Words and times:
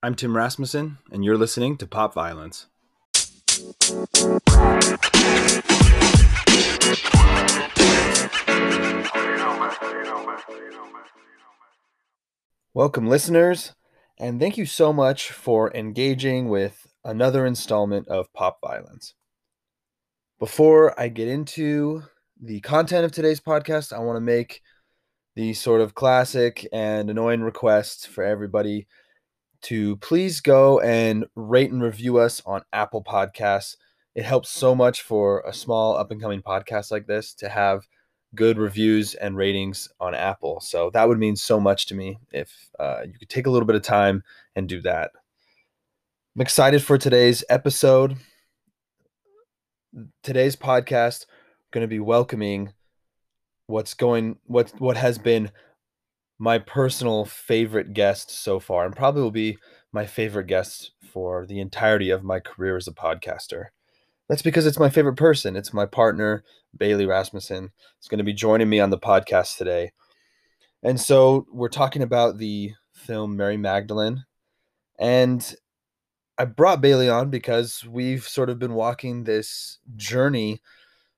I'm 0.00 0.14
Tim 0.14 0.36
Rasmussen, 0.36 0.98
and 1.10 1.24
you're 1.24 1.36
listening 1.36 1.76
to 1.78 1.86
Pop 1.86 2.14
Violence. 2.14 2.66
Welcome, 12.72 13.08
listeners, 13.08 13.74
and 14.16 14.38
thank 14.38 14.56
you 14.56 14.66
so 14.66 14.92
much 14.92 15.32
for 15.32 15.74
engaging 15.74 16.48
with 16.48 16.86
another 17.04 17.44
installment 17.44 18.06
of 18.06 18.32
Pop 18.32 18.60
Violence. 18.62 19.14
Before 20.38 20.98
I 20.98 21.08
get 21.08 21.26
into 21.26 22.04
the 22.40 22.60
content 22.60 23.04
of 23.04 23.10
today's 23.10 23.40
podcast, 23.40 23.92
I 23.92 23.98
want 23.98 24.14
to 24.14 24.20
make 24.20 24.62
the 25.34 25.54
sort 25.54 25.80
of 25.80 25.96
classic 25.96 26.68
and 26.72 27.10
annoying 27.10 27.40
request 27.40 28.06
for 28.06 28.22
everybody 28.22 28.86
to 29.62 29.96
please 29.96 30.40
go 30.40 30.80
and 30.80 31.26
rate 31.34 31.70
and 31.70 31.82
review 31.82 32.18
us 32.18 32.42
on 32.46 32.62
Apple 32.72 33.02
Podcasts. 33.02 33.76
It 34.14 34.24
helps 34.24 34.50
so 34.50 34.74
much 34.74 35.02
for 35.02 35.42
a 35.46 35.52
small 35.52 35.96
up 35.96 36.10
and 36.10 36.20
coming 36.20 36.42
podcast 36.42 36.90
like 36.90 37.06
this 37.06 37.34
to 37.34 37.48
have 37.48 37.86
good 38.34 38.58
reviews 38.58 39.14
and 39.14 39.36
ratings 39.36 39.88
on 40.00 40.14
Apple. 40.14 40.60
So 40.60 40.90
that 40.90 41.08
would 41.08 41.18
mean 41.18 41.36
so 41.36 41.58
much 41.58 41.86
to 41.86 41.94
me 41.94 42.18
if 42.32 42.52
uh, 42.78 43.02
you 43.06 43.14
could 43.18 43.28
take 43.28 43.46
a 43.46 43.50
little 43.50 43.66
bit 43.66 43.76
of 43.76 43.82
time 43.82 44.22
and 44.54 44.68
do 44.68 44.80
that. 44.82 45.12
I'm 46.36 46.42
excited 46.42 46.82
for 46.82 46.98
today's 46.98 47.42
episode. 47.48 48.16
Today's 50.22 50.56
podcast 50.56 51.26
going 51.70 51.82
to 51.82 51.88
be 51.88 52.00
welcoming 52.00 52.72
what's 53.66 53.92
going 53.92 54.36
what 54.44 54.72
what 54.78 54.96
has 54.96 55.18
been 55.18 55.50
my 56.38 56.58
personal 56.58 57.24
favorite 57.24 57.92
guest 57.92 58.30
so 58.30 58.60
far 58.60 58.86
and 58.86 58.94
probably 58.94 59.22
will 59.22 59.30
be 59.30 59.58
my 59.92 60.06
favorite 60.06 60.46
guest 60.46 60.92
for 61.12 61.46
the 61.46 61.60
entirety 61.60 62.10
of 62.10 62.22
my 62.22 62.38
career 62.38 62.76
as 62.76 62.86
a 62.86 62.92
podcaster. 62.92 63.66
That's 64.28 64.42
because 64.42 64.66
it's 64.66 64.78
my 64.78 64.90
favorite 64.90 65.16
person. 65.16 65.56
It's 65.56 65.72
my 65.72 65.86
partner, 65.86 66.44
Bailee 66.76 67.08
Rasmussen. 67.08 67.70
It's 67.98 68.08
going 68.08 68.18
to 68.18 68.24
be 68.24 68.34
joining 68.34 68.68
me 68.68 68.78
on 68.78 68.90
the 68.90 68.98
podcast 68.98 69.56
today. 69.56 69.92
And 70.82 71.00
so 71.00 71.46
we're 71.50 71.68
talking 71.68 72.02
about 72.02 72.38
the 72.38 72.72
film 72.92 73.36
Mary 73.36 73.56
Magdalene. 73.56 74.24
And 74.98 75.54
I 76.36 76.44
brought 76.44 76.80
Bailey 76.80 77.08
on 77.08 77.30
because 77.30 77.84
we've 77.84 78.22
sort 78.22 78.50
of 78.50 78.58
been 78.58 78.74
walking 78.74 79.24
this 79.24 79.78
journey 79.96 80.60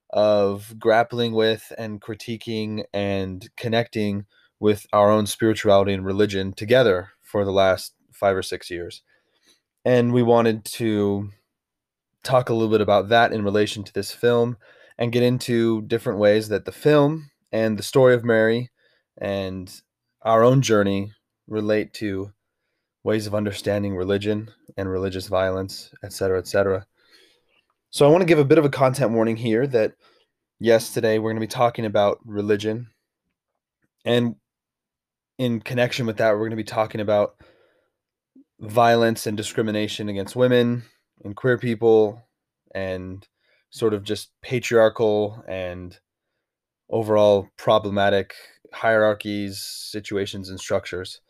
of 0.09 0.73
grappling 0.79 1.33
with 1.33 1.71
and 1.77 2.01
critiquing 2.01 2.83
and 2.93 3.47
connecting 3.55 4.25
with 4.61 4.85
our 4.93 5.09
own 5.09 5.25
spirituality 5.25 5.91
and 5.91 6.05
religion 6.05 6.53
together 6.53 7.09
for 7.23 7.43
the 7.43 7.51
last 7.51 7.95
five 8.13 8.37
or 8.37 8.43
six 8.43 8.69
years. 8.69 9.01
And 9.83 10.13
we 10.13 10.21
wanted 10.21 10.63
to 10.65 11.31
talk 12.23 12.47
a 12.47 12.53
little 12.53 12.69
bit 12.69 12.79
about 12.79 13.09
that 13.09 13.33
in 13.33 13.43
relation 13.43 13.83
to 13.83 13.91
this 13.91 14.11
film 14.11 14.57
and 14.99 15.11
get 15.11 15.23
into 15.23 15.81
different 15.81 16.19
ways 16.19 16.49
that 16.49 16.65
the 16.65 16.71
film 16.71 17.31
and 17.51 17.79
the 17.79 17.83
story 17.83 18.13
of 18.13 18.23
Mary 18.23 18.69
and 19.19 19.81
our 20.21 20.43
own 20.43 20.61
journey 20.61 21.11
relate 21.47 21.91
to 21.95 22.31
ways 23.03 23.25
of 23.25 23.33
understanding 23.33 23.95
religion 23.95 24.51
and 24.77 24.91
religious 24.91 25.25
violence, 25.25 25.89
etc., 26.03 26.37
etc. 26.37 26.85
So 27.89 28.05
I 28.05 28.11
want 28.11 28.21
to 28.21 28.27
give 28.27 28.37
a 28.37 28.45
bit 28.45 28.59
of 28.59 28.65
a 28.65 28.69
content 28.69 29.11
warning 29.11 29.37
here 29.37 29.65
that 29.65 29.93
yes, 30.59 30.93
today 30.93 31.17
we're 31.17 31.31
going 31.31 31.41
to 31.41 31.47
be 31.47 31.47
talking 31.47 31.87
about 31.87 32.19
religion. 32.23 32.89
And 34.05 34.35
in 35.41 35.59
connection 35.59 36.05
with 36.05 36.17
that, 36.17 36.33
we're 36.33 36.41
going 36.41 36.51
to 36.51 36.55
be 36.55 36.63
talking 36.63 37.01
about 37.01 37.33
violence 38.59 39.25
and 39.25 39.35
discrimination 39.35 40.07
against 40.07 40.35
women 40.35 40.83
and 41.25 41.35
queer 41.35 41.57
people 41.57 42.21
and 42.75 43.27
sort 43.71 43.95
of 43.95 44.03
just 44.03 44.29
patriarchal 44.43 45.43
and 45.47 45.97
overall 46.91 47.49
problematic 47.57 48.35
hierarchies, 48.71 49.63
situations, 49.63 50.47
and 50.47 50.59
structures. 50.59 51.21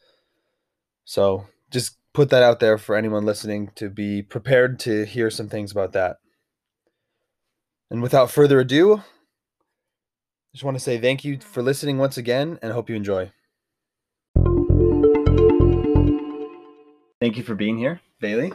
So 1.06 1.46
just 1.72 1.96
put 2.12 2.30
that 2.32 2.44
out 2.44 2.60
there 2.60 2.78
for 2.78 2.98
anyone 2.98 3.26
listening 3.26 3.72
to 3.76 3.90
be 3.90 4.22
prepared 4.22 4.78
to 4.80 5.06
hear 5.06 5.30
some 5.30 5.48
things 5.48 5.72
about 5.72 5.94
that. 5.94 6.18
And 7.90 8.02
without 8.02 8.30
further 8.30 8.60
ado, 8.60 9.04
just 10.52 10.66
want 10.66 10.76
to 10.76 10.84
say 10.84 10.98
thank 10.98 11.24
you 11.24 11.40
for 11.40 11.64
listening 11.64 11.98
once 11.98 12.18
again 12.18 12.60
and 12.62 12.74
hope 12.74 12.90
you 12.90 12.98
enjoy. 12.98 13.32
Thank 17.22 17.38
you 17.38 17.44
for 17.44 17.54
being 17.54 17.78
here, 17.78 18.02
Bailee. 18.20 18.52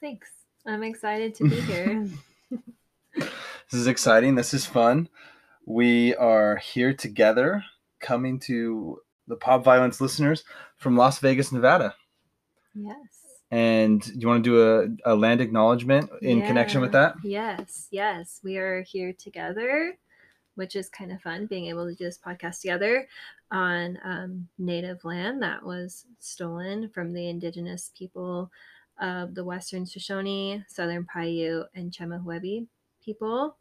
Thanks. 0.00 0.28
I'm 0.66 0.82
excited 0.82 1.32
to 1.36 1.44
be 1.48 1.60
here. 1.60 2.08
this 3.14 3.30
is 3.72 3.86
exciting. 3.86 4.34
This 4.34 4.52
is 4.52 4.66
fun. 4.66 5.08
We 5.64 6.16
are 6.16 6.56
here 6.56 6.92
together 6.92 7.64
coming 8.00 8.40
to 8.40 8.98
the 9.28 9.36
Pop 9.36 9.62
Violence 9.62 10.00
listeners 10.00 10.42
from 10.76 10.96
Las 10.96 11.20
Vegas, 11.20 11.52
Nevada. 11.52 11.94
Yes. 12.74 12.96
And 13.52 14.04
you 14.08 14.26
want 14.26 14.42
to 14.42 14.50
do 14.50 14.98
a, 15.06 15.12
a 15.12 15.14
land 15.14 15.40
acknowledgement 15.40 16.10
in 16.22 16.38
yeah. 16.38 16.48
connection 16.48 16.80
with 16.80 16.90
that? 16.92 17.14
Yes, 17.22 17.86
yes. 17.92 18.40
We 18.42 18.56
are 18.56 18.82
here 18.82 19.12
together, 19.12 19.96
which 20.56 20.74
is 20.74 20.88
kind 20.88 21.12
of 21.12 21.22
fun 21.22 21.46
being 21.46 21.66
able 21.66 21.86
to 21.86 21.94
do 21.94 22.06
this 22.06 22.18
podcast 22.18 22.60
together 22.60 23.06
on 23.50 23.98
um, 24.04 24.48
native 24.58 25.04
land 25.04 25.42
that 25.42 25.64
was 25.64 26.06
stolen 26.18 26.88
from 26.88 27.12
the 27.12 27.28
indigenous 27.28 27.90
people 27.96 28.50
of 29.00 29.34
the 29.34 29.44
Western 29.44 29.86
Shoshone, 29.86 30.64
Southern 30.68 31.06
Paiute, 31.06 31.66
and 31.74 31.90
Chemehuevi 31.90 32.66
people. 33.04 33.56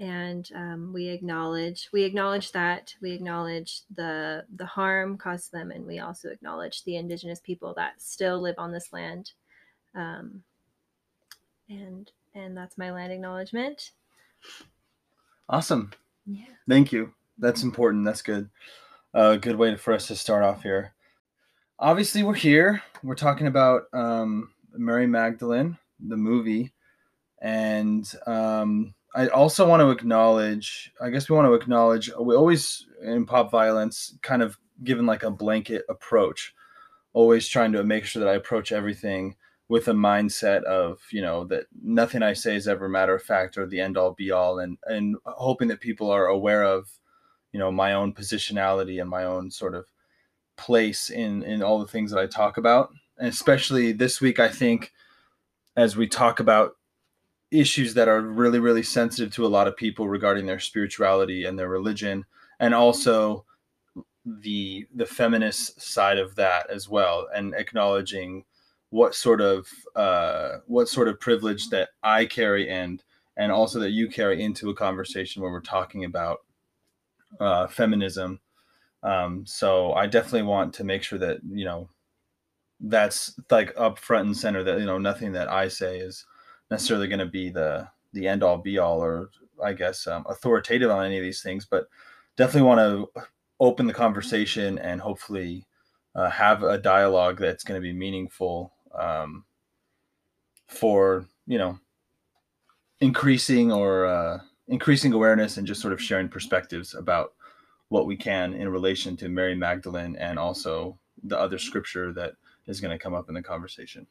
And 0.00 0.50
um, 0.54 0.92
we 0.92 1.08
acknowledge 1.08 1.88
we 1.92 2.02
acknowledge 2.02 2.50
that 2.52 2.94
we 3.00 3.12
acknowledge 3.12 3.82
the 3.94 4.44
the 4.56 4.66
harm 4.66 5.16
caused 5.16 5.52
them, 5.52 5.70
and 5.70 5.86
we 5.86 6.00
also 6.00 6.30
acknowledge 6.30 6.82
the 6.82 6.96
indigenous 6.96 7.38
people 7.38 7.74
that 7.76 8.02
still 8.02 8.40
live 8.40 8.56
on 8.58 8.72
this 8.72 8.92
land. 8.92 9.32
Um, 9.94 10.42
and 11.68 12.10
and 12.34 12.56
that's 12.56 12.76
my 12.76 12.90
land 12.90 13.12
acknowledgement. 13.12 13.92
Awesome. 15.48 15.92
Yeah. 16.26 16.46
Thank 16.68 16.90
you. 16.90 17.12
That's 17.38 17.62
important. 17.62 18.04
That's 18.04 18.22
good. 18.22 18.48
A 19.16 19.38
good 19.38 19.54
way 19.54 19.76
for 19.76 19.94
us 19.94 20.08
to 20.08 20.16
start 20.16 20.42
off 20.42 20.64
here. 20.64 20.92
Obviously, 21.78 22.24
we're 22.24 22.34
here. 22.34 22.82
We're 23.04 23.14
talking 23.14 23.46
about 23.46 23.82
um, 23.92 24.50
Mary 24.72 25.06
Magdalene, 25.06 25.78
the 26.00 26.16
movie, 26.16 26.72
and 27.40 28.12
um, 28.26 28.92
I 29.14 29.28
also 29.28 29.68
want 29.68 29.82
to 29.82 29.90
acknowledge. 29.90 30.90
I 31.00 31.10
guess 31.10 31.30
we 31.30 31.36
want 31.36 31.46
to 31.46 31.54
acknowledge. 31.54 32.10
We 32.18 32.34
always 32.34 32.86
in 33.04 33.24
pop 33.24 33.52
violence, 33.52 34.18
kind 34.22 34.42
of 34.42 34.58
given 34.82 35.06
like 35.06 35.22
a 35.22 35.30
blanket 35.30 35.84
approach, 35.88 36.52
always 37.12 37.46
trying 37.46 37.70
to 37.70 37.84
make 37.84 38.04
sure 38.06 38.18
that 38.18 38.28
I 38.28 38.34
approach 38.34 38.72
everything 38.72 39.36
with 39.68 39.86
a 39.86 39.92
mindset 39.92 40.64
of 40.64 40.98
you 41.12 41.22
know 41.22 41.44
that 41.44 41.66
nothing 41.80 42.24
I 42.24 42.32
say 42.32 42.56
is 42.56 42.66
ever 42.66 42.88
matter 42.88 43.14
of 43.14 43.22
fact 43.22 43.58
or 43.58 43.66
the 43.66 43.80
end 43.80 43.96
all 43.96 44.10
be 44.10 44.32
all, 44.32 44.58
and 44.58 44.76
and 44.86 45.14
hoping 45.24 45.68
that 45.68 45.80
people 45.80 46.10
are 46.10 46.26
aware 46.26 46.64
of 46.64 46.88
you 47.54 47.60
know 47.60 47.70
my 47.70 47.94
own 47.94 48.12
positionality 48.12 49.00
and 49.00 49.08
my 49.08 49.24
own 49.24 49.48
sort 49.48 49.76
of 49.76 49.86
place 50.56 51.08
in 51.08 51.44
in 51.44 51.62
all 51.62 51.78
the 51.78 51.86
things 51.86 52.10
that 52.10 52.18
I 52.18 52.26
talk 52.26 52.58
about. 52.58 52.90
And 53.16 53.28
especially 53.28 53.92
this 53.92 54.20
week 54.20 54.40
I 54.40 54.48
think 54.48 54.92
as 55.76 55.96
we 55.96 56.08
talk 56.08 56.40
about 56.40 56.72
issues 57.52 57.94
that 57.94 58.08
are 58.08 58.20
really 58.20 58.58
really 58.58 58.82
sensitive 58.82 59.32
to 59.34 59.46
a 59.46 59.54
lot 59.56 59.68
of 59.68 59.76
people 59.76 60.08
regarding 60.08 60.46
their 60.46 60.58
spirituality 60.58 61.44
and 61.44 61.56
their 61.56 61.68
religion 61.68 62.24
and 62.58 62.74
also 62.74 63.44
the 64.26 64.84
the 64.96 65.06
feminist 65.06 65.80
side 65.80 66.18
of 66.18 66.34
that 66.34 66.68
as 66.70 66.88
well 66.88 67.28
and 67.36 67.54
acknowledging 67.54 68.44
what 68.90 69.14
sort 69.14 69.40
of 69.40 69.68
uh, 69.94 70.56
what 70.66 70.88
sort 70.88 71.06
of 71.06 71.20
privilege 71.20 71.68
that 71.68 71.90
I 72.02 72.26
carry 72.26 72.68
and 72.68 73.00
and 73.36 73.52
also 73.52 73.78
that 73.78 73.90
you 73.90 74.08
carry 74.08 74.42
into 74.42 74.70
a 74.70 74.74
conversation 74.74 75.40
where 75.40 75.52
we're 75.52 75.60
talking 75.60 76.04
about 76.04 76.40
uh, 77.40 77.66
feminism. 77.66 78.40
Um, 79.02 79.44
so 79.46 79.92
I 79.92 80.06
definitely 80.06 80.42
want 80.42 80.72
to 80.74 80.84
make 80.84 81.02
sure 81.02 81.18
that 81.18 81.38
you 81.48 81.64
know 81.64 81.88
that's 82.80 83.34
like 83.50 83.72
up 83.76 83.98
front 83.98 84.26
and 84.26 84.36
center. 84.36 84.62
That 84.62 84.78
you 84.78 84.86
know 84.86 84.98
nothing 84.98 85.32
that 85.32 85.48
I 85.48 85.68
say 85.68 85.98
is 85.98 86.24
necessarily 86.70 87.08
going 87.08 87.18
to 87.18 87.26
be 87.26 87.50
the 87.50 87.88
the 88.12 88.28
end 88.28 88.42
all 88.42 88.58
be 88.58 88.78
all 88.78 89.02
or 89.02 89.30
I 89.62 89.72
guess 89.72 90.06
um, 90.06 90.24
authoritative 90.28 90.90
on 90.90 91.04
any 91.04 91.18
of 91.18 91.22
these 91.24 91.42
things, 91.42 91.66
but 91.66 91.86
definitely 92.36 92.68
want 92.68 92.80
to 92.80 93.22
open 93.60 93.86
the 93.86 93.94
conversation 93.94 94.78
and 94.78 95.00
hopefully 95.00 95.66
uh, 96.14 96.30
have 96.30 96.62
a 96.62 96.78
dialogue 96.78 97.38
that's 97.38 97.64
going 97.64 97.80
to 97.80 97.82
be 97.82 97.92
meaningful 97.92 98.72
um, 98.98 99.44
for 100.68 101.26
you 101.46 101.58
know 101.58 101.78
increasing 103.00 103.72
or 103.72 104.06
uh, 104.06 104.38
increasing 104.68 105.12
awareness 105.12 105.56
and 105.56 105.66
just 105.66 105.80
sort 105.80 105.92
of 105.92 106.00
sharing 106.00 106.28
perspectives 106.28 106.94
about 106.94 107.34
what 107.88 108.06
we 108.06 108.16
can 108.16 108.54
in 108.54 108.68
relation 108.68 109.16
to 109.16 109.28
Mary 109.28 109.54
Magdalene 109.54 110.16
and 110.16 110.38
also 110.38 110.98
the 111.22 111.38
other 111.38 111.58
scripture 111.58 112.12
that 112.12 112.32
is 112.66 112.80
going 112.80 112.96
to 112.96 113.02
come 113.02 113.14
up 113.14 113.28
in 113.28 113.34
the 113.34 113.42
conversation. 113.42 114.06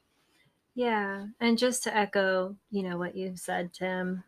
Yeah, 0.76 1.26
and 1.40 1.58
just 1.58 1.84
to 1.84 1.96
echo, 1.96 2.56
you 2.72 2.84
know, 2.84 2.98
what 2.98 3.16
you've 3.16 3.40
said, 3.40 3.74
Tim, 3.74 4.24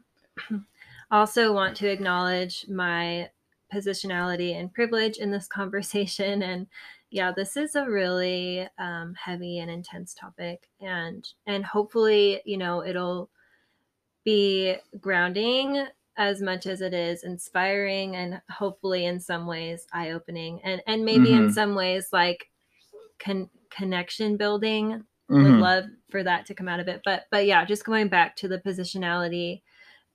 also 1.11 1.53
want 1.53 1.75
to 1.77 1.89
acknowledge 1.89 2.65
my 2.69 3.29
positionality 3.73 4.57
and 4.57 4.73
privilege 4.73 5.17
in 5.17 5.31
this 5.31 5.47
conversation. 5.59 6.43
And 6.43 6.67
yeah, 7.09 7.31
this 7.35 7.57
is 7.57 7.75
a 7.75 7.89
really 7.89 8.67
um, 8.77 9.15
heavy 9.15 9.59
and 9.59 9.71
intense 9.71 10.13
topic, 10.13 10.69
and 10.81 11.27
and 11.47 11.65
hopefully, 11.65 12.41
you 12.45 12.57
know, 12.57 12.83
it'll 12.83 13.29
be 14.23 14.75
grounding 14.99 15.87
as 16.17 16.41
much 16.41 16.65
as 16.65 16.81
it 16.81 16.93
is 16.93 17.23
inspiring 17.23 18.15
and 18.15 18.41
hopefully 18.49 19.05
in 19.05 19.19
some 19.19 19.45
ways 19.45 19.85
eye-opening 19.93 20.61
and 20.63 20.81
and 20.87 21.03
maybe 21.03 21.27
mm-hmm. 21.27 21.45
in 21.45 21.53
some 21.53 21.75
ways 21.75 22.09
like 22.13 22.49
con- 23.19 23.49
connection 23.69 24.37
building 24.37 25.03
mm-hmm. 25.29 25.43
would 25.43 25.59
love 25.59 25.85
for 26.09 26.23
that 26.23 26.45
to 26.45 26.53
come 26.53 26.67
out 26.67 26.79
of 26.79 26.87
it 26.87 27.01
but 27.03 27.25
but 27.31 27.45
yeah 27.45 27.65
just 27.65 27.85
going 27.85 28.07
back 28.07 28.35
to 28.35 28.47
the 28.47 28.59
positionality 28.59 29.61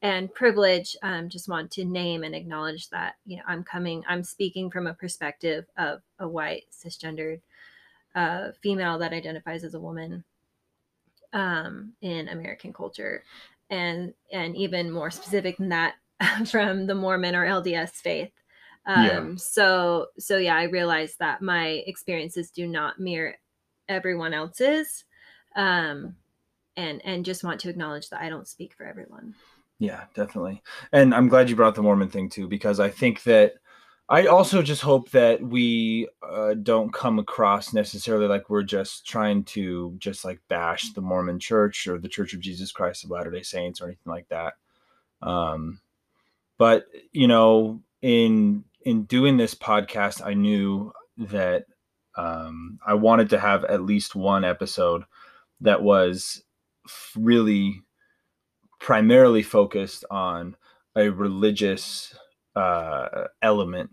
and 0.02 0.32
privilege 0.32 0.96
um, 1.02 1.28
just 1.28 1.48
want 1.48 1.70
to 1.70 1.84
name 1.84 2.24
and 2.24 2.34
acknowledge 2.34 2.88
that 2.88 3.16
you 3.26 3.36
know 3.36 3.42
i'm 3.46 3.62
coming 3.62 4.02
i'm 4.08 4.24
speaking 4.24 4.70
from 4.70 4.86
a 4.86 4.94
perspective 4.94 5.66
of 5.76 6.00
a 6.18 6.26
white 6.26 6.64
cisgendered 6.72 7.40
uh, 8.14 8.48
female 8.62 8.98
that 8.98 9.12
identifies 9.12 9.64
as 9.64 9.74
a 9.74 9.80
woman 9.80 10.24
um, 11.34 11.92
in 12.00 12.28
american 12.28 12.72
culture 12.72 13.22
and 13.70 14.12
and 14.32 14.56
even 14.56 14.90
more 14.90 15.10
specific 15.10 15.56
than 15.56 15.68
that 15.70 15.94
from 16.46 16.86
the 16.86 16.94
mormon 16.94 17.34
or 17.34 17.46
lds 17.46 17.92
faith 17.92 18.32
um, 18.86 19.04
yeah. 19.04 19.30
so 19.36 20.06
so 20.18 20.36
yeah 20.36 20.56
i 20.56 20.64
realized 20.64 21.18
that 21.18 21.42
my 21.42 21.82
experiences 21.86 22.50
do 22.50 22.66
not 22.66 22.98
mirror 22.98 23.34
everyone 23.88 24.34
else's 24.34 25.04
um, 25.56 26.14
and 26.76 27.00
and 27.04 27.24
just 27.24 27.44
want 27.44 27.60
to 27.60 27.68
acknowledge 27.68 28.08
that 28.10 28.22
i 28.22 28.28
don't 28.28 28.48
speak 28.48 28.74
for 28.74 28.86
everyone 28.86 29.34
yeah, 29.80 30.04
definitely. 30.14 30.62
And 30.92 31.14
I'm 31.14 31.28
glad 31.28 31.48
you 31.48 31.56
brought 31.56 31.74
the 31.74 31.82
Mormon 31.82 32.10
thing 32.10 32.28
too, 32.28 32.46
because 32.46 32.78
I 32.78 32.90
think 32.90 33.22
that 33.22 33.54
I 34.10 34.26
also 34.26 34.60
just 34.60 34.82
hope 34.82 35.08
that 35.12 35.40
we 35.40 36.08
uh, 36.20 36.54
don't 36.54 36.92
come 36.92 37.20
across 37.20 37.72
necessarily 37.72 38.26
like 38.26 38.50
we're 38.50 38.64
just 38.64 39.06
trying 39.06 39.44
to 39.44 39.94
just 39.98 40.24
like 40.24 40.40
bash 40.48 40.92
the 40.92 41.00
Mormon 41.00 41.38
church 41.38 41.86
or 41.86 41.96
the 41.96 42.08
Church 42.08 42.34
of 42.34 42.40
Jesus 42.40 42.72
Christ 42.72 43.04
of 43.04 43.10
Latter 43.10 43.30
day 43.30 43.42
Saints 43.42 43.80
or 43.80 43.84
anything 43.84 44.10
like 44.10 44.28
that. 44.28 44.54
Um, 45.22 45.80
but, 46.58 46.86
you 47.12 47.28
know, 47.28 47.82
in 48.02 48.64
in 48.84 49.04
doing 49.04 49.36
this 49.36 49.54
podcast, 49.54 50.26
I 50.26 50.34
knew 50.34 50.92
that 51.16 51.66
um, 52.16 52.80
I 52.84 52.94
wanted 52.94 53.30
to 53.30 53.38
have 53.38 53.64
at 53.64 53.84
least 53.84 54.16
one 54.16 54.44
episode 54.44 55.04
that 55.60 55.82
was 55.82 56.42
really 57.14 57.80
primarily 58.80 59.44
focused 59.44 60.04
on 60.10 60.56
a 60.96 61.10
religious 61.10 62.12
uh, 62.56 63.28
element 63.42 63.90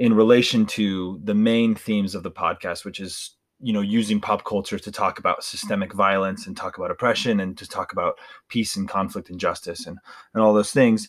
in 0.00 0.14
relation 0.14 0.64
to 0.64 1.20
the 1.24 1.34
main 1.34 1.74
themes 1.74 2.14
of 2.14 2.22
the 2.22 2.30
podcast, 2.30 2.86
which 2.86 3.00
is 3.00 3.36
you 3.60 3.72
know 3.74 3.82
using 3.82 4.18
pop 4.18 4.44
culture 4.44 4.78
to 4.78 4.90
talk 4.90 5.18
about 5.18 5.44
systemic 5.44 5.92
violence 5.92 6.46
and 6.46 6.56
talk 6.56 6.78
about 6.78 6.90
oppression 6.90 7.40
and 7.40 7.58
to 7.58 7.68
talk 7.68 7.92
about 7.92 8.14
peace 8.48 8.76
and 8.76 8.88
conflict 8.88 9.28
and 9.28 9.38
justice 9.38 9.86
and 9.86 9.98
and 10.32 10.42
all 10.42 10.54
those 10.54 10.72
things. 10.72 11.08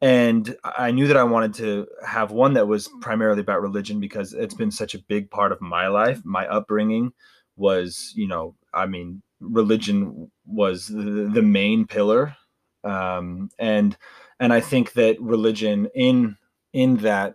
And 0.00 0.56
i 0.64 0.90
knew 0.90 1.06
that 1.06 1.18
i 1.18 1.22
wanted 1.22 1.52
to 1.54 1.86
have 2.06 2.30
one 2.30 2.54
that 2.54 2.66
was 2.66 2.88
primarily 3.02 3.42
about 3.42 3.60
religion 3.60 4.00
because 4.00 4.32
it's 4.32 4.54
been 4.54 4.70
such 4.70 4.94
a 4.94 5.04
big 5.08 5.30
part 5.30 5.52
of 5.52 5.60
my 5.60 5.88
life. 5.88 6.20
My 6.24 6.46
upbringing 6.48 7.12
was 7.56 8.12
you 8.16 8.26
know 8.26 8.56
i 8.72 8.86
mean 8.86 9.22
religion 9.40 10.30
was 10.46 10.86
the, 10.86 11.30
the 11.34 11.42
main 11.42 11.86
pillar. 11.86 12.34
Um, 12.84 13.50
and 13.58 13.96
and 14.38 14.52
I 14.54 14.60
think 14.60 14.94
that 14.94 15.20
religion 15.20 15.88
in 15.94 16.36
in 16.72 16.96
that 16.98 17.34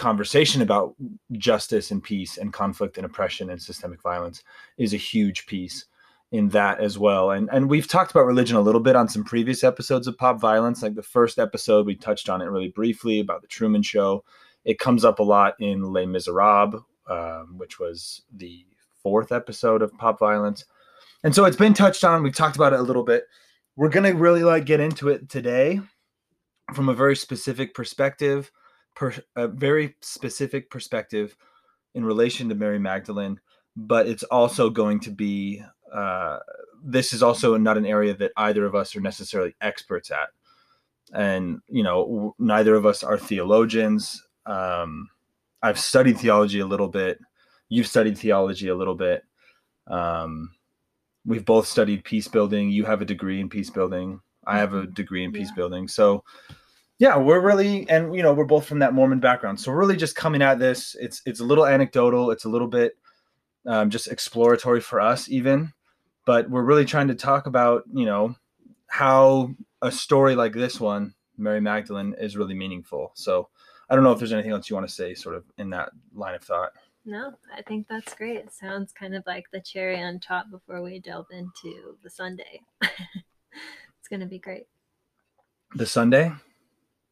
conversation 0.00 0.62
about 0.62 0.94
justice 1.32 1.90
and 1.90 2.02
peace 2.02 2.38
and 2.38 2.52
conflict 2.52 2.96
and 2.96 3.06
oppression 3.06 3.50
and 3.50 3.62
systemic 3.62 4.02
violence 4.02 4.42
is 4.78 4.92
a 4.92 4.96
huge 4.96 5.46
piece 5.46 5.84
in 6.32 6.48
that 6.48 6.80
as 6.80 6.98
well. 6.98 7.30
And 7.30 7.48
and 7.52 7.70
we've 7.70 7.86
talked 7.86 8.10
about 8.10 8.26
religion 8.26 8.56
a 8.56 8.60
little 8.60 8.80
bit 8.80 8.96
on 8.96 9.08
some 9.08 9.24
previous 9.24 9.62
episodes 9.62 10.06
of 10.06 10.18
Pop 10.18 10.40
Violence. 10.40 10.82
Like 10.82 10.94
the 10.94 11.02
first 11.02 11.38
episode, 11.38 11.86
we 11.86 11.94
touched 11.94 12.28
on 12.28 12.42
it 12.42 12.46
really 12.46 12.68
briefly 12.68 13.20
about 13.20 13.42
the 13.42 13.48
Truman 13.48 13.82
Show. 13.82 14.24
It 14.64 14.78
comes 14.78 15.04
up 15.04 15.20
a 15.20 15.24
lot 15.24 15.54
in 15.60 15.92
Les 15.92 16.06
Miserables, 16.06 16.82
um, 17.08 17.54
which 17.56 17.78
was 17.78 18.22
the 18.34 18.66
fourth 19.02 19.32
episode 19.32 19.82
of 19.82 19.96
Pop 19.98 20.18
Violence. 20.18 20.64
And 21.22 21.34
so 21.34 21.44
it's 21.44 21.56
been 21.56 21.74
touched 21.74 22.02
on. 22.04 22.22
We've 22.22 22.34
talked 22.34 22.56
about 22.56 22.72
it 22.72 22.80
a 22.80 22.82
little 22.82 23.04
bit 23.04 23.24
we're 23.80 23.88
gonna 23.88 24.14
really 24.14 24.42
like 24.42 24.66
get 24.66 24.78
into 24.78 25.08
it 25.08 25.28
today 25.30 25.80
from 26.74 26.90
a 26.90 26.94
very 26.94 27.16
specific 27.16 27.72
perspective, 27.74 28.52
per, 28.94 29.14
a 29.36 29.48
very 29.48 29.96
specific 30.00 30.70
perspective 30.70 31.36
in 31.94 32.04
relation 32.04 32.48
to 32.48 32.54
Mary 32.54 32.78
Magdalene. 32.78 33.40
But 33.76 34.06
it's 34.06 34.24
also 34.24 34.68
going 34.68 35.00
to 35.00 35.10
be 35.10 35.62
uh, 35.92 36.38
this 36.82 37.12
is 37.12 37.22
also 37.22 37.56
not 37.56 37.76
an 37.76 37.86
area 37.86 38.14
that 38.14 38.32
either 38.36 38.64
of 38.64 38.74
us 38.74 38.94
are 38.96 39.00
necessarily 39.00 39.54
experts 39.60 40.10
at, 40.10 40.28
and 41.12 41.60
you 41.68 41.82
know 41.82 42.34
neither 42.38 42.74
of 42.74 42.86
us 42.86 43.02
are 43.02 43.18
theologians. 43.18 44.26
Um, 44.46 45.10
I've 45.62 45.78
studied 45.78 46.18
theology 46.18 46.60
a 46.60 46.66
little 46.66 46.88
bit. 46.88 47.18
You've 47.68 47.86
studied 47.86 48.18
theology 48.18 48.68
a 48.68 48.76
little 48.76 48.94
bit. 48.94 49.24
Um, 49.86 50.52
we've 51.24 51.44
both 51.44 51.66
studied 51.66 52.04
peace 52.04 52.28
building. 52.28 52.70
You 52.70 52.84
have 52.84 53.02
a 53.02 53.06
degree 53.06 53.40
in 53.40 53.48
peace 53.48 53.70
building. 53.70 54.20
I 54.46 54.58
have 54.58 54.74
a 54.74 54.82
mm-hmm. 54.82 54.92
degree 54.92 55.24
in 55.24 55.32
peace 55.32 55.48
yeah. 55.48 55.56
building. 55.56 55.88
So 55.88 56.24
yeah, 57.00 57.16
we're 57.16 57.40
really 57.40 57.88
and 57.88 58.14
you 58.14 58.22
know, 58.22 58.34
we're 58.34 58.44
both 58.44 58.66
from 58.66 58.80
that 58.80 58.92
Mormon 58.92 59.20
background. 59.20 59.58
So 59.58 59.72
we're 59.72 59.78
really 59.78 59.96
just 59.96 60.14
coming 60.14 60.42
at 60.42 60.58
this. 60.58 60.94
It's 61.00 61.22
it's 61.24 61.40
a 61.40 61.44
little 61.44 61.64
anecdotal, 61.64 62.30
it's 62.30 62.44
a 62.44 62.48
little 62.50 62.68
bit 62.68 62.98
um, 63.66 63.88
just 63.88 64.06
exploratory 64.08 64.82
for 64.82 65.00
us 65.00 65.26
even, 65.30 65.72
but 66.26 66.50
we're 66.50 66.62
really 66.62 66.84
trying 66.84 67.08
to 67.08 67.14
talk 67.14 67.46
about, 67.46 67.84
you 67.90 68.04
know, 68.04 68.36
how 68.86 69.54
a 69.80 69.90
story 69.90 70.34
like 70.34 70.52
this 70.52 70.78
one, 70.78 71.14
Mary 71.38 71.60
Magdalene, 71.60 72.14
is 72.18 72.36
really 72.36 72.54
meaningful. 72.54 73.12
So 73.14 73.48
I 73.88 73.94
don't 73.94 74.04
know 74.04 74.12
if 74.12 74.18
there's 74.18 74.34
anything 74.34 74.52
else 74.52 74.68
you 74.68 74.76
want 74.76 74.86
to 74.86 74.94
say 74.94 75.14
sort 75.14 75.36
of 75.36 75.44
in 75.56 75.70
that 75.70 75.92
line 76.14 76.34
of 76.34 76.42
thought. 76.42 76.72
No, 77.06 77.32
I 77.56 77.62
think 77.62 77.88
that's 77.88 78.12
great. 78.12 78.36
It 78.36 78.52
sounds 78.52 78.92
kind 78.92 79.14
of 79.14 79.24
like 79.26 79.46
the 79.52 79.60
cherry 79.60 80.02
on 80.02 80.20
top 80.20 80.50
before 80.50 80.82
we 80.82 80.98
delve 80.98 81.28
into 81.30 81.96
the 82.02 82.10
sundae. 82.10 82.60
it's 82.82 84.08
going 84.10 84.20
to 84.20 84.26
be 84.26 84.38
great. 84.38 84.66
The 85.74 85.86
sundae? 85.86 86.32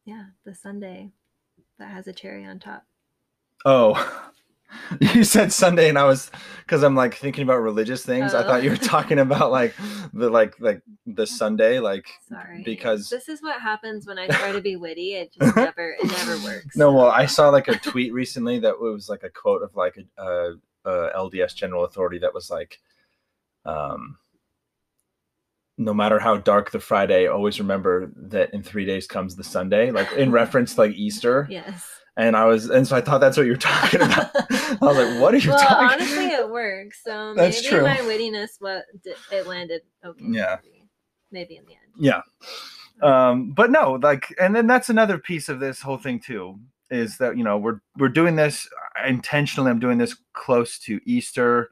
Yeah, 0.09 0.23
the 0.43 0.55
sundae 0.55 1.09
that 1.77 1.91
has 1.91 2.07
a 2.07 2.13
cherry 2.13 2.43
on 2.43 2.57
top. 2.57 2.83
Oh, 3.63 4.31
you 4.99 5.23
said 5.23 5.53
Sunday, 5.53 5.87
and 5.87 5.99
I 5.99 6.05
was 6.05 6.31
because 6.65 6.81
I'm 6.81 6.95
like 6.95 7.13
thinking 7.13 7.43
about 7.43 7.57
religious 7.57 8.03
things. 8.03 8.33
Oh. 8.33 8.39
I 8.39 8.41
thought 8.41 8.63
you 8.63 8.71
were 8.71 8.77
oh. 8.81 8.85
talking 8.87 9.19
about 9.19 9.51
like 9.51 9.75
the 10.11 10.31
like 10.31 10.59
like 10.59 10.81
the 11.05 11.27
Sunday, 11.41 11.77
like 11.77 12.07
sorry 12.27 12.63
because 12.63 13.07
this 13.11 13.29
is 13.29 13.43
what 13.43 13.61
happens 13.61 14.07
when 14.07 14.17
I 14.17 14.25
try 14.25 14.51
to 14.51 14.61
be 14.61 14.75
witty. 14.75 15.13
It 15.13 15.31
just 15.31 15.55
never 15.55 15.91
it 15.99 16.05
never 16.05 16.43
works. 16.43 16.75
No, 16.75 16.91
well, 16.91 17.11
I 17.11 17.27
saw 17.27 17.49
like 17.49 17.67
a 17.67 17.77
tweet 17.77 18.11
recently 18.11 18.57
that 18.61 18.79
was 18.79 19.09
like 19.09 19.21
a 19.21 19.29
quote 19.29 19.61
of 19.61 19.75
like 19.75 19.95
a, 20.17 20.23
a, 20.23 20.53
a 20.85 21.11
LDS 21.19 21.53
General 21.53 21.85
Authority 21.85 22.17
that 22.17 22.33
was 22.33 22.49
like, 22.49 22.79
um, 23.63 24.17
no 25.79 25.93
matter 25.93 26.19
how 26.19 26.37
dark 26.37 26.69
the 26.69 26.79
Friday, 26.79 27.25
always 27.25 27.59
remember 27.59 28.11
that 28.15 28.53
in 28.53 28.61
three 28.61 28.85
days 28.85 29.07
comes 29.07 29.35
the 29.35 29.43
Sunday, 29.43 29.89
like 29.89 30.11
in 30.13 30.31
reference 30.41 30.75
to 30.75 30.81
like 30.81 30.91
Easter. 30.93 31.47
Yes 31.49 31.99
and 32.19 32.35
I 32.35 32.43
was, 32.43 32.69
and 32.69 32.85
so 32.85 32.97
I 32.97 33.01
thought 33.01 33.19
that's 33.19 33.37
what 33.37 33.45
you're 33.45 33.55
talking 33.55 34.01
about. 34.01 34.29
I 34.35 34.77
was 34.81 34.97
like, 34.97 35.21
"What 35.21 35.33
are 35.33 35.37
you 35.37 35.51
well, 35.51 35.59
talking?" 35.59 36.01
Honestly, 36.01 36.25
it 36.25 36.49
works. 36.49 36.99
So 37.01 37.33
that's 37.37 37.63
maybe 37.63 37.75
true. 37.75 37.83
my 37.83 37.95
wittiness, 37.97 38.49
what 38.59 38.83
it 39.31 39.47
landed 39.47 39.83
okay. 40.03 40.25
Yeah. 40.27 40.57
Maybe 41.31 41.55
in 41.55 41.65
the 41.65 41.71
end. 41.71 41.81
Yeah. 41.97 42.21
Um, 43.01 43.51
but 43.51 43.71
no, 43.71 43.93
like, 43.93 44.35
and 44.37 44.53
then 44.53 44.67
that's 44.67 44.89
another 44.89 45.17
piece 45.17 45.47
of 45.47 45.61
this 45.61 45.79
whole 45.79 45.97
thing 45.97 46.19
too, 46.19 46.59
is 46.91 47.17
that 47.19 47.37
you 47.37 47.43
know 47.45 47.57
we're 47.57 47.79
we're 47.97 48.09
doing 48.09 48.35
this 48.35 48.67
intentionally. 49.07 49.71
I'm 49.71 49.79
doing 49.79 49.97
this 49.97 50.17
close 50.33 50.77
to 50.79 50.99
Easter, 51.05 51.69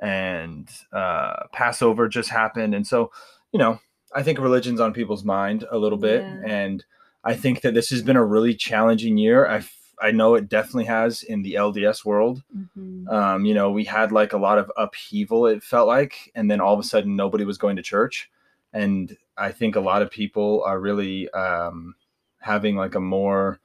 and 0.00 0.68
uh, 0.92 1.44
Passover 1.54 2.08
just 2.08 2.28
happened, 2.28 2.74
and 2.74 2.86
so 2.86 3.10
you 3.58 3.64
know 3.64 3.80
I 4.14 4.22
think 4.22 4.38
religion's 4.38 4.80
on 4.80 4.92
people's 4.92 5.24
mind 5.24 5.64
a 5.70 5.76
little 5.76 5.98
bit, 5.98 6.22
yeah. 6.22 6.40
and 6.46 6.84
I 7.24 7.34
think 7.34 7.62
that 7.62 7.74
this 7.74 7.90
has 7.90 8.02
been 8.02 8.16
a 8.16 8.24
really 8.24 8.54
challenging 8.54 9.18
year. 9.18 9.46
I 9.48 9.62
I 10.00 10.12
know 10.12 10.36
it 10.36 10.48
definitely 10.48 10.84
has 10.84 11.24
in 11.24 11.42
the 11.42 11.54
LDS 11.54 12.04
world. 12.04 12.44
Mm-hmm. 12.56 13.08
Um, 13.08 13.44
you 13.44 13.52
know, 13.52 13.72
we 13.72 13.82
had 13.82 14.12
like 14.12 14.32
a 14.32 14.38
lot 14.38 14.58
of 14.58 14.70
upheaval, 14.76 15.46
it 15.46 15.64
felt 15.64 15.88
like, 15.88 16.30
and 16.36 16.48
then 16.48 16.60
all 16.60 16.72
of 16.72 16.78
a 16.78 16.84
sudden 16.84 17.16
nobody 17.16 17.44
was 17.44 17.58
going 17.58 17.74
to 17.74 17.82
church. 17.82 18.30
And 18.72 19.16
I 19.36 19.50
think 19.50 19.74
a 19.74 19.80
lot 19.80 20.02
of 20.02 20.10
people 20.10 20.62
are 20.64 20.78
really 20.78 21.28
um, 21.30 21.96
having 22.38 22.76
like 22.76 22.94
a 22.94 23.00
more 23.00 23.58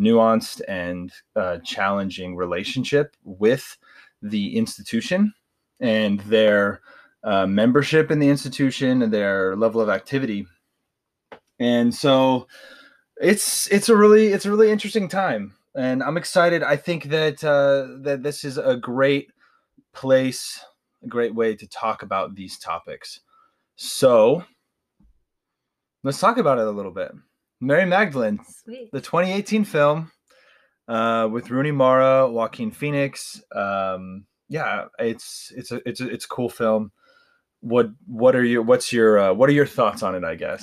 nuanced 0.00 0.62
and 0.66 1.12
uh, 1.36 1.58
challenging 1.58 2.34
relationship 2.34 3.14
with 3.22 3.76
the 4.22 4.56
institution 4.56 5.34
and 5.80 6.20
their 6.20 6.80
uh, 7.24 7.46
membership 7.46 8.10
in 8.10 8.18
the 8.18 8.28
institution 8.28 9.02
and 9.02 9.12
their 9.12 9.56
level 9.56 9.80
of 9.80 9.88
activity. 9.88 10.46
And 11.58 11.94
so 11.94 12.46
it's 13.16 13.70
it's 13.72 13.88
a 13.88 13.96
really 13.96 14.28
it's 14.28 14.44
a 14.44 14.50
really 14.50 14.70
interesting 14.70 15.08
time, 15.08 15.54
and 15.74 16.02
I'm 16.02 16.16
excited. 16.16 16.62
I 16.62 16.76
think 16.76 17.04
that 17.04 17.42
uh, 17.42 18.02
that 18.02 18.22
this 18.22 18.44
is 18.44 18.58
a 18.58 18.76
great 18.76 19.30
place, 19.92 20.60
a 21.02 21.08
great 21.08 21.34
way 21.34 21.54
to 21.54 21.66
talk 21.68 22.02
about 22.02 22.34
these 22.34 22.58
topics. 22.58 23.20
So 23.76 24.42
let's 26.02 26.20
talk 26.20 26.38
about 26.38 26.58
it 26.58 26.66
a 26.66 26.70
little 26.70 26.92
bit. 26.92 27.12
Mary 27.60 27.86
Magdalene, 27.86 28.40
Sweet. 28.64 28.90
the 28.92 29.00
2018 29.00 29.64
film 29.64 30.10
uh, 30.88 31.28
with 31.30 31.50
Rooney 31.50 31.70
Mara, 31.70 32.28
Joaquin 32.30 32.70
Phoenix. 32.70 33.42
Um, 33.54 34.26
yeah, 34.48 34.86
it's 34.98 35.52
it's 35.56 35.72
a 35.72 35.80
it's 35.88 36.00
a 36.00 36.08
it's 36.08 36.24
a 36.24 36.28
cool 36.28 36.48
film. 36.48 36.92
What 37.64 37.90
what 38.06 38.36
are 38.36 38.44
your 38.44 38.62
what's 38.62 38.92
your 38.92 39.18
uh, 39.18 39.32
what 39.32 39.48
are 39.48 39.54
your 39.54 39.66
thoughts 39.66 40.02
on 40.02 40.14
it? 40.14 40.22
I 40.22 40.34
guess. 40.34 40.62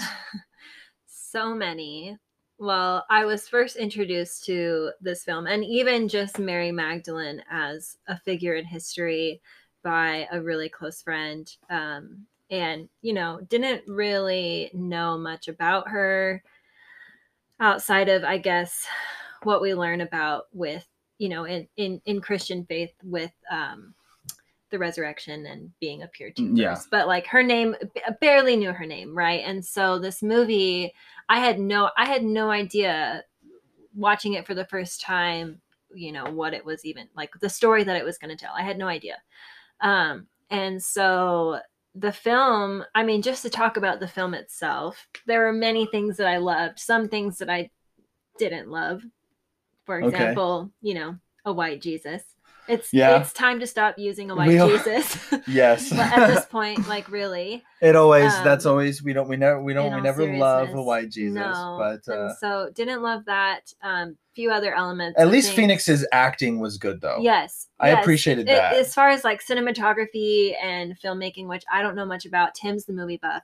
so 1.07 1.55
many. 1.55 2.17
Well, 2.59 3.05
I 3.09 3.25
was 3.25 3.47
first 3.47 3.75
introduced 3.75 4.45
to 4.45 4.91
this 5.01 5.23
film 5.23 5.47
and 5.47 5.65
even 5.65 6.07
just 6.07 6.37
Mary 6.37 6.71
Magdalene 6.71 7.41
as 7.49 7.97
a 8.07 8.19
figure 8.19 8.53
in 8.53 8.65
history 8.65 9.41
by 9.83 10.27
a 10.31 10.39
really 10.39 10.69
close 10.69 11.01
friend. 11.01 11.51
Um, 11.71 12.27
and, 12.51 12.89
you 13.01 13.13
know, 13.13 13.39
didn't 13.49 13.81
really 13.87 14.69
know 14.73 15.17
much 15.17 15.47
about 15.47 15.87
her 15.89 16.43
outside 17.59 18.09
of, 18.09 18.23
I 18.23 18.37
guess, 18.37 18.85
what 19.43 19.61
we 19.61 19.73
learn 19.73 20.01
about 20.01 20.43
with, 20.53 20.85
you 21.17 21.29
know, 21.29 21.45
in, 21.45 21.67
in, 21.77 22.01
in 22.05 22.21
Christian 22.21 22.65
faith 22.65 22.93
with 23.03 23.31
um, 23.49 23.95
the 24.71 24.79
resurrection 24.79 25.45
and 25.45 25.71
being 25.79 26.03
appeared 26.03 26.35
to 26.37 26.55
Yeah. 26.55 26.73
first. 26.73 26.89
But 26.89 27.07
like 27.07 27.27
her 27.27 27.43
name, 27.43 27.75
barely 28.19 28.55
knew 28.55 28.71
her 28.71 28.85
name, 28.85 29.15
right? 29.15 29.41
And 29.45 29.63
so 29.63 29.99
this 29.99 30.23
movie, 30.23 30.93
I 31.29 31.39
had 31.39 31.59
no, 31.59 31.91
I 31.97 32.05
had 32.05 32.23
no 32.23 32.49
idea 32.49 33.23
watching 33.95 34.33
it 34.33 34.47
for 34.47 34.53
the 34.55 34.65
first 34.65 35.01
time, 35.01 35.61
you 35.93 36.11
know, 36.11 36.25
what 36.31 36.53
it 36.53 36.65
was 36.65 36.85
even 36.85 37.07
like 37.15 37.31
the 37.39 37.49
story 37.49 37.83
that 37.83 37.97
it 37.97 38.05
was 38.05 38.17
going 38.17 38.35
to 38.35 38.41
tell. 38.41 38.53
I 38.55 38.63
had 38.63 38.77
no 38.77 38.87
idea. 38.87 39.17
Um, 39.81 40.27
and 40.49 40.81
so 40.81 41.59
the 41.95 42.11
film, 42.11 42.83
I 42.95 43.03
mean, 43.03 43.21
just 43.21 43.41
to 43.43 43.49
talk 43.49 43.77
about 43.77 43.99
the 43.99 44.07
film 44.07 44.33
itself, 44.33 45.07
there 45.25 45.41
were 45.41 45.53
many 45.53 45.85
things 45.87 46.17
that 46.17 46.27
I 46.27 46.37
loved, 46.37 46.79
some 46.79 47.09
things 47.09 47.37
that 47.39 47.49
I 47.49 47.69
didn't 48.37 48.69
love. 48.69 49.03
For 49.85 49.99
Okay. 49.99 50.09
example, 50.09 50.71
you 50.81 50.93
know, 50.93 51.17
a 51.45 51.51
white 51.51 51.81
Jesus. 51.81 52.23
It's 52.67 52.93
Yeah. 52.93 53.21
it's 53.21 53.33
time 53.33 53.59
to 53.59 53.67
stop 53.67 53.97
using 53.97 54.29
a 54.31 54.35
white 54.35 54.57
all- 54.59 54.69
Jesus. 54.69 55.17
Yes. 55.47 55.89
but 55.89 55.99
at 55.99 56.27
this 56.27 56.45
point, 56.45 56.87
like 56.87 57.09
really, 57.09 57.63
it 57.81 57.95
always 57.95 58.31
that's 58.43 58.65
um, 58.65 58.71
always 58.73 59.01
we 59.03 59.13
don't 59.13 59.27
we 59.27 59.37
never 59.37 59.61
we 59.61 59.73
don't 59.73 59.93
we 59.93 60.01
never 60.01 60.31
love 60.37 60.69
a 60.69 60.81
white 60.81 61.09
Jesus, 61.09 61.35
no. 61.35 61.77
but 61.79 62.11
uh, 62.11 62.33
so 62.35 62.69
didn't 62.73 63.01
love 63.01 63.25
that. 63.25 63.73
Um, 63.81 64.17
few 64.33 64.49
other 64.49 64.73
elements. 64.73 65.19
at 65.19 65.25
of 65.27 65.31
least 65.31 65.47
things. 65.47 65.55
Phoenix's 65.57 66.07
acting 66.13 66.59
was 66.59 66.77
good 66.77 67.01
though. 67.01 67.17
Yes, 67.19 67.67
I 67.79 67.89
yes. 67.89 68.01
appreciated 68.03 68.43
It- 68.47 68.55
that. 68.55 68.73
as 68.75 68.93
far 68.93 69.09
as 69.09 69.23
like 69.23 69.41
cinematography 69.45 70.53
and 70.61 70.97
filmmaking, 70.99 71.47
which 71.47 71.63
I 71.71 71.81
don't 71.81 71.95
know 71.95 72.05
much 72.05 72.25
about. 72.25 72.55
Tim's 72.55 72.85
the 72.85 72.93
movie 72.93 73.17
buff. 73.21 73.43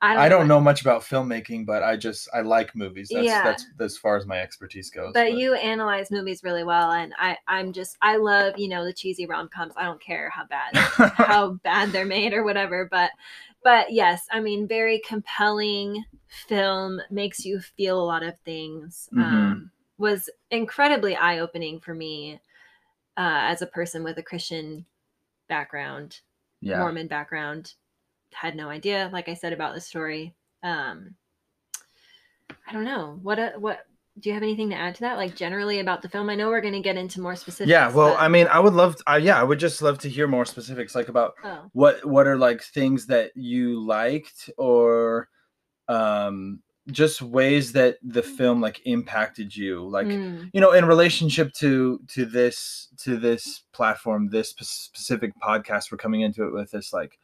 I 0.00 0.14
don't. 0.14 0.22
I 0.22 0.28
don't 0.28 0.48
know 0.48 0.60
much 0.60 0.80
about 0.80 1.02
filmmaking, 1.02 1.66
but 1.66 1.82
I 1.82 1.96
just 1.96 2.28
I 2.32 2.42
like 2.42 2.74
movies. 2.76 3.10
That's 3.12 3.26
Yeah. 3.26 3.42
that's 3.42 3.66
as 3.80 3.98
far 3.98 4.16
as 4.16 4.26
my 4.26 4.38
expertise 4.40 4.90
goes. 4.90 5.12
But 5.12 5.32
you 5.32 5.54
analyze 5.54 6.10
movies 6.12 6.44
really 6.44 6.62
well, 6.62 6.92
and 6.92 7.12
I, 7.18 7.36
I'm 7.48 7.72
just, 7.72 7.96
I 8.00 8.16
love, 8.16 8.54
you 8.58 8.68
know, 8.68 8.84
the 8.84 8.92
cheesy 8.92 9.26
rom 9.26 9.48
coms. 9.48 9.74
I 9.76 9.84
don't 9.84 10.00
care 10.00 10.30
how 10.30 10.44
bad, 10.46 10.76
how 11.16 11.52
bad 11.64 11.90
they're 11.90 12.04
made 12.06 12.32
or 12.32 12.44
whatever. 12.44 12.86
But, 12.88 13.10
but 13.64 13.92
yes, 13.92 14.24
I 14.30 14.38
mean, 14.38 14.68
very 14.68 15.00
compelling 15.04 16.04
film 16.46 17.00
makes 17.10 17.44
you 17.44 17.58
feel 17.58 18.00
a 18.00 18.04
lot 18.06 18.22
of 18.22 18.38
things. 18.44 19.08
Mhm. 19.12 19.22
Um, 19.22 19.70
was 19.98 20.30
incredibly 20.52 21.16
eye 21.16 21.40
opening 21.40 21.80
for 21.80 21.92
me 21.92 22.40
uh, 23.16 23.50
as 23.50 23.62
a 23.62 23.66
person 23.66 24.04
with 24.04 24.16
a 24.18 24.22
Christian 24.22 24.86
background, 25.48 26.20
yeah. 26.60 26.78
Mormon 26.78 27.08
background. 27.08 27.74
Had 28.32 28.54
no 28.56 28.68
idea, 28.68 29.10
like 29.12 29.28
I 29.28 29.34
said, 29.34 29.52
about 29.52 29.74
the 29.74 29.80
story. 29.80 30.34
Um, 30.62 31.14
I 32.66 32.72
don't 32.72 32.84
know 32.84 33.18
what 33.22 33.38
a, 33.38 33.52
what. 33.58 33.80
Do 34.20 34.28
you 34.28 34.34
have 34.34 34.42
anything 34.42 34.70
to 34.70 34.76
add 34.76 34.96
to 34.96 35.00
that? 35.02 35.16
Like 35.16 35.36
generally 35.36 35.78
about 35.78 36.02
the 36.02 36.08
film? 36.08 36.28
I 36.28 36.34
know 36.34 36.48
we're 36.48 36.60
going 36.60 36.74
to 36.74 36.80
get 36.80 36.96
into 36.96 37.20
more 37.20 37.36
specifics. 37.36 37.70
Yeah, 37.70 37.88
well, 37.92 38.14
but- 38.14 38.20
I 38.20 38.26
mean, 38.26 38.48
I 38.48 38.58
would 38.58 38.74
love, 38.74 38.96
to, 38.96 39.02
I, 39.06 39.18
yeah, 39.18 39.38
I 39.40 39.44
would 39.44 39.60
just 39.60 39.80
love 39.80 39.98
to 40.00 40.08
hear 40.08 40.26
more 40.26 40.44
specifics, 40.44 40.96
like 40.96 41.08
about 41.08 41.34
oh, 41.44 41.70
what 41.72 42.04
what 42.04 42.26
are 42.26 42.36
like 42.36 42.62
things 42.62 43.06
that 43.06 43.30
you 43.36 43.80
liked, 43.80 44.50
or 44.58 45.28
um, 45.86 46.60
just 46.90 47.22
ways 47.22 47.70
that 47.72 47.98
the 48.02 48.22
film 48.22 48.60
like 48.60 48.80
impacted 48.86 49.54
you, 49.54 49.88
like 49.88 50.08
mm, 50.08 50.50
you 50.52 50.60
know, 50.60 50.72
in 50.72 50.84
relationship 50.84 51.52
to 51.54 52.00
to 52.08 52.24
this 52.24 52.88
to 52.98 53.18
this 53.18 53.62
platform, 53.72 54.28
this 54.28 54.50
spe- 54.50 54.62
specific 54.64 55.32
podcast, 55.40 55.92
we're 55.92 55.98
coming 55.98 56.22
into 56.22 56.44
it 56.44 56.52
with 56.52 56.70
this 56.72 56.92
like 56.92 57.18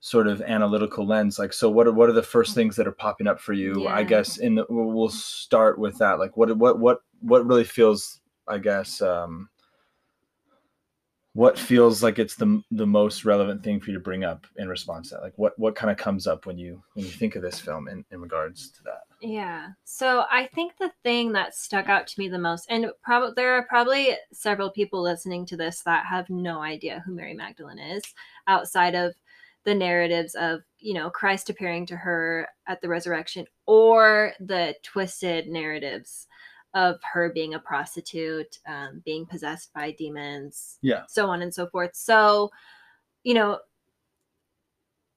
sort 0.00 0.26
of 0.26 0.40
analytical 0.42 1.06
lens. 1.06 1.38
Like, 1.38 1.52
so 1.52 1.70
what 1.70 1.86
are 1.86 1.92
what 1.92 2.08
are 2.08 2.14
the 2.14 2.22
first 2.22 2.54
things 2.54 2.76
that 2.76 2.88
are 2.88 2.92
popping 2.92 3.26
up 3.26 3.38
for 3.38 3.52
you? 3.52 3.86
I 3.86 4.02
guess 4.02 4.38
in 4.38 4.56
the, 4.56 4.66
we'll 4.68 4.92
we'll 4.92 5.10
start 5.10 5.78
with 5.78 5.98
that. 5.98 6.18
Like, 6.18 6.36
what 6.36 6.56
what 6.56 6.78
what 6.78 7.00
what 7.20 7.46
really 7.46 7.64
feels, 7.64 8.20
I 8.48 8.58
guess, 8.58 9.02
um, 9.02 9.50
what 11.34 11.58
feels 11.58 12.02
like 12.02 12.18
it's 12.18 12.34
the 12.34 12.62
the 12.70 12.86
most 12.86 13.24
relevant 13.24 13.62
thing 13.62 13.78
for 13.78 13.90
you 13.90 13.94
to 13.94 14.02
bring 14.02 14.24
up 14.24 14.46
in 14.56 14.68
response 14.68 15.10
to 15.10 15.16
that? 15.16 15.22
Like, 15.22 15.34
what 15.36 15.58
what 15.58 15.76
kind 15.76 15.90
of 15.90 15.98
comes 15.98 16.26
up 16.26 16.46
when 16.46 16.56
you 16.56 16.82
when 16.94 17.04
you 17.04 17.12
think 17.12 17.36
of 17.36 17.42
this 17.42 17.60
film 17.60 17.86
in 17.86 18.04
in 18.10 18.20
regards 18.20 18.70
to 18.70 18.82
that? 18.84 19.02
yeah. 19.20 19.68
So 19.84 20.24
I 20.30 20.46
think 20.46 20.78
the 20.78 20.90
thing 21.02 21.32
that 21.32 21.54
stuck 21.54 21.88
out 21.90 22.06
to 22.06 22.18
me 22.18 22.28
the 22.28 22.38
most, 22.38 22.66
and 22.70 22.86
probably 23.02 23.34
there 23.36 23.52
are 23.52 23.66
probably 23.66 24.16
several 24.32 24.70
people 24.70 25.02
listening 25.02 25.44
to 25.46 25.58
this 25.58 25.82
that 25.82 26.06
have 26.06 26.30
no 26.30 26.62
idea 26.62 27.02
who 27.04 27.12
Mary 27.12 27.34
Magdalene 27.34 27.78
is 27.78 28.02
outside 28.46 28.94
of 28.94 29.14
the 29.64 29.74
narratives 29.74 30.34
of 30.34 30.60
you 30.78 30.94
know 30.94 31.10
Christ 31.10 31.50
appearing 31.50 31.86
to 31.86 31.96
her 31.96 32.48
at 32.66 32.80
the 32.80 32.88
resurrection 32.88 33.46
or 33.66 34.32
the 34.40 34.74
twisted 34.82 35.48
narratives 35.48 36.26
of 36.74 37.00
her 37.12 37.32
being 37.32 37.54
a 37.54 37.58
prostitute, 37.58 38.58
um, 38.66 39.02
being 39.04 39.26
possessed 39.26 39.72
by 39.74 39.90
demons, 39.90 40.78
Yeah. 40.82 41.02
so 41.08 41.28
on 41.28 41.42
and 41.42 41.52
so 41.52 41.66
forth. 41.66 41.96
So, 41.96 42.50
you 43.24 43.34
know, 43.34 43.58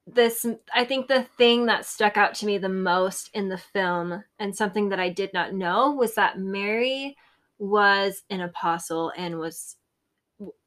this 0.05 0.45
I 0.73 0.83
think 0.83 1.07
the 1.07 1.23
thing 1.37 1.67
that 1.67 1.85
stuck 1.85 2.17
out 2.17 2.33
to 2.35 2.45
me 2.45 2.57
the 2.57 2.67
most 2.69 3.29
in 3.33 3.47
the 3.47 3.57
film 3.57 4.23
and 4.39 4.55
something 4.55 4.89
that 4.89 4.99
I 4.99 5.09
did 5.09 5.31
not 5.33 5.53
know 5.53 5.91
was 5.91 6.15
that 6.15 6.39
Mary 6.39 7.15
was 7.57 8.23
an 8.29 8.41
apostle 8.41 9.13
and 9.15 9.39
was 9.39 9.77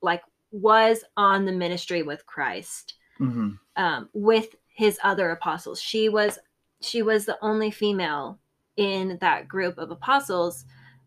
like 0.01 0.23
was 0.53 1.05
on 1.19 1.45
the 1.45 1.53
ministry 1.53 2.03
with 2.03 2.25
Christ 2.25 2.95
hmm 3.19 3.51
um, 3.77 4.09
with 4.15 4.57
his 4.69 4.99
other 5.05 5.31
apostles. 5.31 5.81
She 5.81 6.09
was 6.09 6.39
she 6.81 7.03
was 7.03 7.25
the 7.25 7.39
only 7.43 7.71
female 7.71 8.39
in 8.77 9.19
that 9.21 9.49
group 9.49 9.79
of 9.79 9.91
apostles 9.91 10.65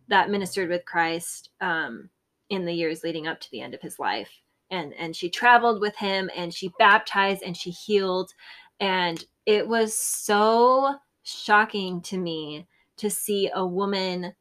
that 0.07 0.29
ministered 0.29 0.69
with 0.69 0.85
Christ 0.85 1.49
um, 1.61 2.09
in 2.49 2.65
the 2.65 2.73
years 2.73 3.03
leading 3.03 3.27
up 3.27 3.39
to 3.41 3.51
the 3.51 3.61
end 3.61 3.73
of 3.73 3.81
his 3.81 3.99
life. 3.99 4.31
And 4.71 4.93
and 4.93 5.15
she 5.15 5.29
traveled 5.29 5.81
with 5.81 5.95
him 5.95 6.29
and 6.35 6.53
she 6.53 6.71
baptized 6.79 7.43
and 7.43 7.55
she 7.55 7.71
healed. 7.71 8.33
And 8.79 9.23
it 9.45 9.67
was 9.67 9.93
so 9.93 10.95
shocking 11.23 12.01
to 12.01 12.17
me 12.17 12.67
to 12.97 13.09
see 13.09 13.49
a 13.53 13.65
woman 13.65 14.33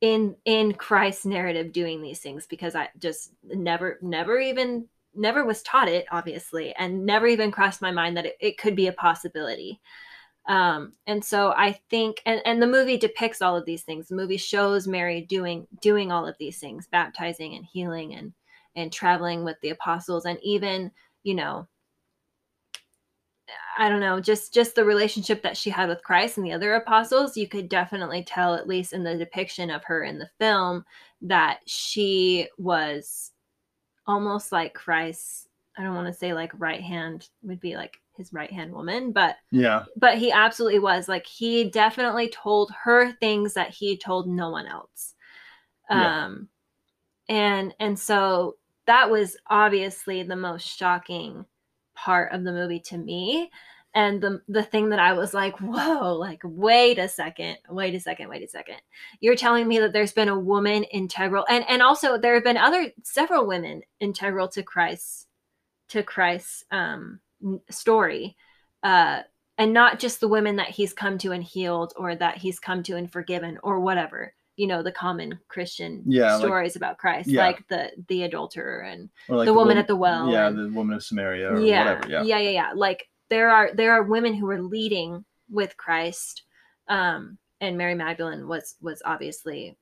in 0.00 0.36
in 0.44 0.74
Christ's 0.74 1.26
narrative 1.26 1.72
doing 1.72 2.02
these 2.02 2.20
things 2.20 2.46
because 2.46 2.74
I 2.74 2.88
just 2.98 3.32
never 3.42 3.98
never 4.02 4.38
even 4.38 4.88
never 5.16 5.44
was 5.44 5.62
taught 5.62 5.88
it 5.88 6.06
obviously 6.10 6.74
and 6.74 7.04
never 7.06 7.26
even 7.26 7.50
crossed 7.50 7.82
my 7.82 7.90
mind 7.90 8.16
that 8.16 8.26
it, 8.26 8.36
it 8.40 8.58
could 8.58 8.76
be 8.76 8.88
a 8.88 8.92
possibility. 8.92 9.80
Um 10.48 10.92
and 11.06 11.24
so 11.24 11.52
i 11.56 11.72
think 11.90 12.22
and 12.26 12.40
and 12.44 12.62
the 12.62 12.66
movie 12.66 12.96
depicts 12.96 13.42
all 13.42 13.56
of 13.56 13.66
these 13.66 13.82
things. 13.82 14.08
The 14.08 14.14
movie 14.16 14.36
shows 14.36 14.86
mary 14.86 15.22
doing 15.22 15.66
doing 15.80 16.12
all 16.12 16.26
of 16.26 16.36
these 16.38 16.58
things 16.58 16.86
baptizing 16.86 17.54
and 17.54 17.64
healing 17.64 18.14
and 18.14 18.32
and 18.76 18.92
traveling 18.92 19.42
with 19.42 19.56
the 19.62 19.70
apostles 19.70 20.26
and 20.26 20.38
even 20.42 20.92
you 21.24 21.34
know 21.34 21.66
i 23.78 23.88
don't 23.88 24.00
know 24.00 24.20
just 24.20 24.52
just 24.54 24.74
the 24.74 24.84
relationship 24.84 25.42
that 25.42 25.56
she 25.56 25.70
had 25.70 25.88
with 25.88 26.02
christ 26.02 26.36
and 26.36 26.46
the 26.46 26.52
other 26.52 26.74
apostles 26.74 27.36
you 27.36 27.48
could 27.48 27.68
definitely 27.68 28.22
tell 28.22 28.54
at 28.54 28.68
least 28.68 28.92
in 28.92 29.02
the 29.02 29.16
depiction 29.16 29.70
of 29.70 29.82
her 29.84 30.04
in 30.04 30.18
the 30.18 30.30
film 30.38 30.84
that 31.22 31.60
she 31.66 32.48
was 32.58 33.32
almost 34.06 34.52
like 34.52 34.74
Christ. 34.74 35.48
I 35.78 35.82
don't 35.82 35.94
want 35.94 36.06
to 36.06 36.12
say 36.12 36.32
like 36.32 36.52
right 36.58 36.80
hand 36.80 37.28
would 37.42 37.60
be 37.60 37.76
like 37.76 38.00
his 38.16 38.32
right 38.32 38.50
hand 38.50 38.72
woman, 38.72 39.12
but 39.12 39.36
Yeah. 39.50 39.84
but 39.96 40.16
he 40.16 40.32
absolutely 40.32 40.78
was 40.78 41.08
like 41.08 41.26
he 41.26 41.68
definitely 41.70 42.28
told 42.30 42.72
her 42.82 43.12
things 43.12 43.52
that 43.54 43.70
he 43.70 43.96
told 43.96 44.26
no 44.28 44.50
one 44.50 44.66
else. 44.66 45.14
Yeah. 45.90 46.24
Um 46.24 46.48
and 47.28 47.74
and 47.78 47.98
so 47.98 48.56
that 48.86 49.10
was 49.10 49.36
obviously 49.48 50.22
the 50.22 50.36
most 50.36 50.66
shocking 50.66 51.44
part 51.94 52.32
of 52.32 52.44
the 52.44 52.52
movie 52.52 52.80
to 52.80 52.96
me 52.98 53.50
and 53.96 54.20
the 54.22 54.40
the 54.46 54.62
thing 54.62 54.90
that 54.90 55.00
I 55.00 55.14
was 55.14 55.34
like, 55.34 55.58
whoa, 55.60 56.12
like 56.14 56.40
wait 56.44 56.98
a 56.98 57.08
second, 57.08 57.56
wait 57.68 57.94
a 57.94 58.00
second, 58.00 58.28
wait 58.28 58.44
a 58.44 58.48
second. 58.48 58.76
You're 59.20 59.34
telling 59.34 59.66
me 59.66 59.78
that 59.80 59.92
there's 59.92 60.12
been 60.12 60.28
a 60.28 60.38
woman 60.38 60.84
integral 60.84 61.44
and 61.48 61.64
and 61.68 61.82
also 61.82 62.16
there 62.18 62.34
have 62.34 62.44
been 62.44 62.56
other 62.58 62.92
several 63.02 63.46
women 63.46 63.82
integral 63.98 64.46
to 64.48 64.62
Christ's 64.62 65.26
to 65.88 66.02
Christ's 66.04 66.64
um 66.70 67.20
story. 67.70 68.36
Uh 68.82 69.22
and 69.58 69.72
not 69.72 69.98
just 69.98 70.20
the 70.20 70.28
women 70.28 70.56
that 70.56 70.68
he's 70.68 70.92
come 70.92 71.16
to 71.18 71.32
and 71.32 71.42
healed 71.42 71.94
or 71.96 72.14
that 72.14 72.36
he's 72.36 72.60
come 72.60 72.82
to 72.82 72.96
and 72.96 73.10
forgiven 73.10 73.58
or 73.62 73.80
whatever 73.80 74.34
you 74.56 74.66
know 74.66 74.82
the 74.82 74.92
common 74.92 75.38
christian 75.48 76.02
Yeah, 76.06 76.34
like- 76.36 76.44
stories 76.44 76.76
about 76.76 76.98
christ 76.98 77.28
yeah. 77.28 77.44
like 77.46 77.66
the 77.68 77.90
the 78.08 78.22
adulterer 78.24 78.80
and 78.80 79.10
like 79.28 79.46
the 79.46 79.52
woman 79.54 79.76
wom- 79.76 79.82
at 79.82 79.86
the 79.86 79.96
well 79.96 80.30
Yeah, 80.30 80.48
and- 80.48 80.58
the 80.58 80.74
woman 80.76 80.96
of 80.96 81.02
Samaria 81.02 81.52
or 81.52 81.60
yeah, 81.60 81.84
whatever. 81.84 82.08
Yeah. 82.10 82.22
yeah, 82.22 82.38
yeah, 82.38 82.50
yeah. 82.50 82.72
Like 82.74 83.08
there 83.30 83.50
are 83.50 83.70
there 83.74 83.92
are 83.92 84.02
women 84.02 84.34
who 84.34 84.48
are 84.50 84.62
leading 84.62 85.24
with 85.50 85.76
Christ, 85.76 86.42
um, 86.88 87.38
and 87.60 87.76
Mary 87.78 87.94
Magdalene 87.94 88.48
was 88.48 88.76
was 88.80 89.02
obviously, 89.04 89.76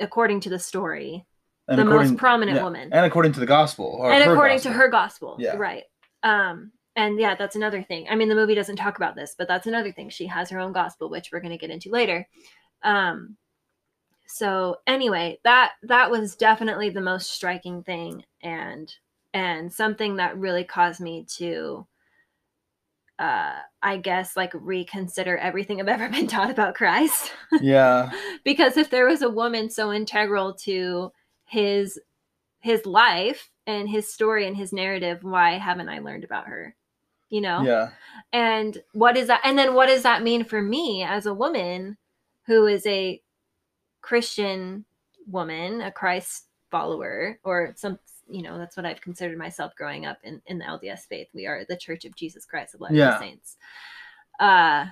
according 0.00 0.40
to 0.40 0.50
the 0.50 0.58
story, 0.58 1.24
And 1.68 1.78
the 1.78 1.84
most 1.84 2.16
prominent 2.16 2.56
yeah, 2.56 2.64
woman, 2.64 2.92
And 2.92 3.06
according 3.06 3.32
to 3.32 3.40
the 3.40 3.46
gospel. 3.46 3.86
Or 4.00 4.12
and 4.12 4.22
according 4.30 4.56
gospel. 4.56 4.72
to 4.72 4.78
her 4.78 4.88
gospel, 4.88 5.36
Yeah. 5.38 5.56
right? 5.56 5.84
Um, 6.22 6.72
and 6.94 7.18
yeah, 7.18 7.34
that's 7.34 7.56
another 7.56 7.82
thing. 7.82 8.06
I 8.10 8.14
mean, 8.16 8.28
the 8.28 8.34
movie 8.34 8.54
doesn't 8.54 8.76
talk 8.76 8.96
about 8.96 9.16
this, 9.16 9.34
but 9.36 9.48
that's 9.48 9.66
another 9.66 9.92
thing. 9.92 10.10
She 10.10 10.26
has 10.26 10.50
her 10.50 10.58
own 10.58 10.72
gospel, 10.72 11.08
which 11.08 11.30
we're 11.32 11.40
going 11.40 11.52
to 11.52 11.58
get 11.58 11.70
into 11.70 11.90
later. 11.90 12.28
Um, 12.82 13.36
so 14.26 14.76
anyway, 14.86 15.38
that 15.44 15.72
that 15.82 16.10
was 16.10 16.36
definitely 16.36 16.90
the 16.90 17.00
most 17.00 17.30
striking 17.30 17.82
thing, 17.82 18.24
and 18.42 18.92
and 19.34 19.72
something 19.72 20.16
that 20.16 20.36
really 20.38 20.64
caused 20.64 21.00
me 21.00 21.26
to, 21.36 21.86
uh, 23.22 23.60
I 23.82 23.96
guess, 23.98 24.36
like 24.36 24.52
reconsider 24.54 25.36
everything 25.38 25.80
I've 25.80 25.88
ever 25.96 26.08
been 26.08 26.26
taught 26.26 26.50
about 26.50 26.74
Christ 26.74 27.32
Yeah. 27.60 28.10
because 28.44 28.76
if 28.76 28.90
there 28.90 29.06
was 29.06 29.22
a 29.22 29.30
woman 29.30 29.70
so 29.70 29.92
integral 29.92 30.54
to 30.66 31.12
his 31.44 31.98
his 32.60 32.86
life 32.86 33.50
and 33.66 33.88
his 33.88 34.12
story 34.12 34.46
and 34.46 34.56
his 34.56 34.72
narrative 34.72 35.18
why 35.22 35.58
haven't 35.58 35.88
i 35.88 35.98
learned 35.98 36.24
about 36.24 36.46
her 36.46 36.74
you 37.28 37.40
know 37.40 37.62
Yeah. 37.62 37.90
and 38.32 38.80
what 38.92 39.16
is 39.16 39.26
that 39.26 39.40
and 39.44 39.58
then 39.58 39.74
what 39.74 39.86
does 39.86 40.02
that 40.04 40.22
mean 40.22 40.44
for 40.44 40.62
me 40.62 41.02
as 41.02 41.26
a 41.26 41.34
woman 41.34 41.96
who 42.46 42.66
is 42.66 42.86
a 42.86 43.20
christian 44.00 44.84
woman 45.26 45.80
a 45.82 45.90
christ 45.92 46.46
follower 46.70 47.38
or 47.44 47.72
some 47.76 47.98
you 48.28 48.42
know 48.42 48.58
that's 48.58 48.76
what 48.76 48.86
i've 48.86 49.00
considered 49.00 49.36
myself 49.38 49.74
growing 49.76 50.06
up 50.06 50.18
in 50.24 50.40
in 50.46 50.58
the 50.58 50.64
lds 50.64 51.00
faith 51.08 51.28
we 51.34 51.46
are 51.46 51.64
the 51.68 51.76
church 51.76 52.04
of 52.04 52.14
jesus 52.16 52.44
christ 52.44 52.74
of 52.74 52.80
latter-day 52.80 53.00
Yeah. 53.00 53.18
saints 53.18 53.56
uh 54.40 54.86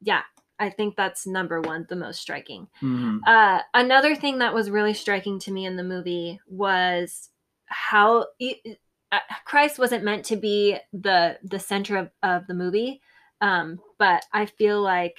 yeah 0.00 0.22
i 0.58 0.70
think 0.70 0.96
that's 0.96 1.26
number 1.26 1.60
one 1.60 1.86
the 1.88 1.96
most 1.96 2.20
striking 2.20 2.66
Mhm. 2.82 3.20
uh, 3.26 3.60
another 3.74 4.14
thing 4.14 4.38
that 4.38 4.54
was 4.54 4.70
really 4.70 4.94
striking 4.94 5.38
to 5.40 5.52
me 5.52 5.66
in 5.66 5.76
the 5.76 5.82
movie 5.84 6.40
was 6.48 7.30
how 7.66 8.26
it, 8.38 8.78
uh, 9.12 9.18
Christ 9.44 9.78
wasn't 9.78 10.04
meant 10.04 10.24
to 10.26 10.36
be 10.36 10.76
the 10.92 11.38
the 11.42 11.58
center 11.58 11.96
of, 11.96 12.10
of 12.22 12.46
the 12.46 12.54
movie, 12.54 13.00
um, 13.40 13.80
but 13.98 14.24
I 14.32 14.46
feel 14.46 14.82
like 14.82 15.16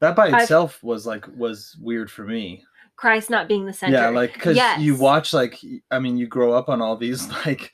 That 0.00 0.16
by 0.16 0.28
I've- 0.28 0.42
itself 0.42 0.82
was 0.82 1.06
like 1.06 1.26
was 1.36 1.76
weird 1.80 2.10
for 2.10 2.24
me. 2.24 2.64
Christ 3.02 3.30
not 3.30 3.48
being 3.48 3.66
the 3.66 3.72
center. 3.72 3.96
Yeah, 3.96 4.10
like 4.10 4.32
because 4.34 4.54
Yes. 4.56 4.80
you 4.80 4.94
watch 4.94 5.32
like 5.32 5.58
I 5.90 5.98
mean 5.98 6.16
you 6.16 6.28
grow 6.28 6.52
up 6.52 6.68
on 6.68 6.80
all 6.80 6.96
these 6.96 7.28
like 7.44 7.72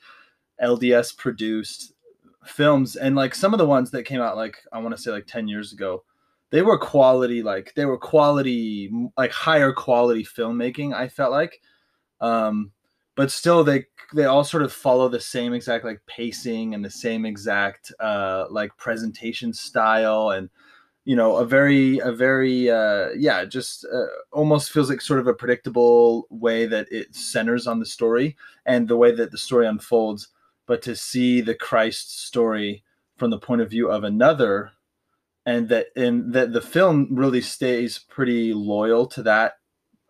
LDS 0.59 1.15
produced 1.15 1.93
films 2.45 2.95
and 2.95 3.15
like 3.15 3.35
some 3.35 3.53
of 3.53 3.59
the 3.59 3.65
ones 3.67 3.91
that 3.91 4.05
came 4.05 4.21
out 4.21 4.35
like 4.35 4.57
I 4.73 4.79
want 4.79 4.95
to 4.95 4.99
say 4.99 5.11
like 5.11 5.27
10 5.27 5.47
years 5.47 5.71
ago 5.71 6.03
they 6.49 6.63
were 6.63 6.79
quality 6.79 7.43
like 7.43 7.73
they 7.75 7.85
were 7.85 7.95
quality 7.99 8.91
like 9.15 9.31
higher 9.31 9.71
quality 9.71 10.23
filmmaking 10.23 10.95
I 10.95 11.09
felt 11.09 11.31
like 11.31 11.61
um 12.21 12.71
but 13.15 13.29
still 13.29 13.63
they 13.63 13.85
they 14.15 14.25
all 14.25 14.43
sort 14.43 14.63
of 14.63 14.73
follow 14.73 15.09
the 15.09 15.19
same 15.19 15.53
exact 15.53 15.85
like 15.85 16.01
pacing 16.07 16.73
and 16.73 16.83
the 16.83 16.89
same 16.89 17.23
exact 17.23 17.91
uh 17.99 18.45
like 18.49 18.75
presentation 18.77 19.53
style 19.53 20.31
and 20.31 20.49
you 21.05 21.15
know 21.15 21.37
a 21.37 21.45
very 21.45 21.97
a 21.99 22.11
very 22.11 22.69
uh 22.69 23.09
yeah 23.17 23.45
just 23.45 23.85
uh, 23.85 24.05
almost 24.31 24.71
feels 24.71 24.89
like 24.89 25.01
sort 25.01 25.19
of 25.19 25.27
a 25.27 25.33
predictable 25.33 26.27
way 26.29 26.65
that 26.65 26.87
it 26.91 27.15
centers 27.15 27.67
on 27.67 27.79
the 27.79 27.85
story 27.85 28.35
and 28.65 28.87
the 28.87 28.97
way 28.97 29.11
that 29.11 29.31
the 29.31 29.37
story 29.37 29.65
unfolds 29.67 30.29
but 30.65 30.81
to 30.81 30.95
see 30.95 31.41
the 31.41 31.55
christ 31.55 32.25
story 32.27 32.83
from 33.17 33.29
the 33.31 33.39
point 33.39 33.61
of 33.61 33.69
view 33.69 33.89
of 33.89 34.03
another 34.03 34.71
and 35.45 35.69
that 35.69 35.87
and 35.95 36.33
that 36.33 36.51
the 36.53 36.61
film 36.61 37.07
really 37.11 37.41
stays 37.41 37.97
pretty 37.97 38.53
loyal 38.53 39.07
to 39.07 39.23
that 39.23 39.53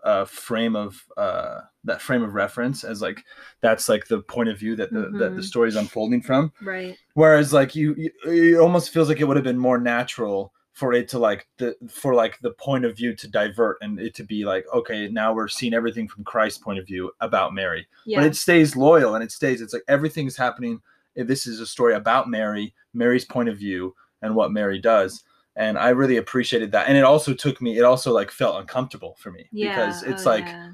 uh 0.03 0.25
frame 0.25 0.75
of 0.75 1.05
uh 1.17 1.59
that 1.83 2.01
frame 2.01 2.23
of 2.23 2.33
reference 2.33 2.83
as 2.83 3.01
like 3.01 3.23
that's 3.61 3.87
like 3.89 4.07
the 4.07 4.21
point 4.21 4.49
of 4.49 4.57
view 4.57 4.75
that 4.75 4.91
the 4.91 5.01
that 5.17 5.35
the 5.35 5.41
Mhm. 5.41 5.45
story 5.45 5.69
is 5.69 5.75
unfolding 5.75 6.21
from 6.21 6.51
right. 6.61 6.97
whereas 7.13 7.53
like 7.53 7.75
you, 7.75 7.93
you 7.95 8.11
it 8.25 8.59
almost 8.59 8.89
feels 8.89 9.07
like 9.07 9.19
it 9.21 9.25
would 9.25 9.37
have 9.37 9.43
been 9.43 9.59
more 9.59 9.77
natural 9.77 10.53
for 10.79 10.93
it 10.93 11.09
to 11.09 11.19
like 11.19 11.45
the 11.57 11.75
for 11.89 12.15
like 12.15 12.39
the 12.39 12.51
point 12.51 12.85
of 12.85 12.95
view 12.95 13.13
to 13.13 13.27
divert 13.27 13.77
and 13.81 13.99
it 13.99 14.15
to 14.15 14.23
be 14.23 14.45
like 14.45 14.65
okay 14.73 15.09
now 15.09 15.33
we're 15.33 15.49
seeing 15.49 15.73
everything 15.73 16.07
from 16.07 16.23
christ's 16.23 16.57
point 16.57 16.79
of 16.79 16.87
view 16.87 17.11
about 17.19 17.53
mary 17.53 17.85
Yeah. 18.05 18.19
but 18.19 18.27
it 18.27 18.35
stays 18.37 18.77
loyal 18.77 19.13
and 19.13 19.21
it 19.21 19.29
stays 19.29 19.59
it's 19.59 19.73
like 19.73 19.83
everything 19.89 20.25
is 20.25 20.37
happening 20.37 20.81
this 21.15 21.45
is 21.45 21.59
a 21.59 21.67
story 21.67 21.95
about 21.95 22.29
mary 22.29 22.73
mary's 22.93 23.25
point 23.25 23.49
of 23.49 23.57
view 23.57 23.93
and 24.21 24.33
what 24.33 24.53
mary 24.53 24.79
does 24.79 25.25
and 25.57 25.77
i 25.77 25.89
really 25.89 26.15
appreciated 26.15 26.71
that 26.71 26.87
and 26.87 26.97
it 26.97 27.03
also 27.03 27.33
took 27.33 27.61
me 27.61 27.77
it 27.77 27.83
also 27.83 28.13
like 28.13 28.31
felt 28.31 28.57
uncomfortable 28.57 29.17
for 29.19 29.31
me 29.31 29.49
yeah. 29.51 29.75
because 29.75 30.03
it's 30.03 30.25
oh, 30.25 30.29
like 30.29 30.45
yeah. 30.45 30.71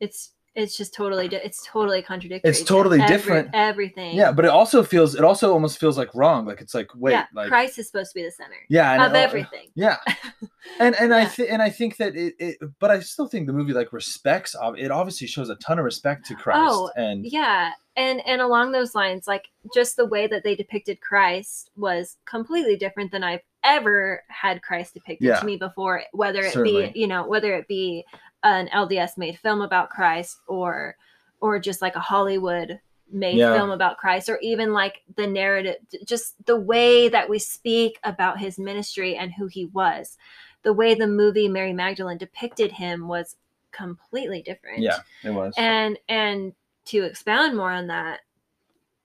it's 0.00 0.32
it's 0.60 0.76
just 0.76 0.94
totally 0.94 1.26
it's 1.26 1.64
totally 1.66 2.02
contradictory. 2.02 2.48
It's 2.50 2.60
to 2.60 2.64
totally 2.64 3.00
every- 3.00 3.16
different. 3.16 3.50
Everything. 3.52 4.16
yeah 4.16 4.32
but 4.32 4.44
it 4.44 4.50
also 4.50 4.82
feels 4.82 5.14
it 5.14 5.24
also 5.24 5.52
almost 5.52 5.78
feels 5.78 5.96
like 5.98 6.14
wrong 6.14 6.46
like 6.46 6.60
it's 6.60 6.74
like 6.74 6.88
wait 6.94 7.12
yeah. 7.12 7.26
like 7.34 7.48
Christ 7.48 7.78
is 7.78 7.86
supposed 7.86 8.12
to 8.12 8.14
be 8.20 8.24
the 8.24 8.30
center 8.30 8.56
yeah 8.68 9.06
of 9.06 9.14
everything. 9.14 9.68
Yeah, 9.74 9.96
and 10.80 10.94
and 11.00 11.14
I 11.14 11.20
Yeah. 11.22 11.28
think 11.28 11.50
and 11.52 11.62
I 11.62 11.70
think 11.70 11.96
that 11.96 12.16
it, 12.16 12.34
it, 12.38 12.56
but 12.78 12.90
I 12.90 13.00
still 13.00 13.26
think 13.28 13.46
the 13.46 13.52
movie 13.52 13.72
like 13.72 13.92
respects. 13.92 14.54
It 14.76 14.90
obviously 14.90 15.26
shows 15.26 15.50
a 15.50 15.56
ton 15.56 15.78
of 15.78 15.84
respect 15.84 16.26
to 16.26 16.34
Christ, 16.34 16.60
Oh, 16.72 16.90
and 16.96 17.24
yeah 17.24 17.70
and 17.96 18.20
and 18.26 18.40
along 18.40 18.70
those 18.72 18.94
lines 18.94 19.26
like 19.26 19.48
just 19.74 19.96
the 19.96 20.06
way 20.06 20.28
that 20.28 20.44
they 20.44 20.54
depicted 20.54 21.00
christ 21.00 21.70
was 21.76 22.18
completely 22.24 22.76
different 22.76 23.10
than 23.10 23.24
i've 23.24 23.40
ever 23.64 24.22
had 24.28 24.62
christ 24.62 24.94
depicted 24.94 25.26
Yeah. 25.26 25.40
to 25.40 25.44
me 25.44 25.56
before 25.56 26.04
whether 26.12 26.40
it 26.40 26.52
Certainly. 26.52 26.92
be 26.92 27.00
you 27.00 27.08
know 27.08 27.26
whether 27.26 27.52
it 27.54 27.66
be 27.66 28.04
an 28.42 28.68
lds 28.68 29.16
made 29.18 29.38
film 29.38 29.60
about 29.60 29.90
christ 29.90 30.38
or 30.46 30.96
or 31.40 31.58
just 31.58 31.82
like 31.82 31.96
a 31.96 32.00
hollywood 32.00 32.80
made 33.12 33.38
Yeah. 33.38 33.54
film 33.54 33.70
about 33.70 33.98
christ 33.98 34.28
or 34.28 34.38
even 34.40 34.72
like 34.72 35.02
the 35.16 35.26
narrative 35.26 35.76
just 36.04 36.34
the 36.46 36.58
way 36.58 37.08
that 37.08 37.28
we 37.28 37.38
speak 37.38 37.98
about 38.04 38.38
his 38.38 38.58
ministry 38.58 39.16
and 39.16 39.32
who 39.32 39.46
he 39.46 39.66
was 39.66 40.16
the 40.62 40.72
way 40.72 40.94
the 40.94 41.06
movie 41.06 41.48
mary 41.48 41.72
magdalene 41.72 42.18
depicted 42.18 42.70
him 42.72 43.08
was 43.08 43.36
completely 43.72 44.42
different 44.42 44.82
yeah, 44.82 44.98
it 45.24 45.30
was. 45.30 45.54
and 45.56 45.98
and 46.08 46.52
to 46.84 47.02
expound 47.04 47.56
more 47.56 47.70
on 47.70 47.88
that 47.88 48.20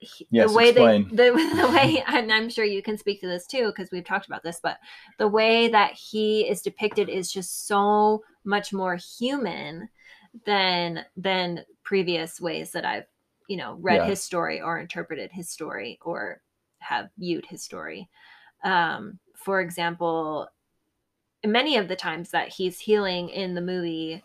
he- 0.05 0.27
Yes, 0.31 0.49
the 0.51 0.55
way 0.57 0.69
explain. 0.69 1.07
they 1.11 1.29
the, 1.29 1.55
the 1.55 1.71
way 1.75 2.03
and 2.07 2.31
i'm 2.31 2.49
sure 2.49 2.65
you 2.65 2.81
can 2.81 2.97
speak 2.97 3.21
to 3.21 3.27
this 3.27 3.45
too 3.47 3.67
because 3.67 3.89
we've 3.91 4.05
talked 4.05 4.27
about 4.27 4.43
this 4.43 4.59
but 4.61 4.77
the 5.17 5.27
way 5.27 5.67
that 5.69 5.91
he 5.93 6.41
is 6.47 6.61
depicted 6.61 7.09
is 7.09 7.31
just 7.31 7.67
so 7.67 8.21
much 8.43 8.71
more 8.73 8.95
human 9.19 9.89
than 10.45 11.03
than 11.17 11.63
previous 11.83 12.39
ways 12.41 12.71
that 12.71 12.85
i've 12.85 13.05
you 13.47 13.57
know 13.57 13.77
read 13.81 13.97
Yeah. 13.97 14.05
his 14.05 14.21
story 14.23 14.61
or 14.61 14.79
interpreted 14.79 15.31
his 15.31 15.49
story 15.49 15.99
or 16.03 16.41
have 16.79 17.09
viewed 17.17 17.45
his 17.45 17.63
story 17.63 18.09
um 18.63 19.19
for 19.35 19.61
example 19.61 20.47
many 21.45 21.77
of 21.77 21.87
the 21.87 21.95
times 21.95 22.31
that 22.31 22.49
he's 22.49 22.79
healing 22.79 23.29
in 23.29 23.53
the 23.55 23.61
movie 23.61 24.23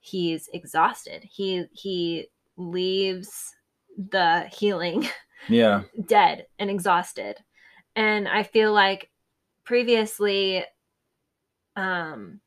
he's 0.00 0.48
exhausted 0.54 1.22
he 1.30 1.64
he 1.72 2.28
leaves 2.56 3.54
the 3.98 4.48
healing 4.52 5.06
yeah, 5.48 5.82
dead 6.06 6.46
and 6.58 6.70
exhausted. 6.70 7.36
And 7.96 8.28
i 8.28 8.42
feel 8.44 8.72
like 8.72 9.10
previously 9.64 10.64
um 11.76 12.40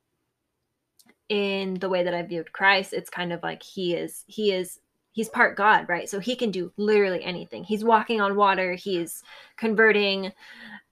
in 1.30 1.76
the 1.76 1.90
way 1.90 2.04
that 2.04 2.14
i 2.14 2.22
viewed 2.22 2.52
christ 2.52 2.94
it's 2.94 3.10
kind 3.10 3.32
of 3.32 3.42
like 3.44 3.64
he 3.64 3.94
is 3.96 4.24
he 4.28 4.52
is 4.52 4.80
he's 5.14 5.30
part 5.30 5.58
god 5.58 5.88
right? 5.90 6.10
So 6.10 6.20
he 6.20 6.36
can 6.36 6.52
do 6.52 6.72
literally 6.78 7.24
anything. 7.24 7.64
He's 7.64 7.84
walking 7.84 8.22
on 8.22 8.36
water. 8.36 8.74
He's 8.76 9.22
converting 9.58 10.32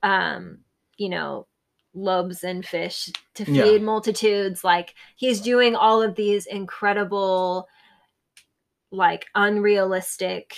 um 0.04 0.60
you 0.98 1.10
know 1.10 1.48
loaves 1.94 2.44
and 2.44 2.66
fish 2.66 3.10
to 3.36 3.46
feed 3.46 3.56
Yeah. 3.56 3.86
multitudes. 3.86 4.64
Like 4.64 4.94
he's 5.16 5.42
doing 5.42 5.76
all 5.76 6.02
of 6.02 6.16
these 6.16 6.46
incredible 6.46 7.68
like 8.92 9.26
unrealistic 9.36 10.56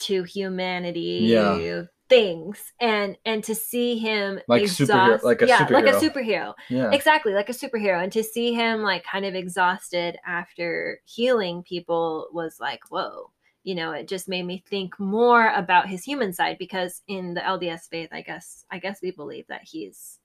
to 0.00 0.22
humanity 0.24 1.20
Yeah. 1.22 1.82
things 2.08 2.72
and 2.80 3.16
and 3.24 3.42
to 3.44 3.54
see 3.54 3.98
him 3.98 4.40
Like 4.48 4.64
superhero- 4.64 5.22
like 5.22 5.42
a 5.42 5.46
yeah 5.46 5.66
like 5.70 5.86
a 5.86 5.92
superhero. 5.92 6.52
superhero 6.52 6.54
Yeah. 6.68 6.90
exactly 6.92 7.32
like 7.32 7.48
a 7.48 7.52
superhero 7.52 8.02
and 8.02 8.12
to 8.12 8.22
see 8.22 8.52
him 8.52 8.82
like 8.82 9.04
kind 9.04 9.24
of 9.24 9.34
exhausted 9.34 10.16
after 10.26 11.00
healing 11.06 11.62
people 11.62 12.28
was 12.32 12.56
like 12.60 12.80
whoa 12.90 13.30
you 13.62 13.74
know 13.74 13.92
it 13.92 14.06
just 14.08 14.28
made 14.28 14.44
me 14.44 14.62
think 14.68 14.98
more 15.00 15.48
about 15.54 15.88
his 15.88 16.04
human 16.04 16.32
side 16.34 16.56
because 16.58 17.00
in 17.08 17.32
the 17.34 17.40
lds 17.40 17.88
faith 17.88 18.10
i 18.12 18.20
guess 18.20 18.64
i 18.70 18.78
guess 18.78 19.00
we 19.02 19.10
believe 19.10 19.46
that 19.48 19.62
he's 19.64 20.18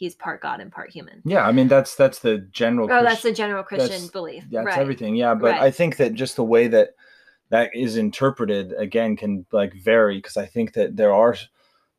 he's 0.00 0.14
part 0.16 0.40
god 0.40 0.60
and 0.60 0.72
part 0.72 0.90
human. 0.90 1.22
Yeah, 1.24 1.46
I 1.46 1.52
mean 1.52 1.68
that's 1.68 1.94
that's 1.94 2.18
the 2.20 2.38
general 2.50 2.88
oh 2.90 3.02
that's 3.04 3.22
the 3.22 3.32
general 3.32 3.62
christian 3.62 3.90
that's- 3.90 4.10
belief. 4.10 4.44
that's 4.50 4.66
right. 4.66 4.78
everything. 4.78 5.14
Yeah 5.14 5.34
but 5.34 5.52
Right. 5.52 5.60
i 5.62 5.70
think 5.70 5.96
that 5.98 6.14
just 6.14 6.34
the 6.36 6.44
way 6.44 6.66
that 6.68 6.90
that 7.50 7.70
is 7.74 7.96
interpreted 7.96 8.72
again 8.78 9.16
can 9.16 9.46
like 9.52 9.74
vary 9.74 10.16
because 10.18 10.36
i 10.36 10.46
think 10.46 10.72
that 10.72 10.96
there 10.96 11.12
are 11.12 11.36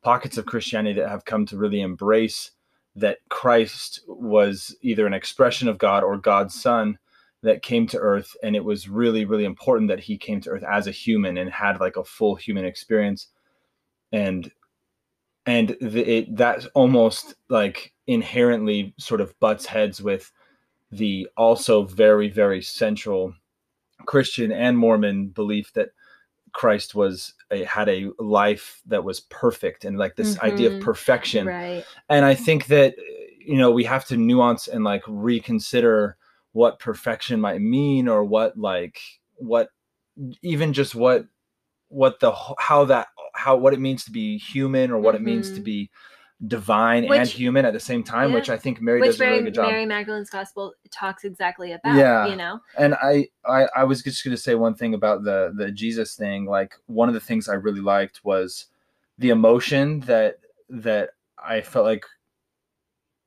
pockets 0.02 0.36
of 0.36 0.46
christianity 0.46 1.00
that 1.00 1.08
have 1.08 1.24
come 1.24 1.46
to 1.46 1.56
really 1.56 1.80
embrace 1.80 2.50
that 2.96 3.18
christ 3.28 4.00
was 4.08 4.74
either 4.82 5.06
an 5.06 5.14
expression 5.14 5.68
of 5.68 5.78
god 5.78 6.02
or 6.02 6.16
god's 6.18 6.54
son 6.60 6.98
that 7.42 7.62
came 7.62 7.86
to 7.86 7.98
earth 7.98 8.36
and 8.42 8.56
it 8.56 8.64
was 8.64 8.88
really 8.88 9.24
really 9.24 9.44
important 9.44 9.88
that 9.88 10.00
he 10.00 10.16
came 10.16 10.40
to 10.40 10.50
earth 10.50 10.64
as 10.68 10.86
a 10.86 10.90
human 10.92 11.36
and 11.38 11.50
had 11.50 11.80
like 11.80 11.96
a 11.96 12.04
full 12.04 12.34
human 12.36 12.64
experience. 12.64 13.28
And 14.12 14.50
and 15.44 15.76
the, 15.80 16.18
it 16.18 16.36
that's 16.36 16.66
almost 16.74 17.34
like 17.48 17.91
inherently 18.06 18.94
sort 18.98 19.20
of 19.20 19.38
butts 19.40 19.66
heads 19.66 20.02
with 20.02 20.32
the 20.90 21.28
also 21.36 21.84
very 21.84 22.28
very 22.28 22.62
central 22.62 23.34
christian 24.06 24.52
and 24.52 24.76
mormon 24.78 25.28
belief 25.28 25.72
that 25.74 25.90
christ 26.52 26.94
was 26.94 27.34
a, 27.50 27.64
had 27.64 27.88
a 27.88 28.10
life 28.18 28.82
that 28.86 29.04
was 29.04 29.20
perfect 29.20 29.84
and 29.84 29.98
like 29.98 30.16
this 30.16 30.38
idea 30.40 30.68
of 30.68 30.76
Mhm. 30.76 30.80
perfection 30.80 31.46
right 31.48 31.84
and 32.10 32.24
i 32.24 32.34
think 32.34 32.66
that 32.66 32.94
you 33.38 33.56
know 33.56 33.70
we 33.70 33.84
have 33.84 34.04
to 34.06 34.16
nuance 34.16 34.68
and 34.68 34.84
like 34.84 35.02
reconsider 35.08 36.16
what 36.52 36.78
perfection 36.78 37.40
might 37.40 37.60
mean 37.60 38.08
or 38.08 38.24
what 38.24 38.56
like 38.58 39.00
what 39.36 39.70
even 40.42 40.72
just 40.72 40.94
what 40.94 41.26
what 41.88 42.20
the 42.20 42.32
how 42.58 42.84
that 42.84 43.08
how 43.34 43.56
what 43.56 43.72
it 43.74 43.80
means 43.80 44.04
to 44.04 44.10
be 44.10 44.38
human 44.38 44.90
or 44.90 44.98
what 44.98 45.14
it 45.14 45.22
means 45.22 45.50
to 45.52 45.60
Mhm. 45.60 45.64
be 45.64 45.90
divine 46.48 47.04
and 47.04 47.28
human 47.28 47.64
at 47.64 47.72
the 47.72 47.78
same 47.78 48.02
time 48.02 48.30
yeah. 48.30 48.34
which 48.34 48.50
i 48.50 48.56
think 48.58 48.80
mary 48.80 49.00
which 49.00 49.10
does 49.10 49.20
a 49.20 49.24
really 49.24 49.36
mary, 49.36 49.44
good 49.44 49.54
job 49.54 49.68
mary 49.70 49.86
magdalene's 49.86 50.28
gospel 50.28 50.74
talks 50.90 51.22
exactly 51.22 51.70
about 51.72 51.94
Yeah. 51.94 52.26
you 52.26 52.34
know 52.34 52.58
and 52.76 52.94
I, 52.94 53.28
I 53.44 53.68
i 53.76 53.84
was 53.84 54.02
just 54.02 54.24
going 54.24 54.34
to 54.36 54.42
say 54.42 54.56
one 54.56 54.74
thing 54.74 54.94
about 54.94 55.22
the 55.22 55.52
the 55.56 55.70
jesus 55.70 56.16
thing 56.16 56.44
like 56.46 56.74
one 56.86 57.08
of 57.08 57.14
the 57.14 57.20
things 57.20 57.48
i 57.48 57.54
really 57.54 57.80
liked 57.80 58.24
was 58.24 58.66
the 59.18 59.30
emotion 59.30 60.00
that 60.00 60.40
that 60.68 61.10
i 61.38 61.60
felt 61.60 61.84
like 61.86 62.04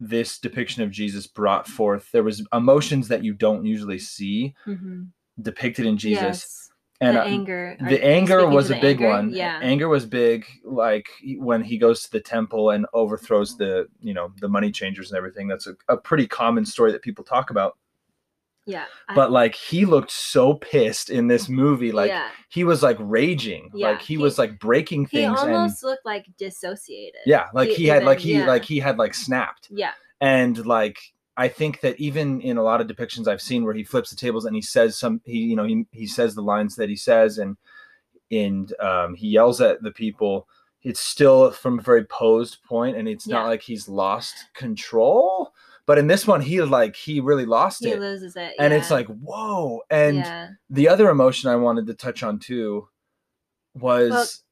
this 0.01 0.37
depiction 0.37 0.83
of 0.83 0.91
jesus 0.91 1.25
brought 1.25 1.67
forth 1.67 2.11
there 2.11 2.23
was 2.23 2.45
emotions 2.51 3.07
that 3.07 3.23
you 3.23 3.33
don't 3.33 3.65
usually 3.65 3.99
see 3.99 4.53
Mhm. 4.67 5.07
depicted 5.41 5.85
in 5.85 5.97
jesus 5.97 6.21
yes 6.21 6.64
and 7.01 7.17
the 7.17 7.21
anger. 7.21 7.77
The 7.79 8.03
anger 8.03 8.47
was 8.47 8.71
a 8.71 8.75
big 8.75 9.01
anger? 9.01 9.09
one. 9.09 9.29
Yeah. 9.29 9.59
Anger 9.61 9.89
was 9.89 10.05
big 10.05 10.45
like 10.63 11.09
when 11.37 11.61
he 11.61 11.77
goes 11.77 12.03
to 12.03 12.11
the 12.11 12.21
temple 12.21 12.69
and 12.69 12.85
overthrows 12.93 13.57
the 13.57 13.87
you 14.01 14.13
know 14.13 14.31
the 14.39 14.47
money 14.47 14.71
changers 14.71 15.11
and 15.11 15.17
everything. 15.17 15.47
That's 15.47 15.67
a, 15.67 15.75
a 15.89 15.97
pretty 15.97 16.27
common 16.27 16.65
story 16.65 16.91
that 16.91 17.01
people 17.01 17.23
talk 17.23 17.49
about. 17.49 17.77
Yeah 18.65 18.85
I- 19.09 19.13
but 19.13 19.31
like 19.31 19.55
he 19.55 19.85
looked 19.85 20.09
so 20.11 20.55
pissed 20.55 21.09
in 21.09 21.27
this 21.27 21.49
movie. 21.49 21.91
Like 21.91 22.09
yeah. 22.09 22.29
he 22.49 22.63
was 22.63 22.81
like 22.81 22.97
raging. 22.99 23.71
Yeah, 23.73 23.91
like 23.91 24.01
he, 24.01 24.13
he- 24.13 24.17
was 24.17 24.39
like 24.39 24.57
breaking 24.57 25.05
he 25.05 25.17
things 25.17 25.39
and 25.41 25.53
almost 25.53 25.83
looked 25.83 26.05
like 26.05 26.25
dissociated 26.37 27.21
yeah 27.25 27.47
like 27.53 27.69
he 27.69 27.75
he, 27.75 27.85
had 27.85 28.05
like 28.05 28.19
he 28.19 28.37
yeah. 28.37 28.45
like 28.45 28.63
he 28.63 28.79
had 28.79 28.97
like 28.97 29.13
snapped. 29.13 29.67
Yeah. 29.69 29.91
And 30.21 30.65
like 30.65 30.97
i 31.37 31.47
think 31.47 31.81
that 31.81 31.99
even 31.99 32.41
in 32.41 32.57
a 32.57 32.63
lot 32.63 32.81
of 32.81 32.87
depictions 32.87 33.27
i've 33.27 33.41
seen 33.41 33.63
where 33.63 33.73
he 33.73 33.83
flips 33.83 34.09
the 34.09 34.15
tables 34.15 34.45
and 34.45 34.55
he 34.55 34.61
says 34.61 34.97
some 34.97 35.21
he 35.25 35.39
you 35.39 35.55
know 35.55 35.63
he, 35.65 35.85
he 35.91 36.07
says 36.07 36.35
the 36.35 36.41
lines 36.41 36.75
that 36.75 36.89
he 36.89 36.95
says 36.95 37.37
and 37.37 37.57
and 38.31 38.73
um, 38.79 39.13
he 39.13 39.27
yells 39.27 39.61
at 39.61 39.81
the 39.83 39.91
people 39.91 40.47
it's 40.81 40.99
still 40.99 41.51
from 41.51 41.79
a 41.79 41.81
very 41.81 42.03
posed 42.05 42.63
point 42.63 42.97
and 42.97 43.07
it's 43.07 43.27
not 43.27 43.45
like 43.45 43.61
he's 43.61 43.87
lost 43.87 44.33
control 44.55 45.53
but 45.85 45.97
in 45.99 46.07
this 46.07 46.25
one 46.25 46.41
he 46.41 46.61
like 46.61 46.95
he 46.95 47.19
really 47.19 47.45
lost 47.45 47.83
he 47.83 47.91
it 47.91 47.93
He 47.93 47.99
loses 47.99 48.35
it 48.35 48.53
and 48.59 48.73
it's 48.73 48.89
like 48.89 49.07
whoa 49.07 49.81
and 49.89 50.17
yeah 50.17 50.49
the 50.69 50.87
other 50.89 51.09
emotion 51.09 51.49
I 51.49 51.55
wanted 51.55 51.85
to 51.87 51.93
touch 51.93 52.23
on 52.23 52.39
too 52.39 52.87
was 53.75 54.43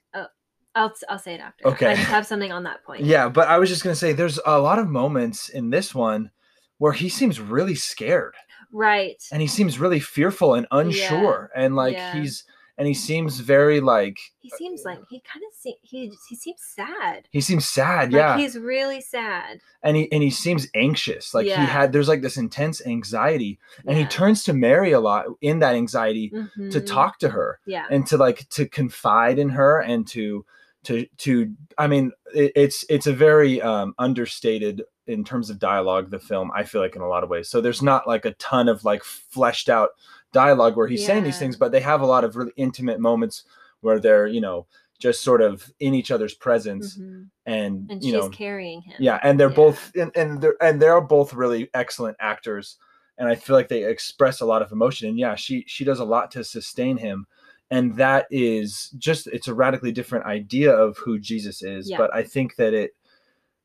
I'll 0.76 0.94
I'll 1.10 1.20
say 1.20 1.36
it 1.36 1.40
after. 1.40 1.68
Okay. 1.68 1.88
I 1.88 1.94
have 1.94 2.26
something 2.26 2.52
on 2.52 2.64
that 2.64 2.84
point. 2.84 3.04
yeah, 3.04 3.30
but 3.30 3.48
I 3.48 3.60
was 3.60 3.70
just 3.70 3.84
gonna 3.84 3.96
say 3.96 4.14
there's 4.14 4.40
a 4.46 4.60
lot 4.60 4.80
of 4.80 4.90
moments 4.90 5.50
in 5.50 5.70
this 5.70 5.94
one 5.94 6.32
where 6.78 6.94
he 6.94 7.10
seems 7.10 7.40
really 7.40 7.76
scared 7.76 8.36
Right. 8.72 9.22
and 9.32 9.42
he 9.42 9.48
seems 9.48 9.80
really 9.80 10.00
fearful 10.00 10.54
and 10.56 10.68
unsure 10.72 11.52
and 11.56 11.76
like 11.76 11.94
yeah. 11.94 12.14
he's 12.14 12.44
and 12.76 12.88
he 12.88 12.96
seems 12.96 13.40
very 13.40 13.80
like 13.82 14.18
He 14.40 14.50
seems 14.50 14.82
like 14.84 14.98
he 15.08 15.22
kind 15.22 15.44
of 15.48 15.54
se- 15.56 15.78
he 15.84 16.12
he 16.28 16.36
seems 16.36 16.60
sad. 16.76 17.28
he 17.30 17.40
seems 17.40 17.70
sad, 17.70 18.12
Like 18.12 18.20
yeah, 18.20 18.38
he's 18.38 18.58
really 18.58 19.00
sad. 19.00 19.60
and 19.84 19.96
he 19.96 20.12
and 20.12 20.24
he 20.24 20.32
seems 20.32 20.68
anxious, 20.74 21.36
like 21.36 21.46
he 21.46 21.52
had 21.52 21.94
there's 21.94 22.08
like 22.08 22.24
this 22.24 22.36
intense 22.36 22.84
anxiety, 22.86 23.60
and 23.86 23.96
he 23.96 24.06
turns 24.06 24.44
to 24.46 24.54
Mary 24.54 24.92
a 24.92 25.00
lot 25.00 25.26
in 25.40 25.60
that 25.60 25.76
anxiety 25.76 26.30
to 26.30 26.48
Mhm. 26.82 26.86
talk 26.88 27.20
to 27.20 27.30
her, 27.30 27.60
Yeah. 27.68 27.86
and 27.92 28.08
to 28.08 28.18
like 28.18 28.50
to 28.50 28.68
confide 28.68 29.38
in 29.38 29.50
her 29.50 29.80
and 29.80 30.08
to 30.08 30.44
to 30.86 31.06
to 31.20 31.54
i 31.78 31.88
mean 31.88 32.12
it, 32.34 32.52
it's 32.56 32.84
it's 32.90 33.08
a 33.08 33.14
very 33.14 33.62
um 33.62 33.94
understated 34.00 34.82
in 35.08 35.24
terms 35.24 35.50
of 35.50 35.60
dialogue 35.60 36.10
the 36.12 36.20
film 36.20 36.50
i 36.56 36.64
feel 36.64 36.82
like 36.82 36.96
in 36.96 37.02
a 37.02 37.08
lot 37.08 37.24
of 37.24 37.30
ways 37.30 37.50
so 37.50 37.60
there's 37.62 37.82
not 37.82 38.08
like 38.08 38.26
a 38.26 38.34
ton 38.34 38.68
of 38.70 38.84
like 38.86 39.04
fleshed 39.04 39.70
out 39.70 39.90
dialogue 40.32 40.76
where 40.78 40.88
he's 40.88 41.06
saying 41.06 41.24
these 41.24 41.38
things 41.40 41.56
but 41.56 41.72
they 41.72 41.80
have 41.82 42.02
a 42.02 42.06
lot 42.06 42.24
of 42.24 42.36
really 42.36 42.52
intimate 42.56 43.00
moments 43.00 43.44
where 43.82 44.00
they're 44.00 44.28
you 44.28 44.42
know 44.42 44.66
just 45.00 45.22
sort 45.22 45.42
of 45.42 45.70
in 45.82 45.94
each 45.94 46.12
other's 46.12 46.34
presence 46.34 46.98
Mhm. 46.98 47.28
and, 47.46 47.92
And 47.92 48.04
you 48.04 48.12
she's 48.14 48.22
know 48.24 48.30
carrying 48.30 48.82
him. 48.82 48.96
yeah 49.00 49.20
and 49.24 49.40
they're 49.40 49.50
Yeah. 49.50 49.56
both 49.56 49.92
and, 49.96 50.12
and 50.16 50.42
they're 50.42 50.56
and 50.62 50.82
they're 50.82 51.02
both 51.02 51.34
really 51.34 51.70
excellent 51.74 52.16
actors 52.20 52.78
and 53.18 53.28
i 53.28 53.36
feel 53.36 53.56
like 53.56 53.68
they 53.68 53.84
express 53.84 54.40
a 54.42 54.46
lot 54.46 54.62
of 54.62 54.72
emotion 54.72 55.10
and 55.10 55.20
yeah 55.20 55.36
she 55.36 55.66
she 55.68 55.84
does 55.84 56.00
a 56.00 56.06
lot 56.06 56.32
to 56.32 56.44
sustain 56.44 56.98
him 56.98 57.28
and 57.70 57.96
that 57.98 58.26
is 58.32 58.90
just 58.98 59.28
it's 59.28 59.48
a 59.50 59.54
radically 59.54 59.92
different 59.92 60.26
idea 60.26 60.72
of 60.72 60.98
who 60.98 61.20
jesus 61.20 61.62
is 61.62 61.90
Yeah. 61.90 61.98
but 61.98 62.14
i 62.16 62.24
think 62.24 62.56
that 62.56 62.74
it 62.74 62.92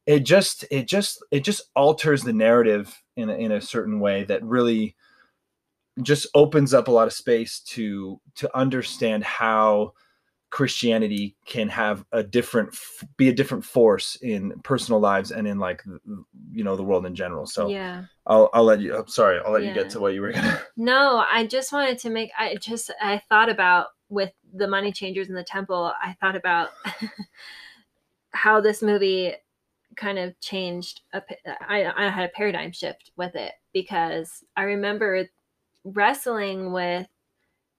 it 0.09 0.21
just 0.21 0.65
it 0.71 0.89
just 0.89 1.23
it 1.31 1.45
just 1.45 1.63
alters 1.77 2.23
the 2.23 2.33
narrative 2.33 3.01
in 3.17 3.29
a, 3.29 3.35
in 3.35 3.53
a 3.53 3.61
certain 3.61 4.01
way 4.01 4.25
that 4.25 4.43
really 4.43 4.97
just 6.03 6.27
opens 6.35 6.73
up 6.73 6.89
a 6.89 6.91
lot 6.91 7.07
of 7.07 7.13
space 7.13 7.61
to 7.61 8.19
to 8.35 8.57
understand 8.57 9.23
how 9.23 9.93
christianity 10.51 11.37
can 11.45 11.69
have 11.69 12.07
a 12.13 12.23
different 12.23 12.75
be 13.19 13.29
a 13.29 13.35
different 13.35 13.63
force 13.63 14.17
in 14.23 14.59
personal 14.65 14.99
lives 14.99 15.31
and 15.31 15.47
in 15.47 15.59
like 15.59 15.85
you 16.53 16.65
know 16.65 16.75
the 16.75 16.83
world 16.83 17.05
in 17.05 17.15
general 17.15 17.45
so 17.45 17.69
yeah. 17.69 18.05
i'll 18.27 18.49
i'll 18.55 18.65
let 18.65 18.81
you 18.81 18.97
i'm 18.97 19.07
sorry 19.09 19.39
i'll 19.45 19.53
let 19.53 19.63
you 19.63 19.75
get 19.75 19.91
to 19.91 20.01
what 20.01 20.15
you 20.15 20.23
were 20.23 20.33
gonna 20.33 20.59
No, 20.79 21.25
I 21.31 21.45
just 21.45 21.73
wanted 21.73 21.99
to 21.99 22.11
make. 22.11 22.31
I 22.39 22.55
just 22.55 22.93
I 23.03 23.21
thought 23.29 23.51
about 23.51 23.89
with 24.09 24.31
the 24.55 24.69
money 24.69 24.93
changers 24.93 25.29
in 25.29 25.35
the 25.35 25.43
temple. 25.43 25.93
I 26.01 26.17
thought 26.21 26.37
about 26.37 26.71
how 28.31 28.61
this 28.61 28.81
movie 28.81 29.35
kind 29.99 30.19
of 30.19 30.39
changed. 30.41 31.03
A, 31.13 31.23
I 31.69 31.85
I 32.07 32.09
had 32.09 32.25
a 32.31 32.33
paradigm 32.33 32.73
shift 32.73 33.11
with 33.17 33.35
it 33.35 33.53
because 33.75 34.45
I 34.57 34.63
remember 34.63 35.29
wrestling 35.85 36.73
with 36.73 37.07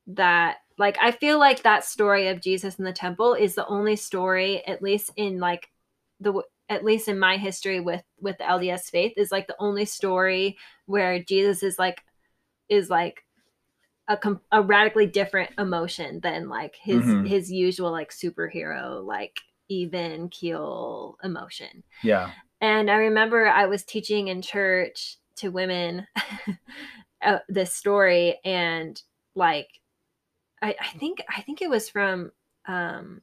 that. 0.07 0.57
Like 0.77 0.97
I 1.01 1.11
feel 1.11 1.39
like 1.39 1.63
that 1.63 1.83
story 1.83 2.27
of 2.29 2.41
Jesus 2.41 2.75
in 2.75 2.85
the 2.85 2.93
temple 2.93 3.33
is 3.33 3.55
the 3.55 3.67
only 3.67 3.95
story, 3.95 4.65
at 4.67 4.81
least 4.81 5.11
in 5.17 5.39
like 5.39 5.69
the 6.19 6.41
at 6.69 6.85
least 6.85 7.07
in 7.07 7.17
my 7.19 7.37
history 7.37 7.79
with 7.79 8.03
with 8.21 8.37
the 8.37 8.45
LDS 8.45 8.89
faith, 8.89 9.13
is 9.17 9.31
like 9.31 9.47
the 9.47 9.55
only 9.59 9.85
story 9.85 10.57
where 10.85 11.21
Jesus 11.23 11.63
is 11.63 11.79
like 11.79 12.01
is 12.69 12.89
like 12.89 13.25
a, 14.07 14.17
com- 14.17 14.41
a 14.51 14.61
radically 14.61 15.05
different 15.05 15.51
emotion 15.57 16.19
than 16.21 16.49
like 16.49 16.75
his 16.81 17.03
Mhm. 17.05 17.27
his 17.27 17.51
usual 17.51 17.91
like 17.91 18.11
superhero 18.11 19.03
like 19.05 19.39
even 19.69 20.27
keel 20.29 21.17
emotion 21.23 21.83
yeah 22.03 22.31
and 22.61 22.89
i 22.89 22.95
remember 22.95 23.47
i 23.47 23.65
was 23.65 23.83
teaching 23.83 24.27
in 24.27 24.41
church 24.41 25.17
to 25.35 25.49
women 25.49 26.05
uh, 27.21 27.39
this 27.47 27.73
story 27.73 28.39
and 28.43 29.01
like 29.35 29.69
I, 30.61 30.75
I 30.79 30.87
think 30.97 31.23
i 31.35 31.41
think 31.41 31.61
it 31.61 31.69
was 31.69 31.89
from 31.89 32.31
um 32.67 33.21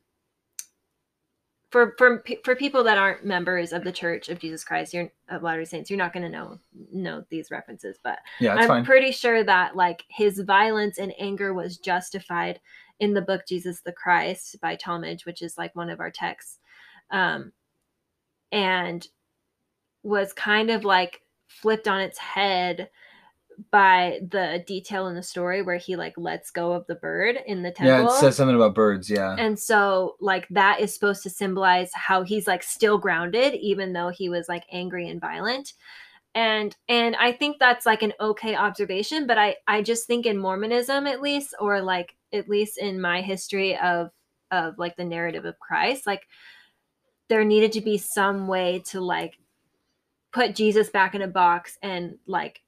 for 1.70 1.94
for 1.98 2.24
for 2.44 2.54
people 2.54 2.84
that 2.84 2.96
aren't 2.96 3.24
members 3.24 3.72
of 3.72 3.84
the 3.84 3.92
Church 3.92 4.28
of 4.28 4.38
Jesus 4.38 4.64
Christ, 4.64 4.94
you're 4.94 5.10
of 5.28 5.42
Latter 5.42 5.60
Day 5.60 5.66
Saints, 5.66 5.90
you're 5.90 5.98
not 5.98 6.12
going 6.12 6.22
to 6.22 6.28
know 6.30 6.58
know 6.92 7.24
these 7.28 7.50
references, 7.50 7.98
but 8.02 8.18
Yeah, 8.40 8.54
I'm 8.54 8.68
fine. 8.68 8.84
pretty 8.84 9.10
sure 9.12 9.42
that 9.44 9.76
like 9.76 10.04
his 10.08 10.40
violence 10.40 10.98
and 10.98 11.12
anger 11.18 11.52
was 11.52 11.76
justified 11.78 12.60
in 13.00 13.14
the 13.14 13.22
book 13.22 13.42
Jesus 13.48 13.80
the 13.80 13.92
Christ 13.92 14.56
by 14.60 14.76
Talmage, 14.76 15.26
which 15.26 15.42
is 15.42 15.58
like 15.58 15.74
one 15.76 15.90
of 15.90 16.00
our 16.00 16.10
texts, 16.10 16.58
um, 17.10 17.52
and 18.52 19.06
was 20.02 20.32
kind 20.32 20.70
of 20.70 20.84
like 20.84 21.20
flipped 21.48 21.88
on 21.88 22.00
its 22.00 22.18
head 22.18 22.88
by 23.70 24.20
the 24.30 24.62
detail 24.66 25.06
in 25.08 25.14
the 25.14 25.22
story 25.22 25.62
where 25.62 25.78
he 25.78 25.96
like 25.96 26.14
lets 26.16 26.50
go 26.50 26.72
of 26.72 26.86
the 26.86 26.94
bird 26.94 27.38
in 27.46 27.62
the 27.62 27.70
temple. 27.70 27.86
yeah, 27.86 28.04
it 28.04 28.20
says 28.20 28.36
something 28.36 28.56
about 28.56 28.74
birds. 28.74 29.08
Yeah. 29.08 29.34
And 29.38 29.58
so, 29.58 30.16
like, 30.20 30.46
that 30.50 30.80
is 30.80 30.92
supposed 30.92 31.22
to 31.22 31.30
symbolize 31.30 31.90
how 31.94 32.22
he's 32.22 32.46
like 32.46 32.62
still 32.62 32.98
grounded, 32.98 33.54
even 33.54 33.92
though 33.92 34.10
he 34.10 34.28
was 34.28 34.48
like 34.48 34.64
angry 34.70 35.08
and 35.08 35.20
violent. 35.20 35.72
And 36.34 36.76
and 36.88 37.16
I 37.16 37.32
think 37.32 37.58
that's 37.58 37.86
like 37.86 38.02
an 38.02 38.12
okay 38.20 38.54
observation, 38.54 39.26
but 39.26 39.38
I 39.38 39.56
I 39.66 39.82
just 39.82 40.06
think 40.06 40.26
in 40.26 40.36
Mormonism 40.38 41.06
at 41.06 41.22
least, 41.22 41.54
or 41.58 41.80
like 41.80 42.15
at 42.32 42.48
least 42.48 42.78
in 42.78 43.00
my 43.00 43.22
history 43.22 43.76
of 43.78 44.10
of 44.50 44.78
like 44.78 44.96
the 44.96 45.04
narrative 45.04 45.44
of 45.44 45.58
Christ, 45.58 46.06
like 46.06 46.26
there 47.28 47.44
needed 47.44 47.72
to 47.72 47.80
be 47.80 47.98
some 47.98 48.46
way 48.46 48.82
to 48.86 49.00
like 49.00 49.38
put 50.32 50.54
Jesus 50.54 50.88
back 50.90 51.14
in 51.14 51.22
a 51.22 51.28
box 51.28 51.78
and 51.82 52.18
like 52.26 52.62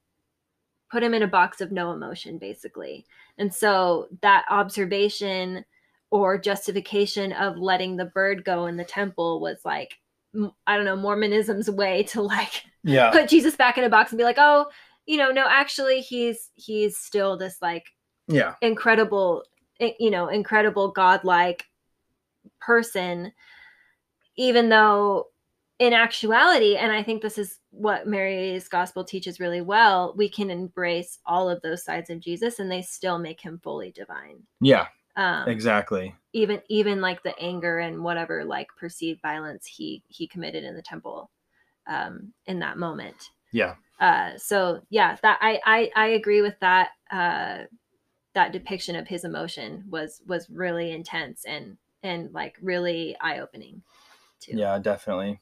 put 0.90 1.02
him 1.02 1.14
in 1.14 1.22
a 1.22 1.28
box 1.28 1.60
of 1.60 1.70
no 1.70 1.92
emotion 1.92 2.38
basically. 2.38 3.06
And 3.36 3.54
so 3.54 4.08
that 4.22 4.44
observation 4.50 5.64
or 6.10 6.38
justification 6.38 7.32
of 7.32 7.58
letting 7.58 7.96
the 7.96 8.06
bird 8.06 8.44
go 8.44 8.66
in 8.66 8.76
the 8.76 8.84
temple 8.84 9.40
was 9.40 9.58
like 9.64 9.94
I 10.66 10.76
don't 10.76 10.84
know 10.84 10.96
Mormonism's 10.96 11.70
way 11.70 12.02
to 12.04 12.22
like 12.22 12.64
yeah. 12.84 13.10
put 13.10 13.28
Jesus 13.28 13.56
back 13.56 13.78
in 13.78 13.84
a 13.84 13.88
box 13.88 14.10
and 14.10 14.18
be 14.18 14.24
like, 14.24 14.36
"Oh, 14.38 14.66
you 15.06 15.16
know, 15.16 15.30
no, 15.30 15.46
actually 15.48 16.00
he's 16.00 16.50
he's 16.54 16.98
still 16.98 17.36
this 17.36 17.56
like 17.62 17.86
Yeah. 18.28 18.54
incredible 18.62 19.44
you 19.80 20.10
know, 20.10 20.28
incredible 20.28 20.90
godlike 20.90 21.64
person 22.60 23.32
even 24.36 24.68
though 24.68 25.26
in 25.78 25.92
actuality 25.92 26.76
and 26.76 26.90
I 26.90 27.02
think 27.02 27.22
this 27.22 27.38
is 27.38 27.60
what 27.70 28.06
Mary's 28.06 28.68
gospel 28.68 29.04
teaches 29.04 29.38
really 29.38 29.60
well, 29.60 30.14
we 30.16 30.28
can 30.28 30.50
embrace 30.50 31.18
all 31.24 31.48
of 31.48 31.62
those 31.62 31.84
sides 31.84 32.10
of 32.10 32.20
Jesus 32.20 32.58
and 32.58 32.70
they 32.70 32.82
still 32.82 33.18
make 33.18 33.40
him 33.40 33.60
fully 33.62 33.92
divine. 33.92 34.42
Yeah. 34.60 34.86
Um 35.16 35.48
Exactly. 35.48 36.14
even 36.32 36.60
even 36.68 37.00
like 37.00 37.22
the 37.22 37.38
anger 37.38 37.78
and 37.78 38.02
whatever 38.02 38.44
like 38.44 38.68
perceived 38.76 39.22
violence 39.22 39.66
he 39.66 40.02
he 40.08 40.26
committed 40.26 40.64
in 40.64 40.74
the 40.74 40.82
temple 40.82 41.30
um 41.86 42.32
in 42.46 42.58
that 42.58 42.76
moment 42.76 43.30
Yeah. 43.52 43.74
uh 43.98 44.36
so 44.36 44.82
yeah 44.90 45.16
that 45.22 45.38
i 45.40 45.58
i, 45.64 45.90
I 45.96 46.06
agree 46.08 46.42
with 46.42 46.58
that 46.60 46.90
uh 47.10 47.64
that 48.38 48.52
depiction 48.52 48.94
of 48.94 49.08
his 49.08 49.24
emotion 49.24 49.82
was 49.90 50.22
was 50.28 50.48
really 50.48 50.92
intense 50.92 51.44
and 51.44 51.76
and 52.04 52.32
like 52.32 52.54
really 52.62 53.16
eye-opening 53.20 53.82
too 54.38 54.52
Yeah, 54.52 54.78
definitely. 54.78 55.40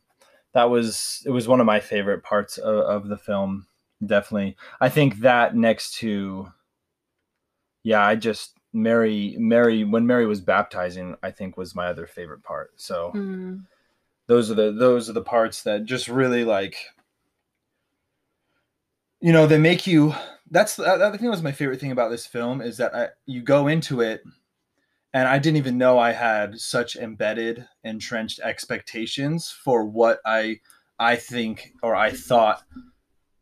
That 0.54 0.70
was 0.70 1.22
it 1.26 1.30
was 1.30 1.46
one 1.46 1.60
of 1.60 1.66
my 1.66 1.78
favorite 1.78 2.22
parts 2.22 2.56
of, 2.56 2.74
of 2.78 3.08
the 3.08 3.18
film. 3.18 3.66
Definitely. 4.04 4.56
I 4.80 4.88
think 4.88 5.18
that 5.18 5.54
next 5.54 5.96
to 5.96 6.50
yeah, 7.84 8.02
I 8.02 8.14
just 8.16 8.54
Mary 8.72 9.36
Mary 9.38 9.84
when 9.84 10.06
Mary 10.06 10.24
was 10.26 10.40
baptizing, 10.40 11.16
I 11.22 11.32
think 11.32 11.58
was 11.58 11.74
my 11.74 11.88
other 11.88 12.06
favorite 12.06 12.42
part. 12.44 12.70
So 12.76 13.12
Mm, 13.14 13.66
those 14.26 14.50
are 14.50 14.54
the 14.54 14.72
those 14.72 15.10
are 15.10 15.14
the 15.14 15.22
parts 15.22 15.62
that 15.64 15.84
just 15.84 16.08
really 16.08 16.44
like 16.44 16.76
you 19.20 19.32
know 19.32 19.46
they 19.46 19.58
make 19.58 19.86
you 19.86 20.14
that's 20.50 20.76
the 20.76 20.84
other 20.84 21.16
thing 21.16 21.26
that 21.26 21.30
was 21.30 21.42
my 21.42 21.52
favorite 21.52 21.80
thing 21.80 21.92
about 21.92 22.10
this 22.10 22.26
film 22.26 22.60
is 22.60 22.76
that 22.76 22.94
I, 22.94 23.08
you 23.26 23.42
go 23.42 23.66
into 23.66 24.00
it 24.00 24.22
and 25.12 25.26
i 25.28 25.38
didn't 25.38 25.56
even 25.56 25.78
know 25.78 25.98
i 25.98 26.12
had 26.12 26.58
such 26.58 26.96
embedded 26.96 27.66
entrenched 27.84 28.40
expectations 28.40 29.50
for 29.50 29.84
what 29.84 30.20
i 30.24 30.60
i 30.98 31.16
think 31.16 31.72
or 31.82 31.94
i 31.94 32.10
thought 32.10 32.62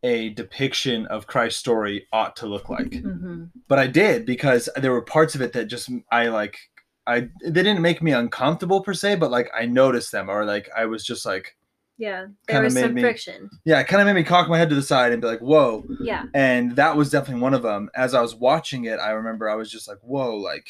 a 0.02 0.30
depiction 0.30 1.06
of 1.06 1.26
christ's 1.26 1.60
story 1.60 2.06
ought 2.12 2.36
to 2.36 2.46
look 2.46 2.68
like 2.68 2.90
mhm. 2.90 3.50
but 3.68 3.78
I 3.78 3.86
did 3.86 4.26
because 4.26 4.68
there 4.76 4.92
were 4.92 5.02
parts 5.02 5.34
of 5.34 5.40
it 5.40 5.52
that 5.54 5.66
just 5.66 5.90
I 6.12 6.28
like 6.28 6.58
I 7.06 7.28
they 7.42 7.62
didn't 7.62 7.82
make 7.82 8.02
me 8.02 8.12
uncomfortable 8.12 8.82
per 8.82 8.94
se, 8.94 9.16
but 9.16 9.30
like 9.30 9.50
I 9.54 9.66
noticed 9.66 10.12
them 10.12 10.28
or 10.28 10.44
like 10.44 10.68
I 10.76 10.86
was 10.86 11.04
just 11.04 11.26
like 11.26 11.56
yeah 11.98 12.26
there 12.48 12.62
was 12.62 12.74
some 12.78 12.94
me- 12.94 13.02
friction 13.02 13.50
yeah, 13.64 13.80
it 13.80 13.86
kind 13.86 14.02
of 14.02 14.06
made 14.06 14.20
me 14.20 14.24
cock 14.24 14.48
my 14.48 14.58
head 14.58 14.68
to 14.68 14.74
the 14.74 14.82
side 14.82 15.12
and 15.12 15.22
be 15.22 15.26
like, 15.28 15.40
whoa. 15.40 15.86
yeah 16.02 16.24
And 16.34 16.76
that 16.76 16.96
was 16.96 17.10
definitely 17.10 17.40
one 17.40 17.54
of 17.54 17.62
them. 17.62 17.88
As 17.94 18.12
I 18.12 18.20
was 18.20 18.34
watching 18.34 18.84
it, 18.84 18.98
I 19.00 19.10
remember 19.12 19.48
I 19.48 19.54
was 19.54 19.70
just 19.70 19.88
like, 19.88 19.98
whoa, 20.02 20.36
like 20.36 20.66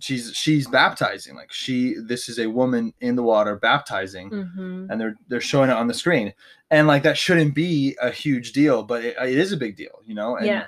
she's 0.00 0.32
she's 0.34 0.66
baptizing. 0.66 1.34
Like 1.34 1.52
she 1.52 1.94
this 1.94 2.28
is 2.28 2.38
a 2.38 2.48
woman 2.48 2.92
in 3.00 3.16
the 3.16 3.22
water 3.22 3.56
baptizing 3.56 4.30
hmm 4.30 4.86
and 4.88 5.00
they're 5.00 5.14
they're 5.28 5.40
showing 5.40 5.70
it 5.70 5.76
on 5.76 5.86
the 5.86 5.94
screen. 5.94 6.34
And 6.72 6.88
like 6.88 7.04
that 7.04 7.16
shouldn't 7.16 7.54
be 7.54 7.96
a 8.02 8.10
huge 8.10 8.52
deal, 8.52 8.82
but 8.82 9.04
it, 9.04 9.16
it 9.20 9.38
is 9.38 9.52
a 9.52 9.56
big 9.56 9.76
deal, 9.76 10.00
you 10.04 10.14
know? 10.14 10.36
And 10.36 10.46
yeah 10.46 10.66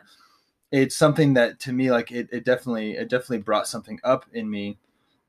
it's 0.72 0.96
something 0.96 1.34
that 1.34 1.60
to 1.60 1.72
me 1.72 1.90
like 1.90 2.10
it, 2.12 2.28
it 2.32 2.44
definitely 2.44 2.92
it 2.92 3.08
definitely 3.08 3.38
brought 3.38 3.68
something 3.68 4.00
up 4.04 4.26
in 4.32 4.48
me 4.50 4.78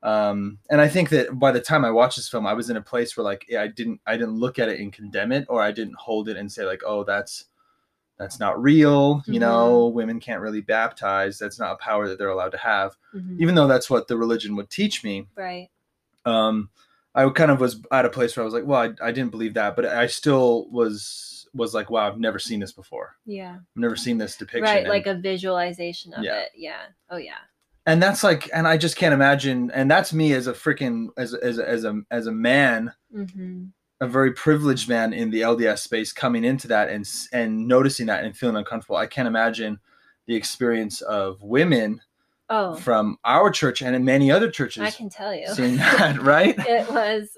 um 0.04 0.58
and 0.70 0.80
i 0.80 0.86
think 0.86 1.08
that 1.08 1.36
by 1.38 1.50
the 1.50 1.60
time 1.60 1.84
i 1.84 1.90
watched 1.90 2.16
this 2.16 2.28
film 2.28 2.46
i 2.46 2.52
was 2.52 2.70
in 2.70 2.76
a 2.76 2.82
place 2.82 3.16
where 3.16 3.24
like 3.24 3.46
i 3.58 3.66
didn't 3.66 4.00
i 4.06 4.16
didn't 4.16 4.36
look 4.38 4.58
at 4.58 4.68
it 4.68 4.78
and 4.78 4.92
condemn 4.92 5.32
it 5.32 5.46
or 5.48 5.60
i 5.62 5.72
didn't 5.72 5.96
hold 5.96 6.28
it 6.28 6.36
and 6.36 6.52
say 6.52 6.64
like 6.64 6.82
oh 6.86 7.02
that's 7.04 7.46
that's 8.16 8.38
not 8.38 8.62
real. 8.62 9.24
You 9.26 9.40
know 9.40 9.88
women 9.88 10.20
can't 10.20 10.40
really 10.40 10.60
baptize. 10.60 11.36
That's 11.36 11.58
not 11.58 11.72
a 11.72 11.76
power 11.76 12.08
that 12.08 12.16
they're 12.16 12.28
allowed 12.28 12.52
to 12.52 12.58
have 12.58 12.96
mhm. 13.12 13.40
even 13.40 13.56
though 13.56 13.66
that's 13.66 13.90
what 13.90 14.06
the 14.06 14.16
religion 14.16 14.54
would 14.54 14.70
teach 14.70 15.02
me. 15.02 15.26
Right. 15.36 15.68
Um 16.24 16.70
i 17.16 17.28
kind 17.30 17.50
of 17.50 17.60
was 17.60 17.80
at 17.92 18.04
a 18.04 18.10
place 18.10 18.36
where 18.36 18.42
i 18.42 18.44
was 18.44 18.54
like 18.54 18.66
well 18.66 18.80
i, 18.80 19.06
I 19.06 19.12
didn't 19.12 19.30
believe 19.30 19.54
that 19.54 19.76
but 19.76 19.84
i 19.84 20.08
still 20.08 20.68
was 20.70 21.46
was 21.54 21.72
like 21.72 21.88
wow 21.88 22.08
i've 22.08 22.18
never 22.18 22.38
seen 22.38 22.60
this 22.60 22.72
before. 22.72 23.16
Yeah. 23.24 23.54
I've 23.54 23.80
never 23.80 23.96
seen 23.96 24.18
this 24.18 24.36
depiction 24.36 24.62
right 24.62 24.78
and- 24.80 24.88
like 24.88 25.06
a 25.06 25.14
visualization 25.14 26.12
of 26.14 26.24
Yeah. 26.24 26.40
it. 26.40 26.50
Yeah. 26.56 26.82
Oh 27.10 27.16
yeah 27.16 27.38
and 27.86 28.02
that's 28.02 28.24
like 28.24 28.48
and 28.52 28.66
i 28.66 28.76
just 28.76 28.96
can't 28.96 29.14
imagine 29.14 29.70
and 29.72 29.90
that's 29.90 30.12
me 30.12 30.32
as 30.32 30.46
a 30.46 30.52
freaking 30.52 31.08
as 31.16 31.34
as 31.34 31.58
as 31.58 31.84
a 31.84 32.00
as 32.10 32.26
a 32.26 32.32
man 32.32 32.92
hmm 33.12 33.64
a 34.00 34.08
very 34.08 34.32
privileged 34.32 34.88
man 34.88 35.12
in 35.12 35.30
the 35.30 35.40
lds 35.40 35.78
space 35.78 36.12
coming 36.12 36.44
into 36.44 36.68
that 36.68 36.88
and 36.88 37.08
and 37.32 37.66
noticing 37.66 38.06
that 38.06 38.24
and 38.24 38.36
feeling 38.36 38.56
uncomfortable. 38.56 38.96
I 38.96 39.06
can't 39.06 39.28
imagine 39.28 39.78
the 40.26 40.34
experience 40.34 41.00
of 41.00 41.42
women 41.42 42.00
oh. 42.48 42.74
from 42.76 43.18
our 43.24 43.50
church 43.50 43.82
and 43.82 43.94
in 43.94 44.04
many 44.04 44.30
other 44.30 44.50
churches 44.50 44.82
i 44.82 44.90
can 44.90 45.08
tell 45.08 45.34
you. 45.34 45.48
seeing 45.48 45.76
that 45.76 46.20
right? 46.22 46.54
It 46.58 46.90
was 46.90 47.36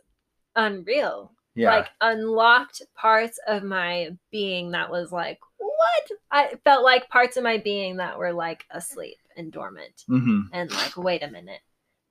unreal. 0.55 1.33
Yeah. 1.55 1.77
Like 1.77 1.89
unlocked 2.03 2.83
parts 2.95 3.39
of 3.47 3.63
my 3.63 4.11
being 4.31 4.73
that 4.73 4.91
was 4.91 5.11
like 5.11 5.39
what? 5.59 6.11
I 6.31 6.55
felt 6.65 6.85
like 6.85 7.09
parts 7.09 7.37
of 7.37 7.45
my 7.45 7.59
being 7.59 7.97
that 7.97 8.19
were 8.19 8.33
like 8.33 8.65
asleep 8.71 9.17
and 9.37 9.53
dormant. 9.53 10.03
Hmm 10.07 10.43
and 10.53 10.71
like 10.73 10.97
wait 10.97 11.23
a 11.23 11.31
minute. 11.31 11.61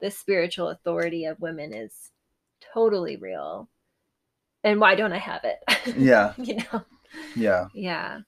The 0.01 0.11
spiritual 0.11 0.69
authority 0.69 1.25
of 1.25 1.39
women 1.39 1.73
is 1.73 2.11
totally 2.73 3.15
real. 3.15 3.69
And 4.63 4.79
why 4.79 4.95
don't 4.95 5.13
i 5.13 5.17
have 5.17 5.43
it? 5.43 5.59
Yeah. 5.97 6.33
You 6.37 6.57
know? 6.57 6.83
Yeah. 7.35 7.67
Yeah. 7.73 8.19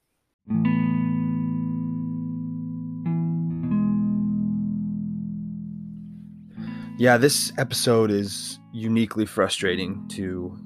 Yeah, 6.99 7.17
this 7.17 7.53
episode 7.59 8.09
is 8.09 8.59
uniquely 8.73 9.25
frustrating 9.25 10.07
to 10.09 10.57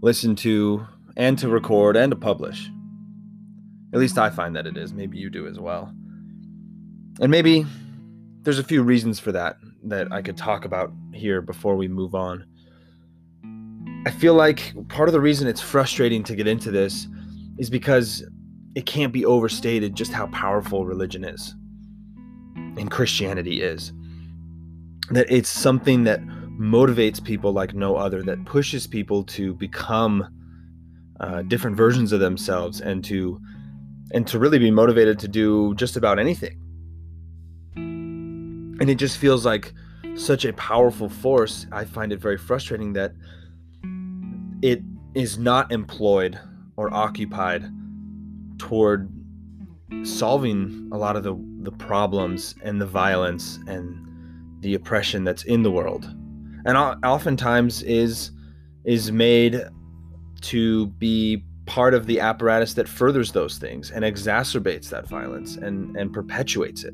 listen 0.00 0.34
to 0.36 0.84
and 1.16 1.38
to 1.38 1.48
record 1.48 1.96
and 1.96 2.10
to 2.10 2.16
publish. 2.16 2.68
At 3.92 4.00
least 4.00 4.18
I 4.18 4.30
find 4.30 4.56
that 4.56 4.66
it 4.66 4.76
is. 4.76 4.92
Maybe 4.92 5.18
you 5.18 5.30
do 5.30 5.46
as 5.46 5.60
well. 5.60 5.94
And 7.20 7.30
maybe 7.30 7.66
there's 8.42 8.58
a 8.58 8.64
few 8.64 8.82
reasons 8.82 9.18
for 9.18 9.32
that 9.32 9.56
that 9.84 10.12
I 10.12 10.22
could 10.22 10.36
talk 10.36 10.64
about 10.64 10.92
here 11.12 11.40
before 11.40 11.76
we 11.76 11.88
move 11.88 12.14
on. 12.14 12.44
I 14.06 14.10
feel 14.10 14.34
like 14.34 14.74
part 14.88 15.08
of 15.08 15.12
the 15.12 15.20
reason 15.20 15.48
it's 15.48 15.60
frustrating 15.60 16.22
to 16.24 16.34
get 16.34 16.46
into 16.46 16.70
this 16.70 17.06
is 17.58 17.70
because 17.70 18.24
it 18.74 18.86
can't 18.86 19.12
be 19.12 19.24
overstated 19.24 19.94
just 19.94 20.12
how 20.12 20.26
powerful 20.28 20.84
religion 20.84 21.24
is 21.24 21.54
and 22.76 22.90
Christianity 22.90 23.62
is 23.62 23.92
that 25.10 25.26
it's 25.30 25.48
something 25.48 26.04
that 26.04 26.20
motivates 26.58 27.22
people 27.22 27.52
like 27.52 27.74
no 27.74 27.96
other 27.96 28.22
that 28.22 28.44
pushes 28.44 28.86
people 28.86 29.22
to 29.24 29.54
become 29.54 30.26
uh, 31.20 31.42
different 31.42 31.76
versions 31.76 32.12
of 32.12 32.20
themselves 32.20 32.80
and 32.80 33.04
to 33.04 33.40
and 34.12 34.26
to 34.26 34.38
really 34.38 34.58
be 34.58 34.70
motivated 34.70 35.18
to 35.18 35.28
do 35.28 35.74
just 35.74 35.96
about 35.96 36.18
anything 36.18 36.58
and 38.84 38.90
it 38.90 38.96
just 38.96 39.16
feels 39.16 39.46
like 39.46 39.72
such 40.14 40.44
a 40.44 40.52
powerful 40.52 41.08
force, 41.08 41.66
I 41.72 41.86
find 41.86 42.12
it 42.12 42.20
very 42.20 42.36
frustrating 42.36 42.92
that 42.92 43.14
it 44.60 44.82
is 45.14 45.38
not 45.38 45.72
employed 45.72 46.38
or 46.76 46.92
occupied 46.92 47.64
toward 48.58 49.10
solving 50.02 50.90
a 50.92 50.98
lot 50.98 51.16
of 51.16 51.22
the, 51.22 51.34
the 51.62 51.72
problems 51.72 52.56
and 52.62 52.78
the 52.78 52.84
violence 52.84 53.58
and 53.66 54.06
the 54.60 54.74
oppression 54.74 55.24
that's 55.24 55.44
in 55.44 55.62
the 55.62 55.70
world. 55.70 56.04
And 56.66 56.76
oftentimes 56.76 57.82
is 57.84 58.32
is 58.84 59.10
made 59.10 59.62
to 60.42 60.88
be 60.88 61.42
part 61.64 61.94
of 61.94 62.04
the 62.04 62.20
apparatus 62.20 62.74
that 62.74 62.86
furthers 62.86 63.32
those 63.32 63.56
things 63.56 63.90
and 63.90 64.04
exacerbates 64.04 64.90
that 64.90 65.08
violence 65.08 65.56
and 65.56 65.96
and 65.96 66.12
perpetuates 66.12 66.84
it 66.84 66.92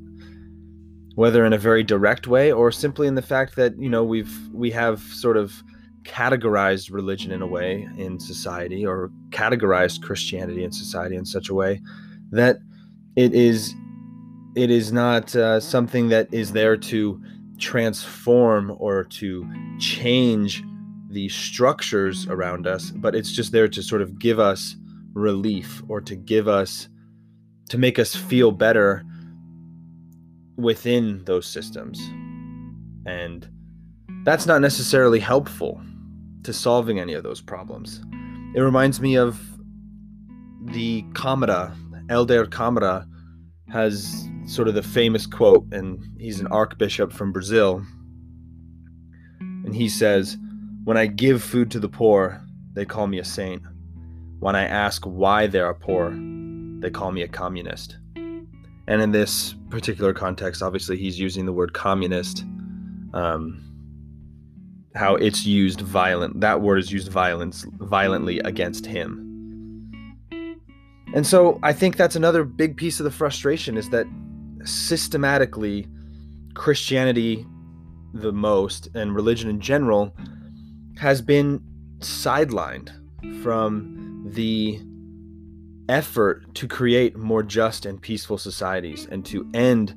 whether 1.20 1.44
in 1.44 1.52
a 1.52 1.58
very 1.58 1.84
direct 1.84 2.26
way 2.26 2.50
or 2.50 2.72
simply 2.72 3.06
in 3.06 3.14
the 3.14 3.28
fact 3.34 3.54
that 3.56 3.72
you 3.78 3.90
know 3.90 4.02
we've 4.02 4.34
we 4.54 4.70
have 4.70 5.00
sort 5.00 5.36
of 5.36 5.62
categorized 6.04 6.90
religion 6.90 7.30
in 7.30 7.42
a 7.42 7.46
way 7.46 7.86
in 7.98 8.18
society 8.18 8.86
or 8.86 9.10
categorized 9.28 10.00
christianity 10.02 10.64
in 10.64 10.72
society 10.72 11.16
in 11.16 11.26
such 11.26 11.50
a 11.50 11.54
way 11.54 11.78
that 12.30 12.56
it 13.16 13.34
is 13.34 13.74
it 14.54 14.70
is 14.70 14.92
not 14.92 15.36
uh, 15.36 15.60
something 15.60 16.08
that 16.08 16.32
is 16.32 16.52
there 16.52 16.76
to 16.76 17.20
transform 17.58 18.74
or 18.78 19.04
to 19.04 19.46
change 19.78 20.62
the 21.10 21.28
structures 21.28 22.26
around 22.28 22.66
us, 22.66 22.90
but 22.90 23.14
it's 23.14 23.32
just 23.32 23.52
there 23.52 23.68
to 23.68 23.82
sort 23.82 24.02
of 24.02 24.18
give 24.18 24.38
us 24.38 24.76
relief 25.12 25.82
or 25.88 26.00
to 26.00 26.16
give 26.16 26.48
us, 26.48 26.88
to 27.68 27.78
make 27.78 27.98
us 27.98 28.14
feel 28.14 28.52
better 28.52 29.04
within 30.62 31.24
those 31.24 31.46
systems. 31.46 32.00
And 33.06 33.48
that's 34.24 34.46
not 34.46 34.60
necessarily 34.60 35.20
helpful 35.20 35.80
to 36.42 36.52
solving 36.52 36.98
any 36.98 37.14
of 37.14 37.22
those 37.22 37.40
problems. 37.40 38.02
It 38.54 38.60
reminds 38.60 39.00
me 39.00 39.16
of 39.16 39.40
the 40.66 41.02
Câmara, 41.12 41.74
Helder 42.08 42.44
Câmara 42.46 43.06
has 43.70 44.28
sort 44.46 44.68
of 44.68 44.74
the 44.74 44.82
famous 44.82 45.26
quote, 45.26 45.64
and 45.72 46.02
he's 46.18 46.40
an 46.40 46.48
archbishop 46.48 47.12
from 47.12 47.32
Brazil. 47.32 47.84
And 49.38 49.74
he 49.74 49.88
says, 49.88 50.36
when 50.84 50.96
I 50.96 51.06
give 51.06 51.42
food 51.42 51.70
to 51.70 51.78
the 51.78 51.88
poor, 51.88 52.40
they 52.74 52.84
call 52.84 53.06
me 53.06 53.18
a 53.18 53.24
saint. 53.24 53.62
When 54.40 54.56
I 54.56 54.64
ask 54.64 55.04
why 55.04 55.46
they 55.46 55.60
are 55.60 55.74
poor, 55.74 56.10
they 56.80 56.90
call 56.90 57.12
me 57.12 57.22
a 57.22 57.28
communist. 57.28 57.98
And 58.90 59.00
in 59.00 59.12
this 59.12 59.54
particular 59.68 60.12
context, 60.12 60.62
obviously, 60.64 60.96
he's 60.96 61.16
using 61.16 61.46
the 61.46 61.52
word 61.52 61.74
communist, 61.74 62.44
um, 63.14 63.62
how 64.96 65.14
it's 65.14 65.46
used 65.46 65.80
violent. 65.80 66.40
That 66.40 66.60
word 66.60 66.80
is 66.80 66.90
used 66.90 67.06
violence 67.06 67.64
violently 67.78 68.40
against 68.40 68.84
him. 68.84 69.28
And 71.14 71.24
so 71.24 71.60
I 71.62 71.72
think 71.72 71.96
that's 71.96 72.16
another 72.16 72.42
big 72.42 72.76
piece 72.76 72.98
of 72.98 73.04
the 73.04 73.12
frustration 73.12 73.76
is 73.76 73.90
that 73.90 74.06
systematically 74.64 75.86
Christianity 76.54 77.46
the 78.12 78.32
most 78.32 78.88
and 78.96 79.14
religion 79.14 79.48
in 79.48 79.60
general 79.60 80.12
has 80.98 81.22
been 81.22 81.60
sidelined 82.00 82.90
from 83.40 84.26
the 84.32 84.80
effort 85.90 86.54
to 86.54 86.68
create 86.68 87.16
more 87.16 87.42
just 87.42 87.84
and 87.84 88.00
peaceful 88.00 88.38
societies 88.38 89.06
and 89.10 89.26
to 89.26 89.46
end 89.52 89.94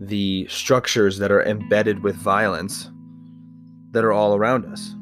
the 0.00 0.46
structures 0.48 1.18
that 1.18 1.32
are 1.32 1.42
embedded 1.42 2.02
with 2.02 2.14
violence 2.14 2.90
that 3.90 4.04
are 4.04 4.12
all 4.12 4.36
around 4.36 4.64
us. 4.64 4.94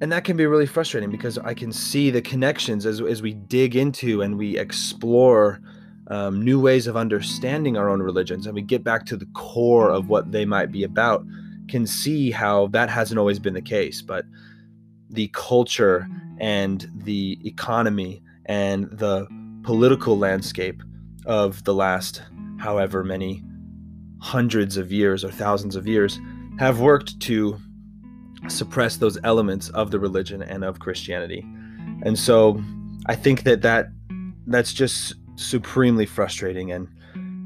And 0.00 0.12
that 0.12 0.24
can 0.24 0.36
be 0.36 0.46
really 0.46 0.66
frustrating 0.66 1.10
because 1.10 1.38
I 1.38 1.54
can 1.54 1.72
see 1.72 2.10
the 2.10 2.20
connections 2.20 2.84
as, 2.84 3.00
as 3.00 3.22
we 3.22 3.34
dig 3.34 3.76
into 3.76 4.22
and 4.22 4.36
we 4.36 4.58
explore 4.58 5.60
um, 6.08 6.42
new 6.44 6.60
ways 6.60 6.86
of 6.86 6.96
understanding 6.96 7.76
our 7.76 7.88
own 7.88 8.02
religions 8.02 8.46
and 8.46 8.54
we 8.54 8.62
get 8.62 8.82
back 8.82 9.06
to 9.06 9.16
the 9.16 9.26
core 9.34 9.90
of 9.90 10.08
what 10.08 10.32
they 10.32 10.44
might 10.44 10.72
be 10.72 10.82
about 10.82 11.24
can 11.68 11.86
see 11.86 12.30
how 12.30 12.66
that 12.68 12.90
hasn't 12.90 13.18
always 13.18 13.38
been 13.38 13.54
the 13.54 13.62
case, 13.62 14.02
but 14.02 14.24
the 15.10 15.28
culture 15.28 16.08
and 16.40 16.90
the 17.04 17.38
economy 17.44 18.22
and 18.48 18.84
the 18.90 19.26
political 19.62 20.18
landscape 20.18 20.82
of 21.26 21.62
the 21.64 21.74
last 21.74 22.22
however 22.58 23.04
many 23.04 23.42
hundreds 24.20 24.76
of 24.76 24.90
years 24.90 25.24
or 25.24 25.30
thousands 25.30 25.76
of 25.76 25.86
years 25.86 26.18
have 26.58 26.80
worked 26.80 27.20
to 27.20 27.58
suppress 28.48 28.96
those 28.96 29.18
elements 29.24 29.68
of 29.70 29.90
the 29.90 29.98
religion 29.98 30.42
and 30.42 30.64
of 30.64 30.80
Christianity. 30.80 31.44
And 32.02 32.18
so 32.18 32.62
I 33.06 33.14
think 33.14 33.42
that 33.44 33.62
that 33.62 33.88
that's 34.46 34.72
just 34.72 35.14
supremely 35.36 36.06
frustrating 36.06 36.72
and 36.72 36.88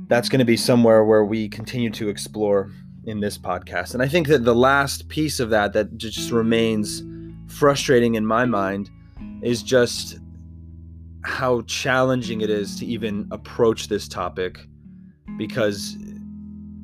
that's 0.08 0.28
going 0.28 0.38
to 0.38 0.44
be 0.44 0.56
somewhere 0.56 1.04
where 1.04 1.24
we 1.24 1.48
continue 1.48 1.90
to 1.90 2.08
explore 2.08 2.70
in 3.04 3.20
this 3.20 3.36
podcast. 3.36 3.94
And 3.94 4.02
I 4.02 4.08
think 4.08 4.28
that 4.28 4.44
the 4.44 4.54
last 4.54 5.08
piece 5.08 5.40
of 5.40 5.50
that 5.50 5.72
that 5.72 5.96
just 5.96 6.30
remains 6.30 7.02
frustrating 7.48 8.14
in 8.14 8.24
my 8.24 8.44
mind 8.44 8.90
is 9.42 9.62
just 9.62 10.18
how 11.24 11.62
challenging 11.62 12.40
it 12.40 12.50
is 12.50 12.76
to 12.78 12.86
even 12.86 13.28
approach 13.30 13.88
this 13.88 14.08
topic 14.08 14.66
because 15.36 15.96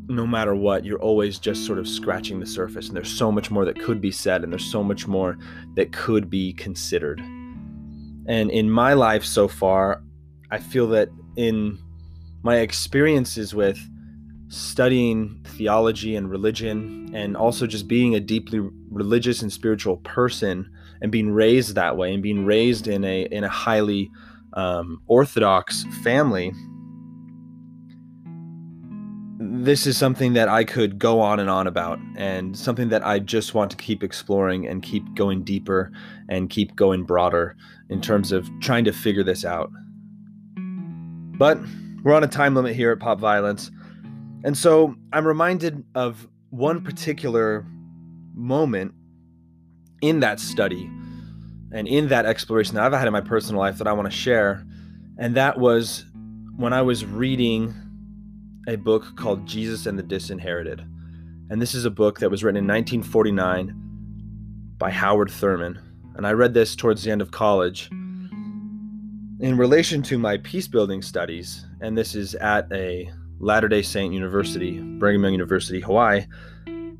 no 0.08 0.26
matter 0.26 0.54
what, 0.54 0.84
you're 0.84 1.00
always 1.00 1.38
just 1.38 1.66
sort 1.66 1.78
of 1.78 1.86
scratching 1.86 2.40
the 2.40 2.46
surface, 2.46 2.88
and 2.88 2.96
there's 2.96 3.10
so 3.10 3.30
much 3.30 3.50
more 3.50 3.64
that 3.66 3.78
could 3.78 4.00
be 4.00 4.10
said, 4.10 4.42
and 4.42 4.50
there's 4.50 4.64
so 4.64 4.82
much 4.82 5.06
more 5.06 5.36
that 5.76 5.92
could 5.92 6.30
be 6.30 6.54
considered. 6.54 7.20
And 7.20 8.50
in 8.50 8.70
my 8.70 8.94
life 8.94 9.24
so 9.24 9.48
far, 9.48 10.02
I 10.50 10.58
feel 10.58 10.86
that 10.88 11.10
in 11.36 11.78
my 12.42 12.58
experiences 12.58 13.54
with 13.54 13.78
studying 14.48 15.44
theology 15.44 16.16
and 16.16 16.30
religion 16.30 17.10
and 17.14 17.36
also 17.36 17.66
just 17.66 17.86
being 17.86 18.14
a 18.14 18.20
deeply 18.20 18.60
religious 18.90 19.42
and 19.42 19.52
spiritual 19.52 19.98
person 19.98 20.70
and 21.02 21.12
being 21.12 21.30
raised 21.30 21.74
that 21.74 21.96
way 21.96 22.14
and 22.14 22.22
being 22.22 22.46
raised 22.46 22.88
in 22.88 23.04
a 23.04 23.22
in 23.30 23.44
a 23.44 23.48
highly 23.48 24.10
um, 24.54 25.00
orthodox 25.06 25.84
family 26.02 26.52
this 29.40 29.86
is 29.86 29.96
something 29.96 30.32
that 30.32 30.48
I 30.48 30.64
could 30.64 30.98
go 30.98 31.20
on 31.20 31.38
and 31.38 31.48
on 31.48 31.66
about, 31.66 32.00
and 32.16 32.56
something 32.56 32.88
that 32.88 33.06
I 33.06 33.20
just 33.20 33.54
want 33.54 33.70
to 33.70 33.76
keep 33.76 34.02
exploring 34.02 34.66
and 34.66 34.82
keep 34.82 35.14
going 35.14 35.44
deeper 35.44 35.92
and 36.28 36.50
keep 36.50 36.74
going 36.74 37.04
broader 37.04 37.56
in 37.88 38.00
terms 38.00 38.32
of 38.32 38.48
trying 38.60 38.84
to 38.84 38.92
figure 38.92 39.22
this 39.22 39.44
out. 39.44 39.70
But 40.56 41.60
we're 42.02 42.14
on 42.14 42.24
a 42.24 42.28
time 42.28 42.54
limit 42.54 42.74
here 42.74 42.90
at 42.90 42.98
Pop 42.98 43.20
Violence. 43.20 43.70
And 44.44 44.56
so 44.56 44.96
I'm 45.12 45.26
reminded 45.26 45.84
of 45.94 46.28
one 46.50 46.82
particular 46.82 47.64
moment 48.34 48.92
in 50.00 50.20
that 50.20 50.40
study 50.40 50.90
and 51.72 51.86
in 51.86 52.08
that 52.08 52.26
exploration 52.26 52.74
that 52.74 52.84
I've 52.84 52.92
had 52.92 53.06
in 53.06 53.12
my 53.12 53.20
personal 53.20 53.60
life 53.60 53.78
that 53.78 53.86
I 53.86 53.92
want 53.92 54.10
to 54.10 54.16
share. 54.16 54.64
And 55.18 55.34
that 55.36 55.58
was 55.58 56.04
when 56.56 56.72
I 56.72 56.82
was 56.82 57.04
reading 57.04 57.74
a 58.66 58.76
book 58.76 59.16
called 59.16 59.46
Jesus 59.46 59.86
and 59.86 59.98
the 59.98 60.02
Disinherited. 60.02 60.80
And 61.50 61.60
this 61.62 61.74
is 61.74 61.84
a 61.84 61.90
book 61.90 62.20
that 62.20 62.30
was 62.30 62.44
written 62.44 62.58
in 62.58 62.66
1949 62.66 63.74
by 64.78 64.90
Howard 64.90 65.30
Thurman. 65.30 65.78
And 66.16 66.26
I 66.26 66.32
read 66.32 66.54
this 66.54 66.76
towards 66.76 67.02
the 67.02 67.10
end 67.10 67.22
of 67.22 67.30
college 67.30 67.88
in 69.40 69.56
relation 69.56 70.02
to 70.02 70.18
my 70.18 70.36
peace 70.38 70.68
building 70.68 71.00
studies. 71.00 71.64
And 71.80 71.96
this 71.96 72.14
is 72.14 72.34
at 72.36 72.70
a 72.72 73.10
Latter 73.40 73.68
day 73.68 73.82
Saint 73.82 74.12
University, 74.12 74.80
Brigham 74.80 75.22
Young 75.22 75.32
University, 75.32 75.80
Hawaii. 75.80 76.26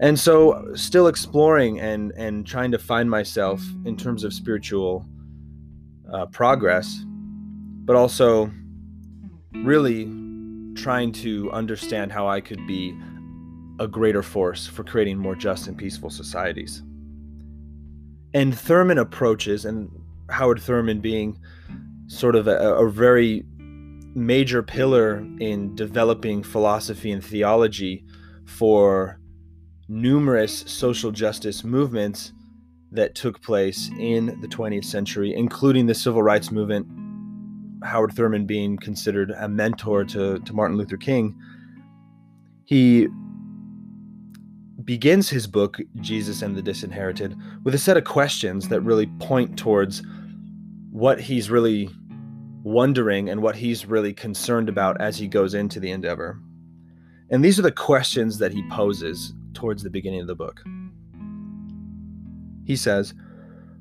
And 0.01 0.19
so, 0.19 0.75
still 0.75 1.09
exploring 1.09 1.81
and, 1.81 2.13
and 2.17 2.47
trying 2.47 2.71
to 2.71 2.79
find 2.79 3.11
myself 3.11 3.61
in 3.85 3.97
terms 3.97 4.23
of 4.23 4.33
spiritual 4.33 5.05
uh, 6.13 6.27
progress, 6.27 7.05
but 7.85 7.97
also 7.97 8.51
really 9.55 10.05
trying 10.75 11.11
to 11.11 11.51
understand 11.51 12.13
how 12.13 12.29
I 12.29 12.41
could 12.41 12.65
be 12.67 12.97
a 13.81 13.89
greater 13.89 14.23
force 14.23 14.67
for 14.67 14.85
creating 14.85 15.19
more 15.19 15.35
just 15.35 15.67
and 15.67 15.77
peaceful 15.77 16.11
societies. 16.11 16.83
And 18.35 18.57
Thurman 18.57 18.99
approaches, 18.99 19.65
and 19.65 19.91
Howard 20.31 20.61
Thurman 20.61 21.01
being 21.01 21.39
sort 22.07 22.37
of 22.37 22.47
a, 22.47 22.57
a 22.57 22.89
very 22.91 23.45
major 24.15 24.63
pillar 24.63 25.19
in 25.41 25.75
developing 25.75 26.43
philosophy 26.43 27.11
and 27.11 27.25
theology 27.25 28.05
for 28.47 29.21
numerous 29.89 30.65
social 30.67 31.11
justice 31.11 31.65
movements 31.65 32.33
that 32.93 33.15
took 33.15 33.41
place 33.43 33.91
in 33.99 34.39
the 34.41 34.49
20th 34.49 34.85
century, 34.85 35.35
including 35.35 35.87
the 35.87 35.95
civil 35.95 36.23
rights 36.23 36.51
movement, 36.51 36.87
Howard 37.85 38.13
Thurman 38.13 38.47
being 38.47 38.77
considered 38.77 39.31
a 39.31 39.49
mentor 39.49 40.05
to, 40.05 40.39
to 40.39 40.53
Martin 40.53 40.77
Luther 40.77 40.97
King. 40.97 41.39
He 42.65 43.09
begins 44.85 45.29
his 45.29 45.47
book, 45.47 45.79
Jesus 46.01 46.43
and 46.43 46.57
the 46.57 46.63
Disinherited, 46.63 47.37
with 47.63 47.75
a 47.75 47.79
set 47.79 47.97
of 47.97 48.05
questions 48.05 48.69
that 48.69 48.81
really 48.81 49.07
point 49.21 49.59
towards 49.59 50.03
what 50.91 51.21
he's 51.21 51.51
really 51.51 51.91
wondering 52.63 53.29
and 53.29 53.43
what 53.43 53.57
he's 53.57 53.87
really 53.87 54.13
concerned 54.13 54.69
about 54.69 55.01
as 55.01 55.19
he 55.19 55.29
goes 55.29 55.55
into 55.55 55.79
the 55.79 55.91
endeavor. 55.91 56.41
And 57.31 57.45
these 57.45 57.59
are 57.59 57.63
the 57.63 57.71
questions 57.71 58.39
that 58.39 58.53
he 58.53 58.67
poses 58.71 59.33
towards 59.55 59.83
the 59.83 59.91
beginning 59.91 60.21
of 60.21 60.27
the 60.27 60.35
book. 60.35 60.63
He 62.65 62.77
says, 62.77 63.15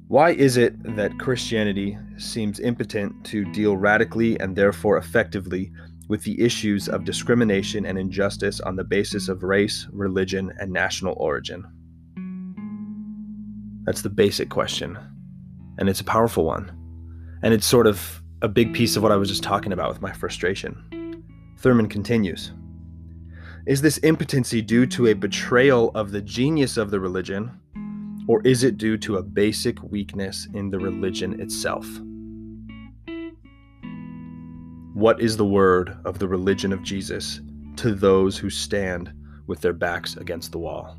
Why 0.07 0.32
is 0.32 0.57
it 0.57 0.95
that 0.95 1.20
Christianity 1.20 1.97
seems 2.18 2.59
impotent 2.59 3.26
to 3.26 3.45
deal 3.51 3.78
radically 3.78 4.39
and 4.39 4.55
therefore 4.55 4.97
effectively 4.97 5.72
with 6.07 6.24
the 6.24 6.41
issues 6.41 6.88
of 6.88 7.03
discrimination 7.03 7.86
and 7.86 7.97
injustice 7.97 8.61
on 8.61 8.76
the 8.76 8.84
basis 8.84 9.28
of 9.28 9.43
race, 9.43 9.88
religion, 9.91 10.53
and 10.59 10.72
national 10.72 11.15
origin? 11.18 11.65
That's 13.86 14.01
the 14.01 14.09
basic 14.09 14.49
question. 14.49 14.97
And 15.78 15.89
it's 15.89 16.01
a 16.01 16.05
powerful 16.05 16.45
one. 16.45 16.72
And 17.43 17.53
it's 17.53 17.65
sort 17.65 17.88
of 17.88 18.22
a 18.41 18.47
big 18.47 18.74
piece 18.74 18.95
of 18.95 19.03
what 19.03 19.11
I 19.11 19.15
was 19.15 19.30
just 19.30 19.43
talking 19.43 19.72
about 19.72 19.89
with 19.89 20.01
my 20.01 20.11
frustration. 20.11 21.24
Thurman 21.57 21.88
continues 21.88 22.51
Is 23.68 23.82
this 23.82 23.97
impotency 23.97 24.61
due 24.61 24.86
to 24.86 25.07
a 25.07 25.13
betrayal 25.13 25.91
of 25.93 26.11
the 26.11 26.22
genius 26.22 26.78
of 26.78 26.89
the 26.89 27.01
religion, 27.01 27.51
or 28.26 28.41
is 28.47 28.63
it 28.63 28.78
due 28.78 28.97
to 28.99 29.18
a 29.18 29.22
basic 29.22 29.84
weakness 29.84 30.47
in 30.53 30.70
the 30.70 30.80
religion 30.80 31.41
itself? 31.41 31.86
What 34.93 35.20
is 35.20 35.36
the 35.36 35.45
word 35.45 35.97
of 36.05 36.18
the 36.18 36.30
religion 36.30 36.72
of 36.72 36.82
Jesus 36.82 37.41
to 37.76 37.93
those 37.93 38.38
who 38.38 38.49
stand 38.49 39.11
with 39.47 39.59
their 39.59 39.74
backs 39.74 40.15
against 40.15 40.53
the 40.53 40.59
wall? 40.59 40.97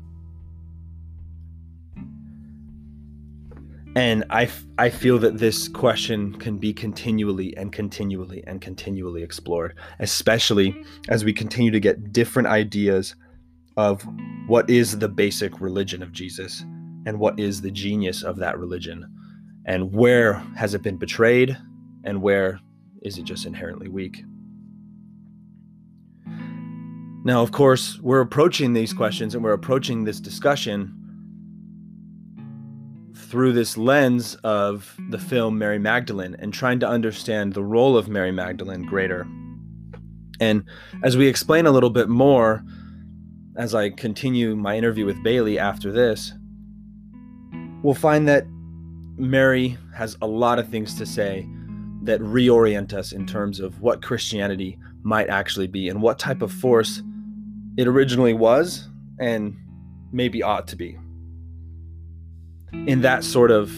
And 3.99 4.23
I, 4.29 4.49
I 4.77 4.89
feel 4.89 5.19
that 5.19 5.39
this 5.39 5.67
question 5.67 6.33
can 6.35 6.57
be 6.57 6.71
continually 6.71 7.53
and 7.57 7.69
continually 7.69 8.41
and 8.47 8.61
continually 8.61 9.23
explored, 9.23 9.75
especially 9.99 10.73
as 11.09 11.25
we 11.25 11.33
continue 11.33 11.69
to 11.69 11.81
get 11.81 12.13
different 12.13 12.47
ideas 12.47 13.17
of 13.75 14.07
what 14.47 14.69
is 14.69 14.99
the 14.99 15.09
basic 15.09 15.59
religion 15.59 16.01
of 16.01 16.13
Jesus 16.13 16.63
and 17.05 17.19
what 17.19 17.37
is 17.37 17.59
the 17.59 17.71
genius 17.71 18.23
of 18.23 18.37
that 18.37 18.57
religion 18.57 19.05
and 19.65 19.91
where 19.91 20.35
has 20.55 20.73
it 20.73 20.81
been 20.81 20.95
betrayed 20.95 21.57
and 22.05 22.21
where 22.21 22.61
is 23.01 23.17
it 23.17 23.25
just 23.25 23.45
inherently 23.45 23.89
weak? 23.89 24.23
Now, 27.25 27.41
of 27.41 27.51
course, 27.51 27.99
we're 27.99 28.21
approaching 28.21 28.71
these 28.71 28.93
questions 28.93 29.35
and 29.35 29.43
we're 29.43 29.51
approaching 29.51 30.05
this 30.05 30.21
discussion 30.21 30.98
through 33.29 33.53
this 33.53 33.77
lens 33.77 34.35
of 34.43 34.97
the 35.09 35.19
film 35.19 35.57
Mary 35.57 35.77
Magdalene 35.77 36.35
and 36.39 36.51
trying 36.51 36.79
to 36.79 36.87
understand 36.87 37.53
the 37.53 37.63
role 37.63 37.95
of 37.95 38.09
Mary 38.09 38.31
Magdalene 38.31 38.83
greater. 38.83 39.27
And 40.39 40.63
as 41.03 41.15
we 41.15 41.27
explain 41.27 41.67
a 41.67 41.71
little 41.71 41.91
bit 41.91 42.09
more, 42.09 42.63
as 43.55 43.75
I 43.75 43.91
continue 43.91 44.55
my 44.55 44.75
interview 44.75 45.05
with 45.05 45.23
Bailee 45.23 45.57
after 45.57 45.91
this, 45.91 46.33
we'll 47.83 47.93
find 47.93 48.27
that 48.27 48.45
Mary 49.17 49.77
has 49.93 50.17
a 50.21 50.27
lot 50.27 50.57
of 50.57 50.69
things 50.69 50.95
to 50.95 51.05
say 51.05 51.47
that 52.03 52.21
reorient 52.21 52.93
us 52.93 53.11
in 53.11 53.27
terms 53.27 53.59
of 53.59 53.79
what 53.81 54.01
Christianity 54.01 54.79
might 55.03 55.29
actually 55.29 55.67
be 55.67 55.89
and 55.89 56.01
what 56.01 56.17
type 56.17 56.41
of 56.41 56.51
force 56.51 57.03
it 57.77 57.87
originally 57.87 58.33
was 58.33 58.87
and 59.19 59.55
maybe 60.11 60.41
ought 60.41 60.67
to 60.69 60.75
be. 60.75 60.97
In 62.71 63.01
that 63.01 63.23
sort 63.23 63.51
of 63.51 63.71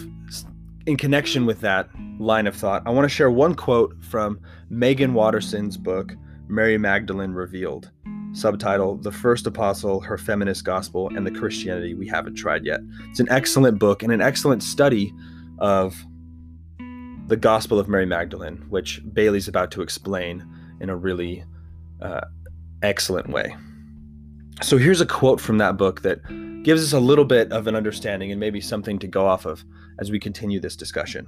in 0.86 0.98
connection 0.98 1.46
with 1.46 1.62
that 1.62 1.90
line 2.20 2.48
of 2.48 2.56
thought, 2.56 2.84
I 2.86 2.90
want 2.90 3.06
to 3.06 3.10
share 3.10 3.32
one 3.32 3.56
quote 3.56 3.96
from 4.04 4.40
Meggan 4.70 5.14
Watterson's 5.14 5.78
book 5.78 6.14
Mary 6.48 6.78
Magdalene 6.78 7.32
Revealed, 7.32 7.92
subtitle 8.34 8.98
The 8.98 9.12
First 9.12 9.48
Apostle, 9.48 10.02
Her 10.02 10.18
Feminist 10.18 10.66
Gospel, 10.66 11.10
and 11.16 11.26
the 11.26 11.32
Christianity 11.32 11.94
We 11.94 12.08
Haven't 12.08 12.36
Tried 12.36 12.66
Yet. 12.66 12.82
It's 13.10 13.20
an 13.20 13.30
excellent 13.30 13.80
book 13.80 14.04
and 14.04 14.12
an 14.12 14.22
excellent 14.22 14.64
study 14.64 15.14
of 15.60 15.96
the 17.28 17.38
Gospel 17.38 17.80
of 17.80 17.88
Mary 17.88 18.06
Magdalene, 18.06 18.66
which 18.70 19.02
Bailee's 19.14 19.48
about 19.48 19.72
to 19.72 19.82
explain 19.82 20.46
in 20.82 20.90
a 20.90 20.96
really 20.96 21.46
uh, 22.02 22.22
excellent 22.82 23.30
way. 23.30 23.56
So 24.62 24.78
here's 24.78 25.02
a 25.02 25.06
quote 25.06 25.42
from 25.42 25.58
that 25.58 25.78
book 25.78 26.02
that 26.02 26.22
gives 26.64 26.84
us 26.84 26.94
a 26.94 27.00
little 27.00 27.26
bit 27.26 27.52
of 27.52 27.68
an 27.68 27.76
understanding 27.76 28.32
and 28.32 28.40
maybe 28.40 28.62
something 28.62 29.00
to 29.00 29.08
go 29.08 29.26
off 29.26 29.46
of 29.46 29.64
as 30.00 30.12
we 30.12 30.20
continue 30.20 30.60
this 30.60 30.76
discussion. 30.76 31.28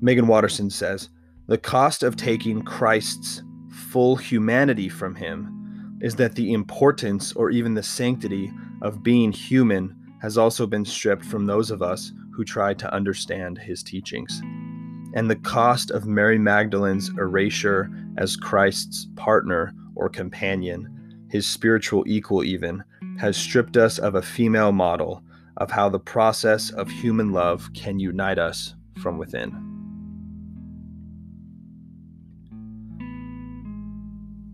Meggan 0.00 0.26
Watterson 0.26 0.70
says 0.70 1.10
The 1.46 1.58
cost 1.58 2.02
of 2.02 2.16
taking 2.16 2.62
Christ's 2.62 3.42
full 3.70 4.16
humanity 4.16 4.88
from 4.88 5.14
him 5.14 5.98
is 6.00 6.14
that 6.16 6.34
the 6.34 6.52
importance 6.52 7.32
or 7.32 7.50
even 7.50 7.74
the 7.74 7.82
sanctity 7.82 8.52
of 8.82 9.02
being 9.02 9.32
human 9.32 9.94
has 10.20 10.38
also 10.38 10.66
been 10.66 10.84
stripped 10.84 11.24
from 11.24 11.46
those 11.46 11.70
of 11.70 11.82
us 11.82 12.12
who 12.32 12.44
try 12.44 12.74
to 12.74 12.92
understand 12.94 13.58
his 13.58 13.82
teachings. 13.82 14.40
And 15.14 15.30
the 15.30 15.36
cost 15.36 15.90
of 15.90 16.06
Mary 16.06 16.38
Magdalene's 16.38 17.10
erasure 17.18 17.90
as 18.18 18.36
Christ's 18.36 19.08
partner 19.16 19.72
or 19.94 20.08
companion, 20.08 20.95
his 21.36 21.46
spiritual 21.46 22.02
equal 22.06 22.42
even, 22.42 22.82
has 23.18 23.36
stripped 23.36 23.76
us 23.76 23.98
of 23.98 24.14
a 24.14 24.22
female 24.22 24.72
model 24.72 25.22
of 25.58 25.70
how 25.70 25.88
the 25.88 25.98
process 25.98 26.70
of 26.70 26.90
human 26.90 27.30
love 27.30 27.70
can 27.74 28.00
unite 28.00 28.38
us 28.38 28.74
from 29.02 29.18
within. 29.18 29.52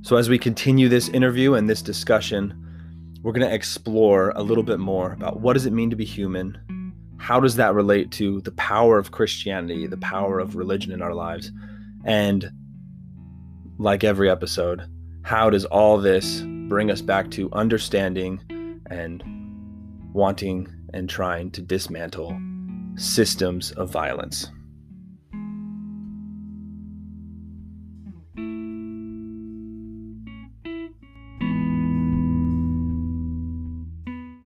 So, 0.02 0.16
as 0.16 0.28
we 0.28 0.38
continue 0.38 0.88
this 0.88 1.08
interview 1.08 1.54
and 1.54 1.70
this 1.70 1.82
discussion, 1.82 2.58
we're 3.22 3.32
going 3.32 3.48
to 3.48 3.54
explore 3.54 4.32
a 4.34 4.42
little 4.42 4.64
bit 4.64 4.80
more 4.80 5.12
about 5.12 5.38
what 5.38 5.52
does 5.52 5.66
it 5.66 5.72
mean 5.72 5.90
to 5.90 5.96
be 5.96 6.04
human 6.04 6.58
how 7.22 7.38
does 7.38 7.54
that 7.54 7.72
relate 7.72 8.10
to 8.10 8.40
the 8.40 8.50
power 8.50 8.98
of 8.98 9.12
Christianity, 9.12 9.86
the 9.86 9.96
power 9.96 10.40
of 10.40 10.56
religion 10.56 10.90
in 10.90 11.00
our 11.00 11.14
lives? 11.14 11.52
And 12.04 12.50
like 13.78 14.02
every 14.02 14.28
episode, 14.28 14.82
how 15.22 15.48
does 15.48 15.64
all 15.64 15.98
this 15.98 16.42
bring 16.68 16.90
us 16.90 17.02
back 17.02 17.30
to 17.32 17.50
understanding 17.52 18.40
and 18.90 19.22
wanting 20.12 20.68
and 20.94 21.08
trying 21.08 21.50
to 21.52 21.62
dismantle 21.62 22.38
systems 22.96 23.72
of 23.72 23.90
violence? 23.90 24.50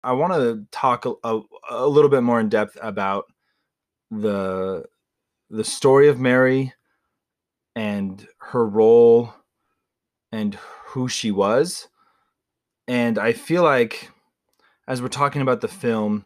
I 0.07 0.13
want 0.13 0.35
to 0.35 0.65
talk 0.71 1.05
a, 1.05 1.41
a, 1.69 1.87
little 1.89 2.09
bit 2.09 2.23
more 2.23 2.39
in 2.39 2.49
depth 2.49 2.79
about 2.81 3.25
the 4.13 4.85
the 5.51 5.65
story 5.65 6.09
of 6.09 6.21
Mary 6.21 6.73
and 7.75 8.25
her 8.39 8.65
role 8.65 9.35
and 10.31 10.57
who 10.87 11.09
she 11.09 11.33
was. 11.33 11.89
And 12.89 13.19
I 13.19 13.33
feel 13.33 13.63
like 13.63 14.11
as 14.87 15.03
we're 15.03 15.09
talking 15.09 15.43
about 15.43 15.61
the 15.61 15.69
film, 15.69 16.25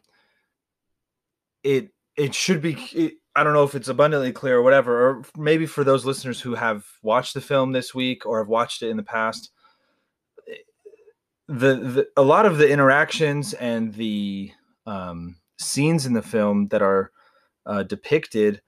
it 1.63 1.89
it 2.15 2.35
should 2.35 2.61
be 2.61 2.73
it, 2.93 3.13
I 3.35 3.43
don't 3.43 3.53
know 3.53 3.63
if 3.63 3.75
it's 3.75 3.87
abundantly 3.87 4.31
clear 4.31 4.57
or 4.57 4.61
whatever, 4.61 5.09
or 5.09 5.23
maybe 5.37 5.65
for 5.65 5.83
those 5.83 6.05
listeners 6.05 6.41
who 6.41 6.55
have 6.55 6.85
watched 7.01 7.33
the 7.33 7.41
film 7.41 7.71
this 7.71 7.95
week 7.95 8.25
or 8.25 8.39
have 8.39 8.49
watched 8.49 8.83
it 8.83 8.89
in 8.89 8.97
the 8.97 9.03
past, 9.03 9.51
the, 11.47 11.75
the 11.75 12.07
a 12.17 12.21
lot 12.21 12.45
of 12.45 12.57
the 12.57 12.69
interactions 12.69 13.53
and 13.53 13.93
the 13.93 14.51
um, 14.85 15.37
scenes 15.59 16.05
in 16.05 16.13
the 16.13 16.21
film 16.21 16.67
that 16.69 16.81
are 16.81 17.11
uh, 17.65 17.83
depicted 17.83 18.61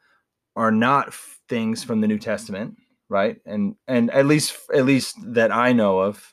are 0.56 0.72
not 0.72 1.08
f- 1.08 1.40
things 1.50 1.84
from 1.84 2.02
the 2.02 2.08
New 2.08 2.20
Testament, 2.20 2.78
right? 3.10 3.40
And 3.46 3.76
and 3.88 4.12
at 4.12 4.26
least 4.26 4.58
at 4.74 4.86
least 4.86 5.18
that 5.34 5.52
I 5.52 5.74
know 5.74 6.00
of, 6.00 6.33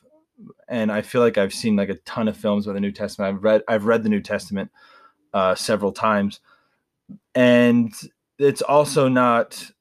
and 0.67 0.91
I 0.91 1.01
feel 1.01 1.21
like 1.21 1.37
I've 1.37 1.53
seen 1.53 1.75
like 1.75 1.89
a 1.89 1.95
ton 2.05 2.27
of 2.27 2.37
films 2.37 2.65
with 2.65 2.75
the 2.75 2.81
New 2.81 2.91
Testament. 2.91 3.35
I've 3.35 3.43
read 3.43 3.63
I've 3.67 3.85
read 3.85 4.03
the 4.03 4.09
New 4.09 4.21
Testament 4.21 4.71
uh, 5.33 5.55
several 5.55 5.91
times, 5.91 6.39
and 7.35 7.93
it's 8.39 8.61
also 8.61 9.07
not 9.07 9.71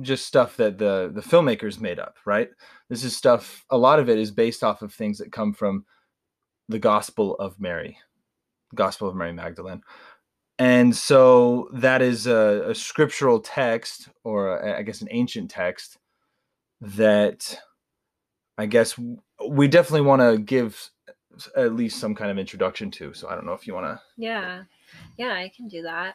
just 0.00 0.26
stuff 0.26 0.56
that 0.56 0.78
the 0.78 1.10
the 1.14 1.20
filmmakers 1.20 1.80
made 1.80 1.98
up, 1.98 2.16
right? 2.24 2.50
This 2.88 3.04
is 3.04 3.16
stuff. 3.16 3.64
A 3.70 3.78
lot 3.78 3.98
of 3.98 4.08
it 4.08 4.18
is 4.18 4.30
based 4.30 4.62
off 4.62 4.82
of 4.82 4.92
things 4.92 5.18
that 5.18 5.32
come 5.32 5.52
from 5.52 5.84
the 6.68 6.78
Gospel 6.78 7.36
of 7.36 7.60
Mary, 7.60 7.98
Gospel 8.74 9.08
of 9.08 9.16
Mary 9.16 9.32
Magdalene. 9.32 9.82
And 10.58 10.94
so 10.94 11.68
that 11.72 12.00
is 12.00 12.26
a, 12.28 12.66
a 12.68 12.74
scriptural 12.74 13.40
text, 13.40 14.08
or 14.22 14.56
a, 14.58 14.78
I 14.78 14.82
guess 14.82 15.00
an 15.00 15.08
ancient 15.10 15.50
text, 15.50 15.98
that 16.80 17.58
I 18.56 18.66
guess 18.66 18.98
we 19.48 19.68
definitely 19.68 20.06
want 20.06 20.22
to 20.22 20.38
give 20.38 20.90
at 21.56 21.74
least 21.74 21.98
some 21.98 22.14
kind 22.14 22.30
of 22.30 22.38
introduction 22.38 22.90
to. 22.92 23.12
So 23.14 23.28
I 23.28 23.34
don't 23.34 23.46
know 23.46 23.52
if 23.52 23.66
you 23.66 23.74
want 23.74 23.86
to. 23.86 24.00
Yeah. 24.16 24.62
Yeah, 25.16 25.32
I 25.32 25.50
can 25.54 25.68
do 25.68 25.82
that. 25.82 26.14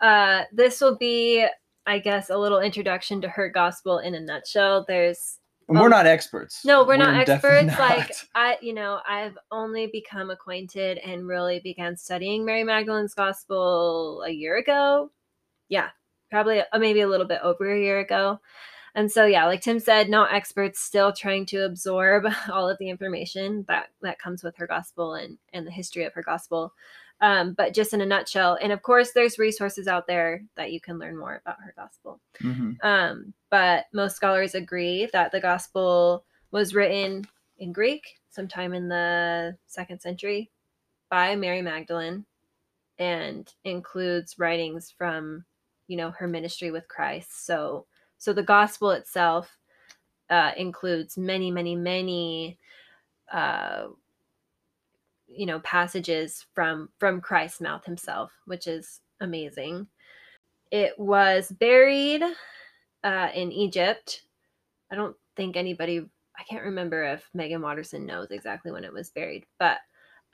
Uh, 0.00 0.42
this 0.52 0.80
will 0.80 0.96
be, 0.96 1.46
I 1.86 1.98
guess, 1.98 2.30
a 2.30 2.36
little 2.36 2.60
introduction 2.60 3.20
to 3.22 3.28
her 3.28 3.48
gospel 3.48 3.98
in 3.98 4.14
a 4.14 4.20
nutshell. 4.20 4.84
There's 4.86 5.38
We're 5.68 5.88
not 5.88 6.06
experts. 6.06 6.64
no, 6.64 6.84
we're, 6.84 6.96
not 6.96 7.26
definitely 7.26 7.70
experts. 7.70 7.78
Like. 7.78 8.12
I, 8.34 8.58
you 8.60 8.74
know, 8.74 9.00
I've 9.08 9.38
only 9.50 9.86
become 9.86 10.30
acquainted 10.30 10.98
and 10.98 11.26
really 11.26 11.60
began 11.60 11.96
studying 11.96 12.44
Mary 12.44 12.64
Magdalene's 12.64 13.14
gospel 13.14 14.22
a 14.26 14.30
year 14.30 14.58
ago. 14.58 15.10
Yeah, 15.68 15.88
probably 16.30 16.60
uh, 16.60 16.78
maybe 16.78 17.00
a 17.00 17.08
little 17.08 17.26
bit 17.26 17.40
over 17.42 17.72
a 17.72 17.80
year 17.80 18.00
ago. 18.00 18.40
And 18.96 19.12
so 19.12 19.26
yeah, 19.26 19.44
like 19.44 19.60
Tim 19.60 19.78
said, 19.78 20.08
no 20.08 20.24
experts 20.24 20.80
still 20.80 21.12
trying 21.12 21.44
to 21.46 21.66
absorb 21.66 22.24
all 22.50 22.68
of 22.68 22.78
the 22.78 22.88
information 22.88 23.64
that 23.68 23.90
that 24.02 24.18
comes 24.18 24.42
with 24.42 24.56
her 24.56 24.66
gospel 24.66 25.14
and 25.14 25.38
and 25.52 25.66
the 25.66 25.70
history 25.70 26.04
of 26.04 26.14
her 26.14 26.22
gospel. 26.22 26.72
Um, 27.20 27.52
but 27.52 27.72
just 27.72 27.94
in 27.94 28.00
a 28.00 28.06
nutshell, 28.06 28.58
and 28.60 28.72
of 28.72 28.82
course, 28.82 29.12
there's 29.12 29.38
resources 29.38 29.86
out 29.86 30.06
there 30.06 30.42
that 30.56 30.72
you 30.72 30.80
can 30.80 30.98
learn 30.98 31.16
more 31.16 31.40
about 31.44 31.60
her 31.62 31.72
gospel. 31.76 32.20
Mhm. 32.40 32.82
Um, 32.84 33.32
but 33.50 33.86
most 33.92 34.16
scholars 34.16 34.54
agree 34.54 35.08
that 35.12 35.30
the 35.30 35.40
gospel 35.40 36.24
was 36.50 36.74
written 36.74 37.26
in 37.58 37.72
Greek 37.72 38.18
sometime 38.30 38.74
in 38.74 38.88
the 38.88 39.56
second 39.66 40.00
century 40.00 40.50
by 41.08 41.36
Mary 41.36 41.62
Magdalene 41.62 42.26
and 42.98 43.52
includes 43.64 44.38
writings 44.38 44.90
from, 44.90 45.44
you 45.86 45.96
know, 45.96 46.10
her 46.10 46.28
ministry 46.28 46.70
with 46.70 46.88
Christ. 46.88 47.46
So, 47.46 47.86
so 48.18 48.32
the 48.32 48.42
gospel 48.42 48.90
itself 48.90 49.56
uh, 50.30 50.52
includes 50.56 51.16
many, 51.16 51.50
many, 51.50 51.76
many, 51.76 52.58
uh, 53.32 53.86
you 55.28 55.46
know, 55.46 55.60
passages 55.60 56.46
from 56.54 56.88
from 56.98 57.20
Christ's 57.20 57.60
mouth 57.60 57.84
himself, 57.84 58.32
which 58.46 58.66
is 58.66 59.00
amazing. 59.20 59.86
It 60.70 60.98
was 60.98 61.52
buried 61.52 62.22
uh, 63.04 63.28
in 63.34 63.52
Egypt. 63.52 64.22
I 64.90 64.94
don't 64.94 65.16
think 65.36 65.56
anybody, 65.56 66.06
I 66.38 66.42
can't 66.44 66.64
remember 66.64 67.04
if 67.04 67.28
Meggan 67.34 67.62
Watterson 67.62 68.06
knows 68.06 68.30
exactly 68.30 68.72
when 68.72 68.84
it 68.84 68.92
was 68.92 69.10
buried, 69.10 69.46
but 69.58 69.78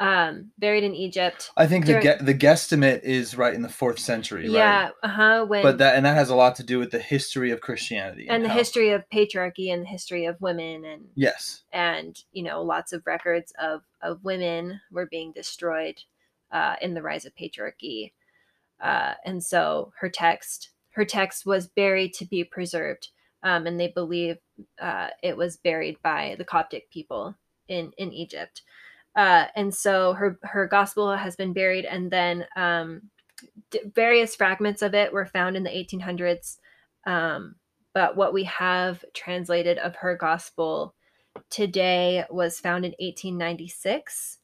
um, 0.00 0.50
buried 0.58 0.82
in 0.84 0.94
Egypt. 0.94 1.50
I 1.56 1.66
think 1.66 1.86
the 1.86 2.00
During- 2.00 2.18
ge- 2.18 2.24
the 2.26 2.34
guesstimate 2.34 3.02
is 3.04 3.36
right 3.36 3.54
in 3.54 3.62
the 3.62 3.68
fourth 3.68 3.98
century. 3.98 4.42
Right? 4.42 4.50
Yeah, 4.52 4.90
uh 5.02 5.08
huh. 5.08 5.44
When 5.46 5.62
But 5.62 5.78
that 5.78 5.94
and 5.96 6.04
that 6.06 6.14
has 6.16 6.28
a 6.30 6.34
lot 6.34 6.56
to 6.56 6.64
do 6.64 6.78
with 6.78 6.90
the 6.90 6.98
history 6.98 7.50
of 7.52 7.60
Christianity 7.60 8.26
and 8.28 8.44
the 8.44 8.48
how- 8.48 8.56
history 8.56 8.90
of 8.90 9.04
patriarchy 9.12 9.72
and 9.72 9.82
the 9.82 9.88
history 9.88 10.24
of 10.24 10.40
women 10.40 10.84
and 10.84 11.04
Yes. 11.14 11.62
and 11.72 12.18
you 12.32 12.42
know 12.42 12.62
lots 12.62 12.92
of 12.92 13.02
records 13.06 13.52
of 13.60 13.82
of 14.00 14.24
women 14.24 14.80
were 14.90 15.06
being 15.06 15.32
destroyed 15.32 16.00
uh, 16.50 16.76
in 16.82 16.94
the 16.94 17.02
rise 17.02 17.24
of 17.24 17.34
patriarchy 17.36 18.12
uh, 18.80 19.14
and 19.24 19.42
so 19.44 19.92
her 20.00 20.08
text 20.08 20.70
her 20.90 21.04
text 21.04 21.46
was 21.46 21.66
buried 21.68 22.12
to 22.14 22.24
be 22.26 22.42
preserved 22.44 23.08
um, 23.44 23.66
and 23.66 23.78
they 23.80 23.88
believe 23.88 24.36
uh, 24.80 25.08
it 25.22 25.36
was 25.36 25.56
buried 25.56 25.96
by 26.02 26.34
the 26.38 26.44
coptic 26.44 26.90
people 26.90 27.34
in 27.68 27.92
in 27.98 28.12
egypt 28.12 28.62
uh, 29.16 29.46
and 29.56 29.74
so 29.74 30.12
her 30.14 30.38
her 30.42 30.66
gospel 30.66 31.14
has 31.16 31.36
been 31.36 31.52
buried 31.52 31.84
and 31.84 32.10
then 32.10 32.46
um, 32.56 33.02
d- 33.70 33.80
various 33.94 34.34
fragments 34.34 34.82
of 34.82 34.94
it 34.94 35.12
were 35.12 35.26
found 35.26 35.56
in 35.56 35.62
the 35.62 35.70
1800s 35.70 36.58
um, 37.06 37.56
but 37.94 38.16
what 38.16 38.32
we 38.32 38.44
have 38.44 39.04
translated 39.14 39.78
of 39.78 39.96
her 39.96 40.16
gospel 40.16 40.94
today 41.50 42.24
was 42.30 42.60
found 42.60 42.84
in 42.84 42.92
1896 42.98 44.38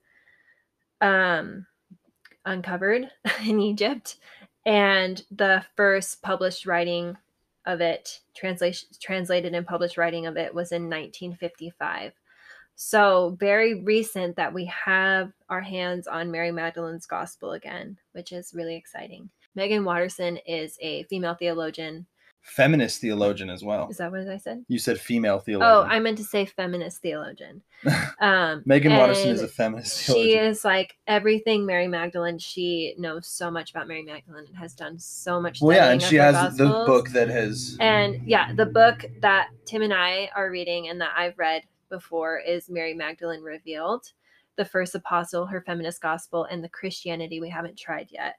um 1.01 1.67
uncovered 2.45 3.09
in 3.47 3.61
egypt. 3.61 4.17
And 4.67 5.25
the 5.31 5.65
first 5.77 6.21
published 6.23 6.67
writing 6.67 7.17
of 7.67 7.81
it 7.81 8.21
translation 8.35 8.89
translated 9.01 9.55
and 9.55 9.67
published 9.67 9.97
writing 9.97 10.27
of 10.27 10.37
it 10.37 10.55
was 10.55 10.73
in 10.73 10.85
1955 10.85 12.13
so 12.81 13.37
very 13.41 13.83
recent 13.83 14.37
that 14.37 14.55
we 14.55 14.65
have 14.67 15.33
our 15.49 15.61
hands 15.61 16.07
on 16.07 16.31
mary 16.31 16.53
magdalene's 16.53 17.07
gospel 17.07 17.53
again 17.53 17.99
which 18.13 18.31
is 18.31 18.55
really 18.55 18.77
exciting 18.77 19.29
meggan 19.57 19.85
watterson 19.85 20.37
is 20.47 20.79
a 20.81 21.03
female 21.05 21.35
theologian 21.35 22.07
Feminist 22.41 23.01
theologian 23.01 23.51
as 23.51 23.63
well. 23.65 23.89
is 23.91 23.97
that 23.99 24.11
what 24.13 24.27
i 24.29 24.37
said 24.39 24.65
You 24.69 24.79
said 24.79 24.99
female 24.99 25.39
theologian. 25.41 25.71
Oh. 25.71 25.83
I 25.93 25.99
meant 25.99 26.17
to 26.19 26.25
say 26.25 26.47
feminist 26.47 27.03
theologian. 27.03 27.63
Um, 28.21 28.63
Meggan 28.65 28.97
Watterson 28.97 29.31
is 29.31 29.43
a 29.43 29.49
feminist 29.49 30.03
She 30.03 30.13
theologian. 30.13 30.45
is 30.47 30.65
like 30.65 30.97
everything 31.07 31.67
Mary 31.67 31.87
Magdalene. 31.87 32.39
She 32.39 32.95
knows 32.99 33.27
so 33.29 33.51
much 33.51 33.71
about 33.71 33.87
Mary 33.87 34.03
Magdalene 34.03 34.47
and 34.49 34.57
has 34.57 34.75
done 34.75 34.99
so 34.99 35.41
much. 35.41 35.61
well, 35.61 35.77
yeah, 35.77 35.91
and 35.91 36.03
she 36.03 36.17
has 36.17 36.57
the 36.57 36.67
book 36.67 37.11
that 37.11 37.29
has. 37.29 37.77
And 37.81 38.21
yeah, 38.27 38.53
the 38.55 38.67
book 38.67 39.05
that 39.21 39.51
Tim 39.67 39.83
and 39.83 39.93
I 39.95 40.31
are 40.35 40.51
reading 40.51 40.89
and 40.89 41.01
that 41.01 41.13
I've 41.17 41.39
read 41.39 41.63
before 41.89 42.39
is 42.39 42.69
Mary 42.71 42.95
Magdalene 42.95 43.43
Revealed, 43.43 44.13
the 44.57 44.65
first 44.65 44.95
apostle, 44.95 45.47
her 45.47 45.61
feminist 45.63 46.01
gospel, 46.01 46.45
and 46.45 46.63
the 46.63 46.69
Christianity 46.69 47.41
we 47.41 47.49
haven't 47.51 47.79
tried 47.79 48.09
yet. 48.11 48.37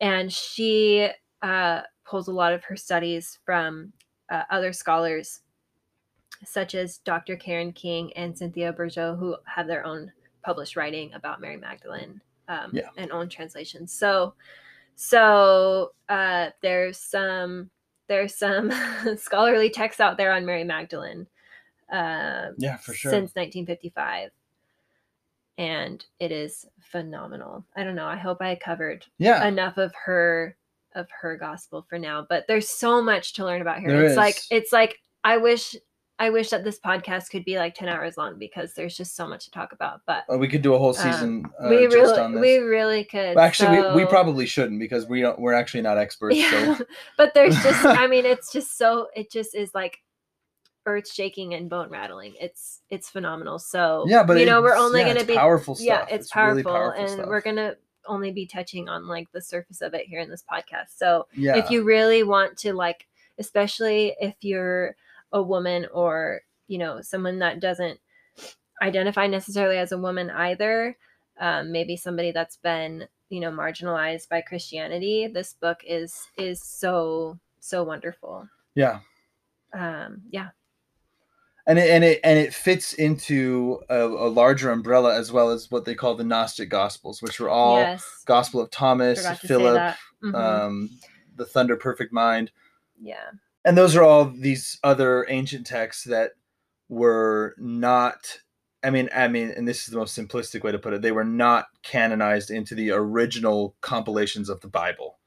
And 0.00 0.32
she 0.32 1.08
uh, 1.42 1.80
pulls 2.04 2.28
a 2.28 2.32
lot 2.32 2.52
of 2.52 2.64
her 2.64 2.76
studies 2.76 3.38
from 3.44 3.92
uh, 4.30 4.42
other 4.50 4.72
scholars, 4.72 5.40
such 6.44 6.74
as 6.74 6.98
Dr. 6.98 7.36
Karen 7.36 7.72
King 7.72 8.12
and 8.14 8.36
Cynthia 8.36 8.72
Bourgeault, 8.72 9.18
who 9.18 9.36
have 9.46 9.66
their 9.66 9.84
own 9.86 10.12
published 10.44 10.76
writing 10.76 11.12
about 11.14 11.40
Mary 11.40 11.56
Magdalene 11.56 12.20
um, 12.48 12.70
Yeah. 12.72 12.88
and 12.96 13.10
own 13.10 13.28
translations. 13.28 13.92
So, 13.92 14.34
so 14.94 15.92
uh, 16.08 16.50
there's 16.62 16.98
some 16.98 17.70
there's 18.08 18.36
some 18.36 18.70
scholarly 19.16 19.68
texts 19.68 20.00
out 20.00 20.16
there 20.16 20.32
on 20.32 20.46
Mary 20.46 20.62
Magdalene 20.64 21.26
uh, 21.92 22.48
Yeah, 22.58 22.76
for 22.76 22.94
sure. 22.94 23.10
since 23.10 23.34
1955, 23.34 24.30
and 25.58 26.04
it 26.20 26.32
is 26.32 26.66
phenomenal. 26.80 27.64
I 27.76 27.84
don't 27.84 27.94
know. 27.94 28.06
I 28.06 28.16
hope 28.16 28.38
I 28.40 28.54
covered 28.56 29.06
yeah. 29.18 29.46
enough 29.46 29.78
of 29.78 29.92
her 30.04 30.56
of 30.94 31.06
her 31.20 31.36
gospel 31.36 31.84
for 31.88 31.98
now, 31.98 32.26
but 32.28 32.44
there's 32.48 32.68
so 32.68 33.02
much 33.02 33.34
to 33.34 33.44
learn 33.44 33.60
about 33.60 33.80
her. 33.82 33.88
There 33.90 34.04
it's 34.06 34.16
like 34.16 34.36
it's 34.50 34.72
like 34.72 34.98
I 35.24 35.36
wish 35.38 35.74
I 36.18 36.30
wish 36.30 36.48
that 36.48 36.64
this 36.64 36.80
podcast 36.80 37.28
could 37.30 37.44
be 37.44 37.58
like 37.58 37.74
10 37.74 37.88
hours 37.90 38.16
long 38.16 38.38
because 38.38 38.72
there's 38.72 38.96
just 38.96 39.14
so 39.14 39.28
much 39.28 39.44
to 39.44 39.50
talk 39.50 39.72
about. 39.72 40.00
But 40.06 40.24
Uh, 40.32 40.38
we 40.38 40.48
could 40.48 40.62
do 40.62 40.72
a 40.72 40.78
whole 40.78 40.96
Um, 40.96 41.12
season 41.12 41.44
uh, 41.62 41.68
we 41.68 41.84
just 41.84 41.94
really 41.94 42.18
on 42.18 42.32
this. 42.32 42.40
we 42.40 42.56
really 42.56 43.04
could. 43.04 43.36
Well, 43.36 43.44
actually, 43.44 43.78
we, 43.80 43.96
we 43.96 44.06
probably 44.06 44.46
shouldn't 44.46 44.80
because 44.80 45.06
we 45.06 45.20
don't. 45.20 45.38
We're 45.38 45.52
actually 45.52 45.82
not 45.82 45.98
experts. 45.98 46.36
yeah, 46.36 46.76
So 46.76 46.84
but 47.18 47.34
there's 47.34 47.54
just 47.62 47.84
I 47.84 48.06
mean 48.06 48.24
it's 48.24 48.50
just 48.52 48.78
so 48.78 49.08
it 49.14 49.30
just 49.30 49.54
is 49.54 49.74
like 49.74 49.98
earth 50.86 51.10
shaking 51.10 51.54
and 51.54 51.68
bone 51.68 51.90
rattling. 51.90 52.34
It's 52.40 52.80
it's 52.90 53.10
phenomenal. 53.10 53.58
So 53.58 54.04
yeah, 54.08 54.22
but 54.22 54.38
you 54.38 54.46
know 54.46 54.62
we're 54.62 54.76
only 54.76 55.00
yeah, 55.00 55.06
going 55.06 55.18
to 55.18 55.26
be 55.26 55.34
powerful 55.34 55.74
stuff. 55.74 55.86
yeah 55.86 56.06
it's, 56.10 56.30
powerful, 56.30 56.50
really 56.56 56.62
powerful 56.62 57.02
and 57.02 57.10
stuff. 57.10 57.26
we're 57.26 57.40
going 57.40 57.56
to 57.56 57.76
only 58.06 58.30
be 58.30 58.46
touching 58.46 58.88
on 58.88 59.06
like 59.08 59.30
the 59.32 59.42
surface 59.42 59.80
of 59.82 59.92
it 59.92 60.06
here 60.06 60.20
in 60.20 60.30
this 60.30 60.44
podcast. 60.50 60.96
So 60.96 61.26
Yeah. 61.34 61.56
if 61.56 61.70
you 61.70 61.82
really 61.84 62.22
want 62.22 62.56
to 62.58 62.72
like 62.72 63.06
especially 63.38 64.14
if 64.20 64.36
you're 64.40 64.96
a 65.32 65.42
woman 65.42 65.86
or 65.92 66.42
you 66.68 66.78
know 66.78 67.00
someone 67.00 67.38
that 67.40 67.60
doesn't 67.60 67.98
identify 68.82 69.26
necessarily 69.26 69.78
as 69.78 69.92
a 69.92 69.98
woman 69.98 70.30
either 70.30 70.96
um, 71.38 71.72
maybe 71.72 71.96
somebody 71.96 72.30
that's 72.30 72.56
been 72.56 73.06
you 73.28 73.40
know 73.40 73.50
marginalized 73.50 74.28
by 74.28 74.40
christianity 74.40 75.26
this 75.26 75.54
book 75.54 75.80
is 75.86 76.28
is 76.38 76.62
so 76.62 77.38
so 77.60 77.82
wonderful 77.82 78.48
yeah. 78.74 79.00
um 79.74 80.22
yeah 80.30 80.50
and 81.66 81.78
it, 81.78 81.90
and 81.90 82.04
it 82.04 82.20
and 82.22 82.38
it 82.38 82.54
fits 82.54 82.92
into 82.94 83.80
a, 83.88 84.00
a 84.00 84.28
larger 84.28 84.70
umbrella 84.70 85.16
as 85.16 85.32
well 85.32 85.50
as 85.50 85.70
what 85.70 85.84
they 85.84 85.94
call 85.94 86.14
the 86.14 86.24
Gnostic 86.24 86.68
Gospels, 86.68 87.22
which 87.22 87.40
were 87.40 87.48
all 87.50 87.78
yes 87.78 88.22
Gospel 88.26 88.60
of 88.60 88.70
Thomas, 88.70 89.18
forgot 89.20 89.40
to 89.40 89.46
say 89.46 89.48
Philip, 89.48 89.94
Mhm. 90.22 90.34
um, 90.34 90.90
the 91.34 91.44
Thunder 91.44 91.76
Perfect 91.76 92.12
Mind, 92.12 92.50
yeah 93.00 93.30
and 93.64 93.76
those 93.76 93.96
are 93.96 94.04
all 94.04 94.26
these 94.26 94.78
other 94.84 95.26
ancient 95.28 95.66
texts 95.66 96.04
that 96.04 96.32
were 96.88 97.54
not. 97.58 98.38
I 98.84 98.90
mean, 98.90 99.08
I 99.12 99.26
mean, 99.26 99.50
and 99.50 99.66
this 99.66 99.80
is 99.80 99.86
the 99.86 99.98
most 99.98 100.16
simplistic 100.16 100.62
way 100.62 100.70
to 100.70 100.78
put 100.78 100.92
it. 100.92 101.02
They 101.02 101.10
were 101.10 101.24
not 101.24 101.66
canonized 101.82 102.52
into 102.52 102.76
the 102.76 102.92
original 102.92 103.74
compilations 103.80 104.48
of 104.48 104.60
the 104.60 104.68
Bible 104.68 105.18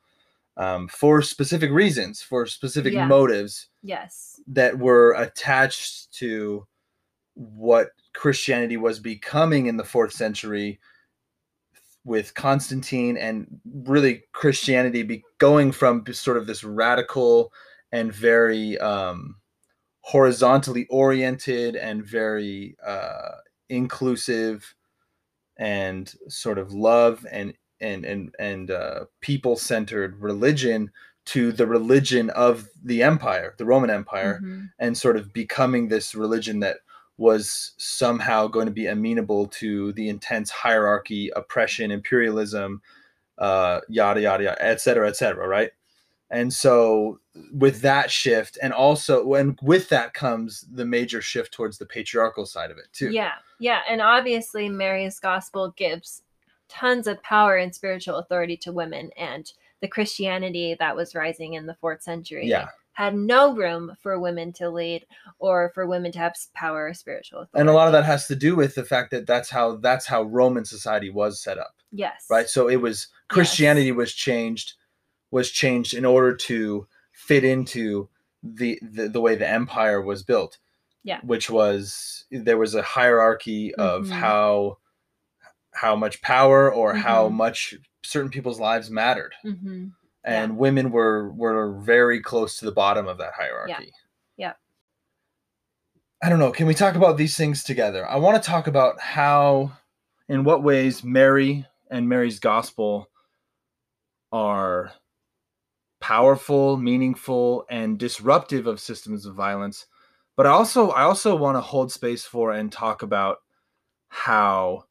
um, 0.60 0.88
for 0.90 1.22
specific 1.22 1.72
reasons, 1.72 2.22
for 2.22 2.46
specific 2.46 2.94
Yeah. 2.94 3.08
motives 3.08 3.70
yes 3.82 4.40
that 4.46 4.78
were 4.78 5.14
attached 5.14 6.14
to 6.20 6.68
what 7.36 7.90
Christianity 8.14 8.76
was 8.78 9.00
becoming 9.00 9.68
in 9.68 9.78
the 9.78 9.84
fourth 9.86 10.12
century 10.12 10.80
with 12.04 12.34
Constantine 12.34 13.18
and 13.18 13.48
really 13.84 14.24
Christianity 14.34 15.04
be 15.04 15.24
going 15.38 15.72
from 15.72 16.04
sort 16.12 16.38
of 16.38 16.48
this 16.48 16.64
radical 16.64 17.54
and 17.92 18.14
very 18.14 18.78
um, 18.80 19.36
horizontally 20.02 20.88
oriented 20.90 21.76
and 21.76 22.06
very 22.06 22.76
uh, 22.86 23.32
inclusive 23.70 24.76
and 25.58 26.14
sort 26.28 26.58
of 26.58 26.74
love 26.74 27.26
and 27.32 27.54
and 27.82 28.06
and 28.06 28.36
and 28.40 28.72
uh, 28.72 29.06
people 29.22 29.56
centered 29.56 30.20
religion 30.22 30.92
to 31.26 31.52
the 31.52 31.68
religion 31.68 32.30
of 32.32 32.68
the 32.84 33.04
empire, 33.04 33.54
the 33.58 33.66
Roman 33.66 33.90
Empire, 33.90 34.40
Mhm. 34.44 34.72
and 34.80 34.98
sort 34.98 35.16
of 35.16 35.32
becoming 35.34 35.88
this 35.88 36.16
religion 36.16 36.60
that 36.62 36.78
was 37.18 37.74
somehow 37.78 38.48
going 38.48 38.66
to 38.66 38.72
be 38.72 38.88
amenable 38.88 39.46
to 39.48 39.92
the 39.94 40.08
intense 40.10 40.50
hierarchy, 40.50 41.30
oppression, 41.36 41.92
imperialism, 41.92 42.82
uh, 43.38 43.82
yada 43.90 44.22
yada 44.22 44.44
yada, 44.46 44.66
et 44.66 44.82
cetera, 44.82 45.08
et 45.08 45.18
cetera, 45.18 45.48
right? 45.48 45.72
And 46.32 46.54
so, 46.54 47.20
with 47.54 47.82
that 47.82 48.12
shift, 48.12 48.58
and 48.62 48.72
also 48.72 49.26
when 49.26 49.58
with 49.62 49.90
that 49.90 50.14
comes 50.14 50.66
the 50.72 50.86
major 50.86 51.22
shift 51.22 51.54
towards 51.54 51.78
the 51.78 51.86
patriarchal 51.86 52.46
side 52.46 52.72
of 52.72 52.78
it 52.78 52.88
too. 52.94 53.12
Yeah, 53.12 53.34
yeah, 53.60 53.82
and 53.88 54.02
obviously 54.02 54.70
Mary's 54.70 55.20
gospel 55.20 55.74
gives 55.76 56.22
tons 56.70 57.08
of 57.08 57.22
power 57.24 57.58
and 57.58 57.74
spiritual 57.74 58.18
authority 58.18 58.56
to 58.58 58.72
women, 58.72 59.12
and 59.18 59.52
the 59.82 59.88
Christianity 59.88 60.76
that 60.80 60.96
was 60.96 61.16
rising 61.16 61.54
in 61.54 61.66
the 61.66 61.76
fourth 61.76 62.02
century 62.02 62.46
Yeah. 62.48 62.68
had 62.94 63.16
no 63.16 63.56
room 63.56 63.96
for 64.02 64.20
women 64.20 64.52
to 64.54 64.70
lead 64.70 65.06
or 65.40 65.72
for 65.74 65.88
women 65.88 66.12
to 66.14 66.20
have 66.20 66.36
power 66.54 66.88
or 66.88 66.94
spiritual 66.94 67.40
authority. 67.42 67.62
and 67.62 67.70
a 67.70 67.74
lot 67.74 67.88
of 67.88 67.94
that 67.94 68.04
has 68.04 68.28
to 68.28 68.36
do 68.36 68.56
with 68.56 68.76
the 68.76 68.84
fact 68.84 69.12
that 69.12 69.26
that's 69.26 69.50
how 69.50 69.78
that's 69.78 70.06
how 70.06 70.24
Roman 70.24 70.66
society 70.66 71.10
was 71.10 71.42
set 71.42 71.58
up. 71.58 71.76
yes, 71.92 72.26
right 72.30 72.48
so 72.50 72.68
it 72.68 72.76
was 72.82 73.08
christianity 73.30 73.92
was 73.92 74.14
changed 74.14 74.74
was 75.32 75.50
changed 75.50 75.94
in 75.94 76.04
order 76.06 76.36
to 76.36 76.88
fit 77.14 77.44
into 77.44 78.10
the, 78.44 78.80
the 78.82 79.08
the 79.08 79.22
way 79.22 79.36
the 79.36 79.48
empire 79.48 80.02
was 80.02 80.22
built 80.24 80.58
Yeah. 81.04 81.20
which 81.24 81.50
was 81.50 82.26
there 82.32 82.58
was 82.58 82.76
a 82.76 82.82
hierarchy 82.82 83.74
of 83.76 84.08
Mhm. 84.08 84.12
how 84.12 84.78
how 85.82 85.96
much 85.96 86.22
power 86.22 86.72
or 86.72 86.94
how 86.94 87.30
Mhm. 87.30 87.34
much 87.34 87.74
certain 88.04 88.30
people's 88.30 88.60
lives 88.60 88.90
mattered. 88.90 89.34
Hmm 89.42 89.88
and 90.26 90.58
women 90.58 90.92
were 90.92 91.32
were 91.32 91.80
very 91.80 92.20
close 92.22 92.60
to 92.60 92.66
the 92.66 92.74
bottom 92.74 93.08
of 93.08 93.18
that 93.20 93.34
hierarchy. 93.34 93.94
Yeah. 94.36 94.54
i 96.22 96.28
don't 96.30 96.40
know. 96.40 96.52
Can 96.52 96.68
we 96.68 96.74
talk 96.74 96.96
about 96.96 97.16
these 97.16 97.38
things 97.38 97.64
together? 97.64 98.06
I 98.06 98.18
want 98.18 98.36
to 98.42 98.50
talk 98.50 98.68
about 98.68 99.00
how 99.00 99.72
in 100.28 100.44
what 100.44 100.62
ways 100.62 101.04
mary 101.06 101.66
and 101.90 102.10
mary's 102.10 102.40
gospel 102.40 103.10
are 104.34 104.92
powerful 106.02 106.76
meaningful 106.76 107.66
and 107.70 107.98
disruptive 107.98 108.68
of 108.68 108.82
systems 108.82 109.26
of 109.26 109.36
violence. 109.36 109.86
But 110.36 110.46
i 110.46 110.50
also 110.50 110.90
i 110.92 111.04
also 111.04 111.34
want 111.36 111.56
to 111.56 111.62
hold 111.62 111.92
space 111.94 112.26
for 112.26 112.52
and 112.52 112.70
talk 112.72 113.02
about 113.04 113.38
how 114.10 114.84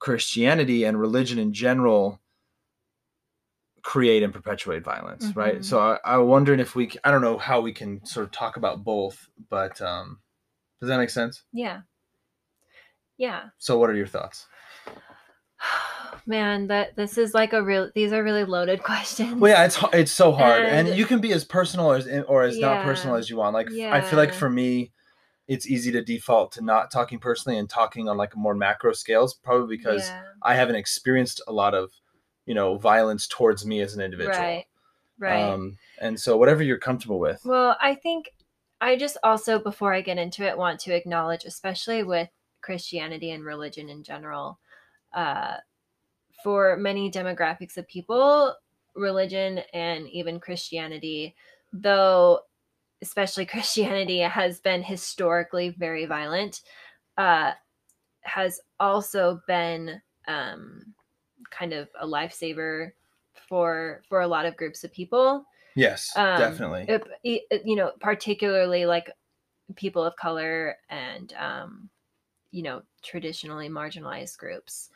christianity 0.00 0.82
and 0.84 0.98
religion 0.98 1.38
in 1.38 1.52
general 1.52 2.20
create 3.82 4.22
and 4.22 4.32
perpetuate 4.34 4.82
violence 4.84 5.34
right 5.36 5.60
Mhm. 5.60 5.64
so 5.64 5.78
I, 5.78 5.98
i'm 6.04 6.26
wondering 6.26 6.60
if 6.60 6.74
we, 6.74 6.90
I 7.04 7.10
don't 7.10 7.22
know 7.22 7.38
how 7.38 7.60
we 7.60 7.72
can 7.72 8.04
sort 8.04 8.26
of 8.26 8.32
talk 8.32 8.56
about 8.56 8.82
both 8.84 9.28
but 9.48 9.80
um 9.80 10.18
does 10.80 10.88
that 10.88 10.98
make 10.98 11.10
sense 11.10 11.44
yeah, 11.52 11.80
yeah. 13.18 13.44
so 13.58 13.78
what 13.78 13.88
are 13.90 13.94
your 13.94 14.06
thoughts 14.06 14.46
Man, 16.26 16.66
that 16.68 16.96
this 16.96 17.16
is 17.18 17.32
like 17.34 17.52
a 17.54 17.62
real. 17.62 17.90
These 17.94 18.12
are 18.12 18.22
really 18.22 18.44
loaded 18.44 18.82
questions. 18.92 19.40
well 19.40 19.50
yeah 19.52 19.64
it's 19.64 19.78
it's 19.92 20.12
so 20.12 20.32
hard 20.32 20.62
and, 20.64 20.88
And- 20.88 20.96
you 20.98 21.04
can 21.06 21.20
be 21.20 21.32
as 21.32 21.44
personal 21.44 21.86
or 21.86 21.96
as 21.96 22.06
or 22.28 22.42
as 22.42 22.58
not 22.58 22.84
personal 22.84 23.16
as 23.16 23.28
you 23.30 23.36
want 23.36 23.54
like 23.54 23.68
i 23.72 24.00
feel 24.00 24.18
like 24.18 24.32
for 24.34 24.48
me 24.50 24.92
it's 25.50 25.66
easy 25.66 25.90
to 25.90 26.00
default 26.02 26.52
to 26.52 26.62
not 26.62 26.90
talking 26.92 27.18
personally 27.18 27.58
and 27.58 27.68
talking 27.68 28.08
on 28.08 28.16
like 28.16 28.34
a 28.34 28.38
more 28.38 28.54
macro 28.54 28.92
scales 28.92 29.34
probably 29.34 29.76
because 29.76 30.08
Yeah, 30.08 30.22
i 30.42 30.54
haven't 30.54 30.76
experienced 30.76 31.42
a 31.48 31.52
lot 31.52 31.74
of 31.74 31.90
you 32.46 32.54
know 32.54 32.76
violence 32.76 33.26
towards 33.26 33.66
me 33.66 33.80
as 33.80 33.94
an 33.94 34.00
individual. 34.00 34.38
Right, 34.38 34.64
right. 35.18 35.52
um 35.52 35.76
and 36.00 36.18
so 36.18 36.36
whatever 36.36 36.62
you're 36.62 36.78
comfortable 36.78 37.18
with. 37.18 37.40
Well, 37.44 37.76
I 37.80 37.94
think 37.94 38.30
I 38.80 38.96
just 38.96 39.18
also, 39.22 39.58
before 39.58 39.92
I 39.92 40.00
get 40.00 40.18
into 40.18 40.42
it, 40.42 40.56
want 40.56 40.80
to 40.80 40.94
acknowledge, 40.94 41.44
especially 41.44 42.02
with 42.02 42.30
Christianity 42.62 43.30
and 43.30 43.44
religion 43.44 43.90
in 43.90 44.02
general, 44.02 44.58
uh, 45.12 45.56
for 46.42 46.76
many 46.78 47.10
demographics 47.10 47.76
of 47.76 47.86
people, 47.86 48.54
religion 48.94 49.60
and 49.74 50.08
even 50.08 50.40
Christianity, 50.40 51.34
though 51.72 52.40
especially 53.02 53.46
Christianity 53.54 54.20
has 54.20 54.60
been 54.60 54.82
historically 54.82 55.70
very 55.70 56.06
violent, 56.06 56.62
uh, 57.18 57.52
has 58.22 58.60
also 58.78 59.40
been 59.46 60.00
um, 60.28 60.94
kind 61.50 61.72
of 61.72 61.88
a 62.00 62.06
lifesaver 62.06 62.92
for 63.48 64.02
for 64.08 64.20
a 64.20 64.28
lot 64.28 64.46
of 64.46 64.56
groups 64.56 64.84
of 64.84 64.92
people. 64.92 65.44
Yes 65.76 66.10
um, 66.16 66.38
definitely. 66.38 66.84
it- 66.88 67.06
it- 67.50 67.62
you 67.64 67.76
know 67.76 67.92
particularly 68.00 68.86
like 68.86 69.10
people 69.76 70.04
of 70.04 70.16
color 70.16 70.76
and 70.88 71.32
um 71.34 71.88
you 72.50 72.62
know 72.62 72.82
traditionally 73.02 73.68
marginalized 73.68 74.36
groups. 74.38 74.90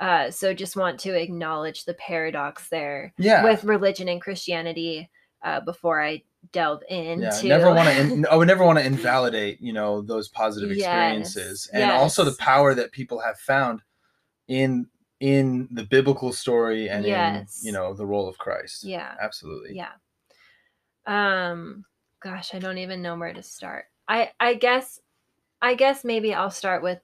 Uh 0.00 0.30
so 0.30 0.54
just 0.54 0.76
want 0.76 1.00
to 1.00 1.14
acknowledge 1.20 1.84
the 1.84 1.94
paradox 1.94 2.68
there 2.68 3.12
yeah. 3.18 3.42
with 3.42 3.64
religion 3.64 4.08
and 4.08 4.20
christianity 4.22 5.10
uh 5.42 5.60
before 5.60 6.02
i 6.02 6.22
delve 6.52 6.82
into 6.88 7.42
yeah 7.42 7.56
never 7.56 7.74
want 7.74 7.88
to 7.88 8.26
i 8.30 8.36
would 8.36 8.48
never 8.48 8.64
want 8.64 8.78
to 8.78 8.84
invalidate 8.84 9.60
you 9.60 9.72
know 9.72 10.00
those 10.02 10.28
positive 10.28 10.70
Yes, 10.70 10.78
experiences. 10.78 11.68
And 11.72 11.90
also 11.90 12.24
the 12.24 12.36
power 12.38 12.74
that 12.74 12.92
people 12.92 13.18
have 13.20 13.38
found 13.38 13.82
in 14.46 14.86
in 15.20 15.68
the 15.72 15.84
biblical 15.84 16.32
story 16.32 16.88
and 16.88 17.04
Yes. 17.04 17.60
in 17.60 17.66
you 17.66 17.72
know 17.72 17.92
the 17.92 18.06
role 18.06 18.28
of 18.28 18.38
christ. 18.38 18.84
Yeah. 18.84 19.14
Absolutely. 19.20 19.74
Yeah. 19.74 19.92
Um 21.06 21.84
gosh 22.22 22.54
i 22.54 22.58
don't 22.58 22.78
even 22.78 23.02
know 23.02 23.16
where 23.16 23.32
to 23.34 23.42
start. 23.42 23.86
I 24.08 24.30
i 24.40 24.54
guess 24.54 25.00
i 25.60 25.74
guess 25.74 26.04
maybe 26.04 26.32
i'll 26.34 26.50
start 26.50 26.82
with 26.82 27.00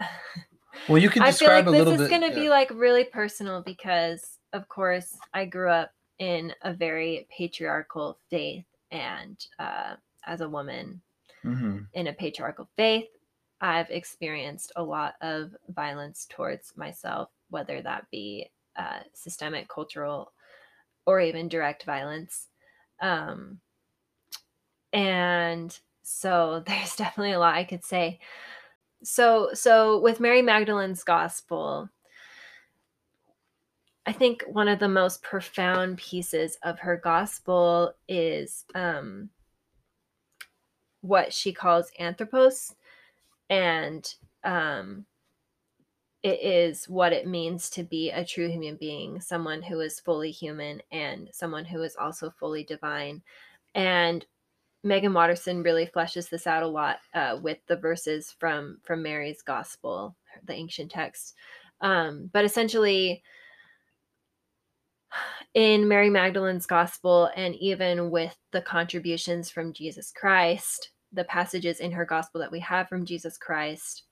well 0.88 0.98
you 0.98 1.10
can 1.10 1.22
I 1.22 1.32
feel 1.32 1.48
like 1.48 1.66
this 1.66 2.00
is 2.00 2.08
going 2.08 2.28
to 2.28 2.34
be 2.34 2.48
like 2.48 2.70
really 2.70 3.04
personal 3.04 3.62
because, 3.62 4.38
of 4.52 4.68
course, 4.68 5.16
I 5.32 5.44
grew 5.44 5.70
up 5.70 5.90
in 6.18 6.54
a 6.62 6.72
very 6.74 7.26
patriarchal 7.36 8.18
faith, 8.30 8.66
and 8.90 9.46
uh, 9.58 9.96
as 10.26 10.40
a 10.40 10.48
woman 10.48 11.02
Mhm. 11.44 11.86
in 11.92 12.08
a 12.08 12.12
patriarchal 12.12 12.68
faith, 12.76 13.08
I've 13.60 13.90
experienced 13.90 14.72
a 14.76 14.82
lot 14.82 15.14
of 15.20 15.56
violence 15.68 16.26
towards 16.28 16.76
myself, 16.76 17.30
whether 17.50 17.80
that 17.82 18.10
be 18.10 18.50
uh, 18.76 19.00
systemic, 19.14 19.68
cultural, 19.68 20.32
or 21.06 21.20
even 21.20 21.48
direct 21.48 21.84
violence. 21.84 22.48
Um, 23.00 23.60
and 24.92 25.78
so 26.02 26.62
there's 26.66 26.96
definitely 26.96 27.32
a 27.32 27.38
lot 27.38 27.54
I 27.54 27.64
could 27.64 27.84
say. 27.84 28.20
So, 29.02 29.50
so 29.54 30.00
with 30.00 30.20
Mary 30.20 30.42
Magdalene's 30.42 31.04
gospel, 31.04 31.90
I 34.06 34.12
think 34.12 34.42
one 34.46 34.68
of 34.68 34.78
the 34.78 34.88
most 34.88 35.22
profound 35.22 35.96
pieces 35.98 36.58
of 36.62 36.78
her 36.80 36.96
gospel 36.96 37.94
is 38.06 38.64
um, 38.74 39.30
what 41.00 41.32
she 41.32 41.52
calls 41.52 41.90
anthropos, 41.98 42.74
and 43.48 44.14
um, 44.42 45.06
it 46.22 46.40
is 46.42 46.86
what 46.88 47.12
it 47.12 47.26
means 47.26 47.70
to 47.70 47.82
be 47.82 48.10
a 48.10 48.24
true 48.24 48.48
human 48.48 48.76
being, 48.76 49.20
someone 49.20 49.62
who 49.62 49.80
is 49.80 50.00
fully 50.00 50.30
human 50.30 50.82
and 50.92 51.28
someone 51.32 51.64
who 51.64 51.82
is 51.82 51.96
also 51.96 52.30
fully 52.30 52.64
divine. 52.64 53.22
And 53.74 54.24
Meggan 54.82 55.14
Watterson 55.14 55.62
really 55.62 55.86
fleshes 55.86 56.28
this 56.28 56.46
out 56.46 56.62
a 56.62 56.66
lot 56.66 56.98
uh, 57.14 57.38
with 57.42 57.58
the 57.68 57.76
verses 57.76 58.34
from 58.38 58.78
from 58.82 59.02
Mary's 59.02 59.40
Gospel, 59.40 60.14
the 60.44 60.52
ancient 60.52 60.90
text. 60.90 61.34
Um, 61.80 62.28
but 62.32 62.44
essentially, 62.44 63.22
in 65.54 65.88
Mary 65.88 66.10
Magdalene's 66.10 66.66
Gospel, 66.66 67.30
and 67.36 67.54
even 67.56 68.10
with 68.10 68.36
the 68.52 68.60
contributions 68.60 69.50
from 69.50 69.72
Jesus 69.72 70.12
Christ, 70.12 70.90
the 71.12 71.24
passages 71.24 71.80
in 71.80 71.92
her 71.92 72.04
Gospel 72.04 72.40
that 72.40 72.52
we 72.52 72.60
have 72.60 72.88
from 72.88 73.04
Jesus 73.04 73.38
Christ, 73.38 74.02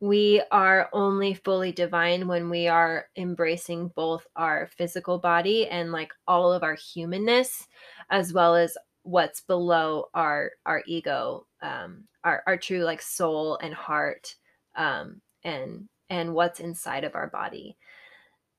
we 0.00 0.42
are 0.50 0.90
only 0.92 1.32
fully 1.32 1.72
divine 1.72 2.28
when 2.28 2.50
we 2.50 2.68
are 2.68 3.06
embracing 3.16 3.88
both 3.96 4.26
our 4.36 4.68
physical 4.76 5.18
body 5.18 5.66
and 5.68 5.90
like 5.90 6.12
all 6.28 6.52
of 6.52 6.62
our 6.62 6.74
humanness 6.74 7.66
as 8.10 8.34
well 8.34 8.54
as 8.54 8.76
what's 9.04 9.40
below 9.40 10.04
our 10.12 10.50
our 10.66 10.82
ego 10.86 11.46
um 11.62 12.04
our, 12.24 12.42
our 12.46 12.58
true 12.58 12.82
like 12.82 13.00
soul 13.00 13.56
and 13.62 13.72
heart 13.72 14.34
um 14.76 15.22
and 15.44 15.88
and 16.10 16.34
what's 16.34 16.60
inside 16.60 17.04
of 17.04 17.14
our 17.14 17.28
body. 17.28 17.76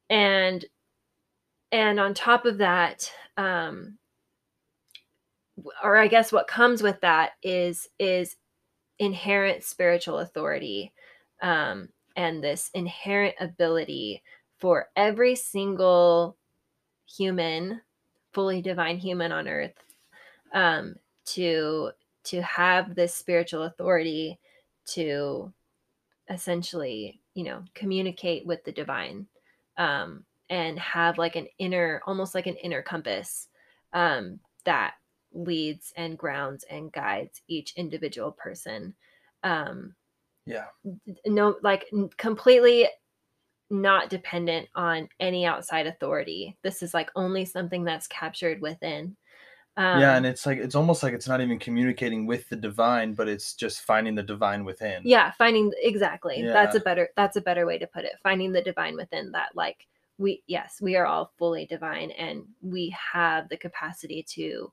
And 0.09 0.63
and 1.71 1.99
on 1.99 2.13
top 2.13 2.45
of 2.45 2.57
that 2.57 3.11
um 3.37 3.97
or 5.83 5.97
i 5.97 6.07
guess 6.07 6.31
what 6.31 6.47
comes 6.47 6.81
with 6.81 6.99
that 7.01 7.31
is 7.43 7.87
is 7.99 8.35
inherent 8.99 9.63
spiritual 9.63 10.19
authority 10.19 10.91
um, 11.41 11.89
and 12.15 12.43
this 12.43 12.69
inherent 12.73 13.35
ability 13.39 14.23
for 14.57 14.89
every 14.95 15.35
single 15.35 16.35
human, 17.07 17.81
fully 18.33 18.61
divine 18.61 18.97
human 18.97 19.31
on 19.31 19.47
earth, 19.47 19.75
um, 20.53 20.95
to 21.25 21.91
to 22.23 22.41
have 22.41 22.95
this 22.95 23.13
spiritual 23.13 23.63
authority 23.63 24.37
to 24.85 25.53
essentially, 26.29 27.21
you 27.35 27.43
know, 27.43 27.63
communicate 27.73 28.45
with 28.45 28.63
the 28.65 28.71
divine 28.71 29.27
um, 29.77 30.25
and 30.49 30.79
have 30.79 31.17
like 31.17 31.35
an 31.35 31.47
inner, 31.59 32.01
almost 32.05 32.35
like 32.35 32.47
an 32.47 32.55
inner 32.57 32.81
compass 32.81 33.47
um, 33.93 34.39
that 34.65 34.95
leads 35.33 35.93
and 35.97 36.17
grounds 36.17 36.63
and 36.69 36.91
guides 36.91 37.41
each 37.47 37.73
individual 37.75 38.31
person. 38.31 38.95
Um, 39.43 39.95
Yeah. 40.45 40.67
no, 41.25 41.55
like 41.61 41.85
completely 42.17 42.87
not 43.69 44.09
dependent 44.09 44.69
on 44.75 45.09
any 45.19 45.45
outside 45.45 45.87
authority. 45.87 46.57
This 46.63 46.83
is 46.83 46.93
like 46.93 47.11
only 47.15 47.45
something 47.45 47.83
that's 47.83 48.07
captured 48.07 48.61
within. 48.61 49.17
Um, 49.77 49.99
yeah, 49.99 50.15
and 50.17 50.25
it's 50.25 50.45
like 50.45 50.57
it's 50.57 50.75
almost 50.75 51.03
like 51.03 51.13
it's 51.13 51.27
not 51.27 51.41
even 51.41 51.59
communicating 51.59 52.25
with 52.25 52.49
the 52.49 52.55
divine, 52.55 53.13
but 53.13 53.27
it's 53.27 53.53
just 53.53 53.81
finding 53.81 54.15
the 54.15 54.23
divine 54.23 54.65
within. 54.65 55.03
yeah 55.03 55.31
finding 55.31 55.71
exactly 55.81 56.49
that's 56.51 56.75
a 56.75 56.79
better 56.79 57.09
that's 57.15 57.35
a 57.35 57.41
better 57.41 57.65
way 57.65 57.77
to 57.77 57.87
put 57.87 58.03
it 58.03 58.13
finding 58.23 58.51
the 58.51 58.61
divine 58.61 58.95
within 58.95 59.31
that 59.31 59.49
like 59.55 59.85
we 60.17 60.43
yes 60.47 60.79
we 60.81 60.95
are 60.95 61.05
all 61.05 61.31
fully 61.37 61.65
divine 61.65 62.11
and 62.11 62.43
we 62.61 62.95
have 63.13 63.49
the 63.49 63.57
capacity 63.57 64.23
to 64.23 64.71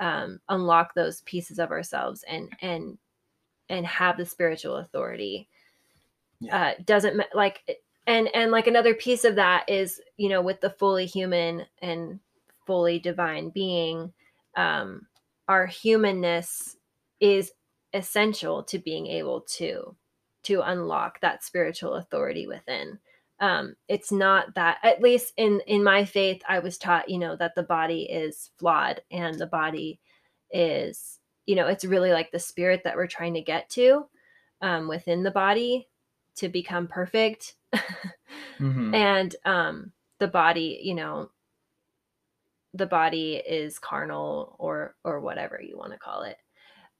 um 0.00 0.40
unlock 0.48 0.94
those 0.94 1.22
pieces 1.22 1.58
of 1.58 1.70
ourselves 1.70 2.24
and 2.28 2.50
and 2.60 2.98
and 3.68 3.86
have 3.86 4.16
the 4.16 4.26
spiritual 4.26 4.76
authority 4.76 5.48
Yeah. 6.40 6.56
uh 6.56 6.82
doesn't 6.84 7.22
like 7.34 7.78
and 8.06 8.28
and 8.34 8.50
like 8.50 8.66
another 8.66 8.94
piece 8.94 9.24
of 9.24 9.36
that 9.36 9.68
is 9.68 10.00
you 10.16 10.28
know 10.28 10.42
with 10.42 10.60
the 10.60 10.70
fully 10.70 11.06
human 11.06 11.64
and 11.80 12.20
fully 12.66 12.98
divine 12.98 13.50
being 13.50 14.12
um 14.56 15.06
our 15.48 15.66
humanness 15.66 16.76
is 17.20 17.52
essential 17.94 18.62
to 18.64 18.78
being 18.78 19.06
able 19.06 19.40
to 19.42 19.96
to 20.42 20.60
unlock 20.60 21.20
that 21.20 21.42
spiritual 21.42 21.94
authority 21.94 22.46
within 22.46 22.98
um 23.40 23.74
it's 23.88 24.10
not 24.10 24.54
that 24.54 24.78
at 24.82 25.02
least 25.02 25.32
in 25.36 25.60
in 25.66 25.84
my 25.84 26.04
faith 26.04 26.42
i 26.48 26.58
was 26.58 26.78
taught 26.78 27.08
you 27.08 27.18
know 27.18 27.36
that 27.36 27.54
the 27.54 27.62
body 27.62 28.02
is 28.02 28.50
flawed 28.58 29.00
and 29.10 29.38
the 29.38 29.46
body 29.46 30.00
is 30.50 31.18
you 31.46 31.54
know 31.54 31.66
it's 31.66 31.84
really 31.84 32.12
like 32.12 32.30
the 32.30 32.38
spirit 32.38 32.82
that 32.84 32.96
we're 32.96 33.06
trying 33.06 33.34
to 33.34 33.42
get 33.42 33.68
to 33.68 34.06
um 34.62 34.88
within 34.88 35.22
the 35.22 35.30
body 35.30 35.88
to 36.36 36.48
become 36.48 36.86
perfect 36.86 37.54
Mhm. 38.60 38.94
and 38.94 39.36
um 39.44 39.92
the 40.18 40.28
body 40.28 40.80
you 40.82 40.94
know 40.94 41.30
the 42.74 42.86
body 42.86 43.36
is 43.36 43.78
carnal 43.78 44.56
or 44.58 44.94
or 45.04 45.20
whatever 45.20 45.60
you 45.62 45.76
want 45.78 45.92
to 45.92 45.98
call 45.98 46.22
it 46.22 46.36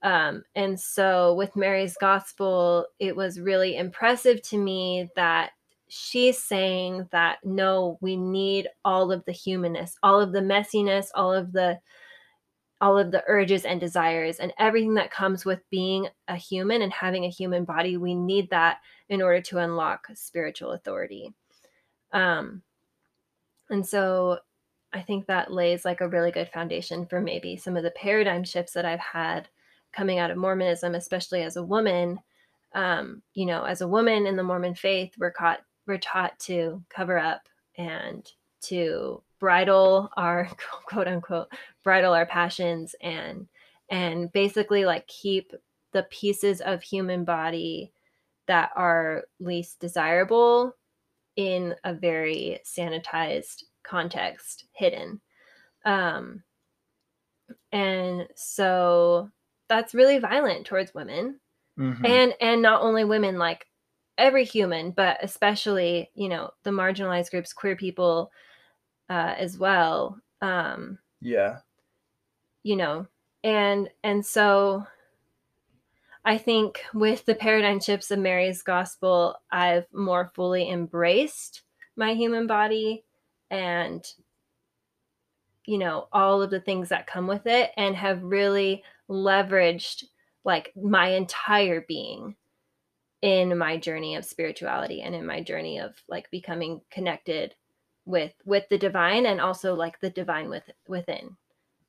um 0.03 0.43
and 0.55 0.79
so 0.79 1.35
with 1.35 1.57
mary's 1.57 1.97
gospel 2.01 2.87
it 2.99 3.15
was 3.15 3.41
really 3.41 3.77
impressive 3.77 4.43
to 4.43 4.59
me 4.59 5.09
that 5.17 5.51
she's 5.89 6.43
saying 6.43 7.09
that 7.13 7.39
no 7.45 7.99
we 8.01 8.17
need 8.17 8.69
all 8.85 9.13
of 9.13 9.25
the 9.25 9.33
humanness 9.33 9.97
all 10.03 10.21
of 10.21 10.33
the 10.33 10.41
messiness 10.41 11.09
all 11.15 11.33
of 11.33 11.53
the 11.53 11.79
all 12.81 12.99
of 12.99 13.11
the 13.11 13.23
urges 13.27 13.65
and 13.65 13.81
desires 13.81 14.39
and 14.39 14.53
everything 14.59 14.95
that 14.95 15.11
comes 15.11 15.45
with 15.45 15.61
being 15.71 16.09
a 16.29 16.37
human 16.37 16.83
and 16.83 16.93
having 16.93 17.25
a 17.25 17.31
human 17.31 17.65
body 17.65 17.97
we 17.97 18.15
need 18.15 18.51
that 18.51 18.79
in 19.09 19.23
order 19.23 19.41
to 19.41 19.59
unlock 19.59 20.07
spiritual 20.15 20.73
authority. 20.73 21.33
Um 22.13 22.63
and 23.71 23.85
so 23.87 24.39
i 24.93 25.01
think 25.01 25.27
that 25.27 25.53
lays 25.53 25.85
like 25.85 26.01
a 26.01 26.09
really 26.09 26.31
good 26.31 26.49
foundation 26.49 27.07
for 27.07 27.21
maybe 27.21 27.57
some 27.57 27.77
of 27.77 27.83
the 27.83 27.91
paradigm 27.93 28.45
shifts 28.45 28.73
that 28.73 28.85
i've 28.85 29.01
had 29.01 29.49
coming 29.93 30.19
out 30.19 30.31
of 30.31 30.37
mormonism 30.37 30.95
especially 30.95 31.43
as 31.43 31.57
a 31.57 31.63
woman. 31.63 32.19
Um 32.75 33.23
you 33.35 33.47
know 33.47 33.65
as 33.65 33.81
a 33.81 33.89
woman 33.89 34.27
in 34.27 34.37
the 34.37 34.43
mormon 34.43 34.75
faith 34.75 35.13
we're 35.19 35.31
caught 35.31 35.61
we're 35.87 35.99
taught 35.99 36.39
to 36.41 36.83
cover 36.89 37.19
up 37.19 37.49
and 37.79 38.31
to 38.63 39.23
bridle 39.39 40.11
our 40.17 40.49
quote 40.87 41.07
unquote 41.09 41.49
bridle 41.85 42.13
our 42.13 42.27
passions 42.27 42.95
and 43.01 43.47
and 43.91 44.33
basically 44.33 44.85
like 44.85 45.07
keep 45.07 45.53
the 45.93 46.03
pieces 46.05 46.61
of 46.61 46.83
human 46.83 47.25
body 47.25 47.93
that 48.47 48.71
are 48.77 49.25
least 49.41 49.79
desirable 49.81 50.75
in 51.37 51.75
a 51.85 51.93
very 51.95 52.59
sanitized 52.65 53.65
context 53.83 54.67
hidden 54.73 55.21
um 55.85 56.43
and 57.73 58.27
so 58.35 59.31
that's 59.69 59.95
really 59.95 60.19
violent 60.19 60.67
towards 60.67 60.95
women 60.95 61.39
Mhm. 61.79 62.07
and 62.09 62.35
and 62.41 62.63
not 62.63 62.81
only 62.81 63.05
women 63.05 63.37
like 63.39 63.67
every 64.19 64.45
human 64.45 64.91
but 64.91 65.19
especially 65.23 66.11
you 66.15 66.29
know 66.29 66.51
the 66.63 66.71
marginalized 66.71 67.31
groups 67.31 67.53
queer 67.53 67.77
people 67.77 68.31
uh, 69.09 69.35
as 69.37 69.59
well 69.59 70.19
um 70.43 70.99
yeah. 71.21 71.59
you 72.63 72.77
know 72.77 73.07
and 73.45 73.89
and 74.03 74.25
so 74.25 74.85
i 76.25 76.37
think 76.37 76.83
with 76.95 77.25
the 77.25 77.35
paradigm 77.35 77.81
shifts 77.81 78.11
of 78.11 78.19
mary's 78.19 78.63
gospel 78.63 79.37
i've 79.51 79.87
more 79.93 80.31
fully 80.35 80.71
embraced 80.71 81.63
my 81.97 82.15
human 82.15 82.47
body 82.47 83.05
and 83.51 84.13
you 85.67 85.79
know 85.79 86.09
all 86.13 86.43
of 86.43 86.51
the 86.51 86.61
things 86.61 86.89
that 86.89 87.07
come 87.07 87.27
with 87.27 87.47
it 87.47 87.71
and 87.77 87.95
have 87.97 88.23
really 88.23 88.83
leveraged 89.09 90.05
like 90.45 90.73
my 90.77 91.09
entire 91.09 91.83
being 91.83 92.35
in 93.27 93.59
my 93.59 93.77
journey 93.77 94.15
of 94.15 94.25
spirituality 94.25 95.03
and 95.03 95.13
in 95.13 95.27
my 95.27 95.43
journey 95.43 95.81
of 95.81 96.01
like 96.09 96.31
becoming 96.31 96.81
connected 96.93 97.53
with 98.05 98.33
with 98.45 98.63
the 98.69 98.79
divine 98.79 99.27
and 99.27 99.41
also 99.41 99.75
like 99.75 99.99
the 99.99 100.11
divine 100.11 100.49
with 100.49 100.63
within 100.87 101.37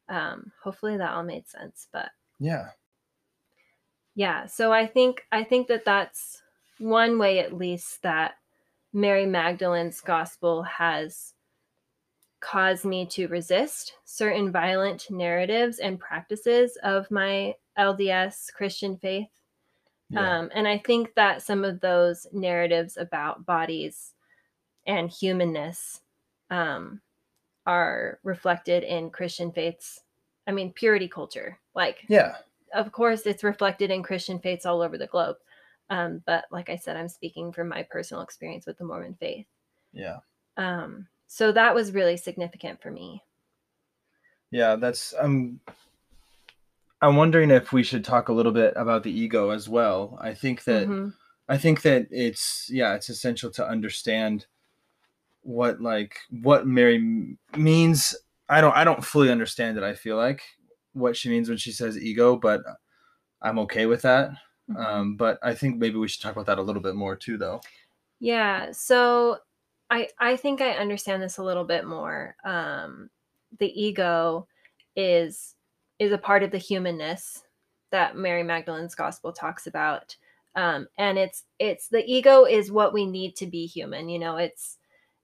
um 0.09 0.51
hopefully 0.63 0.97
that 0.97 1.11
all 1.13 1.21
made 1.21 1.47
sense 1.47 1.89
but 1.93 2.09
Yeah. 2.39 2.69
yeah 4.15 4.47
so 4.47 4.73
i 4.73 4.87
think 4.87 5.27
i 5.31 5.43
think 5.43 5.67
that 5.67 5.85
that's 5.85 6.41
one 6.79 7.19
way 7.19 7.37
at 7.37 7.53
least 7.53 8.01
that 8.01 8.37
mary 8.91 9.27
magdalene's 9.27 10.01
gospel 10.01 10.63
has 10.63 11.35
caused 12.39 12.83
me 12.83 13.05
to 13.05 13.27
resist 13.27 13.93
certain 14.05 14.51
violent 14.51 15.05
narratives 15.11 15.77
and 15.77 15.99
practices 15.99 16.79
of 16.81 17.11
my 17.11 17.53
lds 17.77 18.51
christian 18.55 18.97
faith 18.97 19.29
Yeah. 20.09 20.39
um, 20.39 20.49
and 20.53 20.67
i 20.67 20.77
think 20.77 21.13
that 21.15 21.41
some 21.41 21.63
of 21.63 21.79
those 21.81 22.27
narratives 22.31 22.97
about 22.97 23.45
bodies 23.45 24.13
and 24.85 25.09
humanness 25.09 26.01
um, 26.49 27.01
are 27.65 28.19
reflected 28.23 28.83
in 28.83 29.09
christian 29.09 29.51
faiths 29.51 30.01
i 30.47 30.51
mean 30.51 30.71
purity 30.71 31.07
culture 31.07 31.59
like 31.75 32.05
yeah. 32.07 32.35
of 32.73 32.91
course 32.91 33.25
it's 33.25 33.43
reflected 33.43 33.91
in 33.91 34.01
christian 34.03 34.39
faiths 34.39 34.65
all 34.65 34.81
over 34.81 34.97
the 34.97 35.07
globe 35.07 35.37
um, 35.89 36.21
but 36.25 36.45
like 36.51 36.69
i 36.69 36.75
said 36.75 36.95
i'm 36.95 37.09
speaking 37.09 37.51
from 37.51 37.67
my 37.67 37.83
personal 37.83 38.23
experience 38.23 38.65
with 38.65 38.77
the 38.77 38.85
mormon 38.85 39.15
faith 39.19 39.47
Yeah. 39.91 40.19
um, 40.55 41.07
so 41.27 41.51
that 41.51 41.75
was 41.75 41.91
really 41.91 42.15
significant 42.17 42.81
for 42.81 42.91
me 42.91 43.23
Yeah. 44.51 44.77
That's 44.77 45.13
um 45.19 45.59
I'm 47.01 47.15
wondering 47.15 47.51
if 47.51 47.71
we 47.71 47.83
should 47.83 48.03
talk 48.03 48.29
a 48.29 48.33
little 48.33 48.51
bit 48.51 48.73
about 48.75 49.03
the 49.03 49.11
ego 49.11 49.51
as 49.51 49.69
well. 49.69 50.17
I 50.21 50.33
think 50.33 50.63
that 50.65 50.87
Mhm. 50.87 51.13
I 51.49 51.57
think 51.57 51.81
that 51.83 52.07
it's 52.11 52.69
yeah, 52.71 52.95
it's 52.95 53.09
essential 53.09 53.51
to 53.51 53.67
understand 53.67 54.47
what 55.41 55.81
like 55.81 56.19
what 56.29 56.67
Mary 56.67 56.95
m- 56.97 57.37
means. 57.55 58.15
I 58.49 58.61
don't 58.61 58.75
I 58.75 58.83
don't 58.83 59.03
fully 59.05 59.31
understand 59.31 59.77
it. 59.77 59.83
I 59.83 59.93
feel 59.95 60.17
like 60.17 60.41
what 60.93 61.15
she 61.17 61.29
means 61.29 61.49
when 61.49 61.57
she 61.57 61.71
says 61.71 61.97
ego, 61.97 62.35
but 62.37 62.61
I'm 63.41 63.59
okay 63.59 63.85
with 63.85 64.01
that. 64.03 64.31
Mhm. 64.69 64.85
Um, 64.85 65.17
but 65.17 65.39
I 65.43 65.53
think 65.55 65.77
maybe 65.77 65.97
we 65.97 66.07
should 66.07 66.21
talk 66.21 66.33
about 66.33 66.47
that 66.47 66.59
a 66.59 66.63
little 66.63 66.81
bit 66.81 66.95
more 66.95 67.15
too, 67.15 67.37
though. 67.37 67.61
Yeah, 68.19 68.71
so 68.71 69.39
I 69.89 70.09
I 70.19 70.37
think 70.37 70.61
I 70.61 70.71
understand 70.71 71.21
this 71.23 71.37
a 71.37 71.43
little 71.43 71.65
bit 71.65 71.85
more. 71.85 72.35
Um, 72.45 73.09
the 73.59 73.69
ego 73.81 74.47
is 74.95 75.55
is 75.99 76.11
a 76.11 76.17
part 76.17 76.43
of 76.43 76.51
the 76.51 76.57
humanness 76.57 77.43
that 77.91 78.15
Mary 78.15 78.43
Magdalene's 78.43 78.95
gospel 78.95 79.31
talks 79.31 79.67
about. 79.67 80.15
Um, 80.55 80.87
and 80.97 81.17
it's 81.17 81.43
it's 81.59 81.87
the 81.89 82.03
ego 82.05 82.45
is 82.45 82.71
what 82.71 82.93
we 82.93 83.05
need 83.05 83.35
to 83.37 83.47
be 83.47 83.65
human, 83.67 84.09
you 84.09 84.19
know, 84.19 84.37
it's 84.37 84.77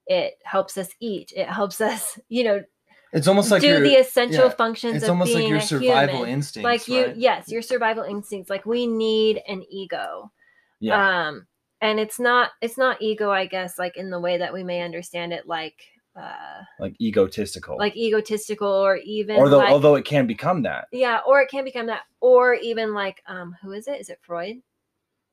it 0.05 0.35
helps 0.43 0.77
us 0.77 0.89
eat, 0.99 1.33
it 1.35 1.47
helps 1.47 1.81
us, 1.81 2.19
you 2.29 2.43
know, 2.43 2.63
It's 3.11 3.27
almost 3.27 3.51
like 3.51 3.61
do 3.61 3.79
the 3.79 3.95
essential 3.95 4.45
yeah, 4.45 4.49
functions 4.49 4.95
it's 4.97 5.09
almost 5.09 5.33
like 5.33 5.47
your 5.47 5.59
survival 5.59 6.15
human. 6.15 6.29
instincts, 6.29 6.87
Like 6.87 6.87
you 6.87 7.05
right? 7.05 7.15
yes, 7.15 7.49
your 7.49 7.61
survival 7.61 8.03
instincts. 8.03 8.49
Like 8.49 8.65
we 8.65 8.85
need 8.87 9.41
an 9.47 9.63
ego 9.71 10.31
yeah, 10.79 11.27
um 11.27 11.47
and 11.81 11.99
it's 11.99 12.19
not 12.19 12.51
it's 12.61 12.77
not 12.77 13.01
ego 13.01 13.31
i 13.31 13.45
guess 13.45 13.79
like 13.79 13.97
in 13.97 14.09
the 14.09 14.19
way 14.19 14.37
that 14.37 14.53
we 14.53 14.63
may 14.63 14.81
understand 14.81 15.31
it 15.33 15.47
like 15.47 15.75
uh 16.15 16.61
like 16.79 16.95
egotistical. 17.01 17.77
like 17.77 17.95
egotistical 17.95 18.67
or 18.67 18.97
even 18.97 19.37
although 19.37 19.57
like, 19.57 19.71
although 19.71 19.95
it 19.95 20.05
can 20.05 20.27
become 20.27 20.61
that. 20.61 20.87
Yeah 20.91 21.21
or 21.25 21.41
it 21.41 21.49
can 21.49 21.63
become 21.63 21.87
that 21.87 22.03
or 22.19 22.53
even 22.55 22.93
like 22.93 23.23
um 23.27 23.55
who 23.61 23.71
is 23.71 23.87
it? 23.87 23.99
Is 23.99 24.09
it 24.09 24.19
freud? 24.21 24.57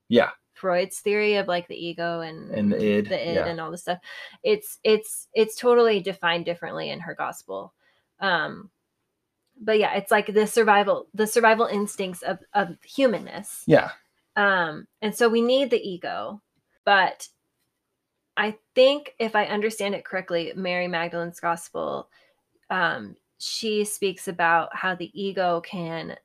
Yeah. 0.09 0.31
Freud's 0.55 1.01
theory 1.01 1.37
of 1.37 1.49
like 1.49 1.69
the 1.69 1.75
ego 1.77 2.21
and 2.21 2.51
And 2.51 2.73
the 2.73 2.77
id, 2.77 3.09
the 3.09 3.29
id 3.31 3.35
yeah. 3.35 3.47
and 3.47 3.61
all 3.61 3.71
this 3.71 3.83
stuff. 3.83 3.99
It's 4.43 4.79
it's 4.83 5.29
it's 5.35 5.55
totally 5.55 6.01
defined 6.01 6.47
differently 6.47 6.91
in 6.91 7.01
her 7.01 7.15
gospel. 7.15 7.75
Um 8.19 8.71
but 9.61 9.79
yeah 9.79 9.95
it's 9.97 10.11
like 10.11 10.33
the 10.33 10.47
survival 10.47 11.09
the 11.13 11.27
survival 11.27 11.67
instincts 11.67 12.23
of 12.23 12.39
of 12.55 12.77
humanness. 12.83 13.65
Yeah. 13.67 13.91
Um 14.37 14.87
and 15.03 15.15
so 15.15 15.29
we 15.29 15.43
need 15.43 15.71
the 15.71 15.81
ego 15.87 16.41
but 16.87 17.29
i 18.41 18.57
think 18.75 19.15
if 19.21 19.37
i 19.37 19.45
understand 19.45 19.95
it 19.95 20.05
correctly 20.05 20.53
mary 20.57 20.89
magdalene's 20.89 21.39
gospel 21.39 22.09
um 22.71 23.15
she 23.39 23.85
speaks 23.85 24.29
about 24.29 24.75
how 24.75 24.95
the 24.95 25.11
ego 25.21 25.61
can 25.61 26.17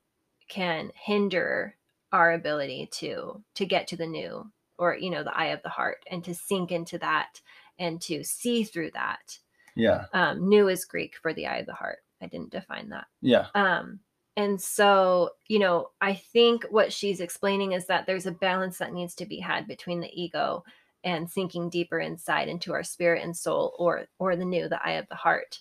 can 0.47 0.91
hinder 0.95 1.75
our 2.11 2.33
ability 2.33 2.87
to 2.91 3.41
to 3.55 3.65
get 3.65 3.87
to 3.87 3.97
the 3.97 4.05
new 4.05 4.49
or 4.77 4.95
you 4.95 5.09
know 5.09 5.23
the 5.23 5.35
eye 5.37 5.47
of 5.47 5.61
the 5.63 5.69
heart 5.69 6.03
and 6.09 6.23
to 6.23 6.33
sink 6.33 6.71
into 6.71 6.97
that 6.97 7.41
and 7.79 8.01
to 8.01 8.23
see 8.23 8.63
through 8.63 8.91
that. 8.91 9.37
Yeah. 9.75 10.05
Um 10.13 10.47
new 10.47 10.67
is 10.67 10.85
greek 10.85 11.15
for 11.21 11.33
the 11.33 11.47
eye 11.47 11.57
of 11.57 11.65
the 11.65 11.73
heart. 11.73 11.99
I 12.21 12.27
didn't 12.27 12.51
define 12.51 12.89
that. 12.89 13.07
Yeah. 13.21 13.47
Um 13.55 13.99
and 14.37 14.61
so 14.61 15.29
you 15.47 15.59
know 15.59 15.91
i 16.01 16.13
think 16.13 16.65
what 16.69 16.91
she's 16.91 17.21
explaining 17.21 17.71
is 17.71 17.85
that 17.85 18.05
there's 18.05 18.25
a 18.25 18.31
balance 18.31 18.77
that 18.77 18.91
needs 18.91 19.15
to 19.15 19.25
be 19.25 19.39
had 19.39 19.65
between 19.65 20.01
the 20.01 20.11
ego 20.13 20.61
and 21.05 21.29
sinking 21.29 21.69
deeper 21.69 21.99
inside 21.99 22.49
into 22.49 22.73
our 22.73 22.83
spirit 22.83 23.23
and 23.23 23.37
soul 23.37 23.73
or 23.79 24.07
or 24.19 24.35
the 24.35 24.43
new 24.43 24.67
the 24.67 24.85
eye 24.85 24.93
of 24.93 25.07
the 25.07 25.15
heart. 25.15 25.59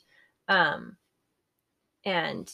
Um 0.49 0.97
and 2.05 2.53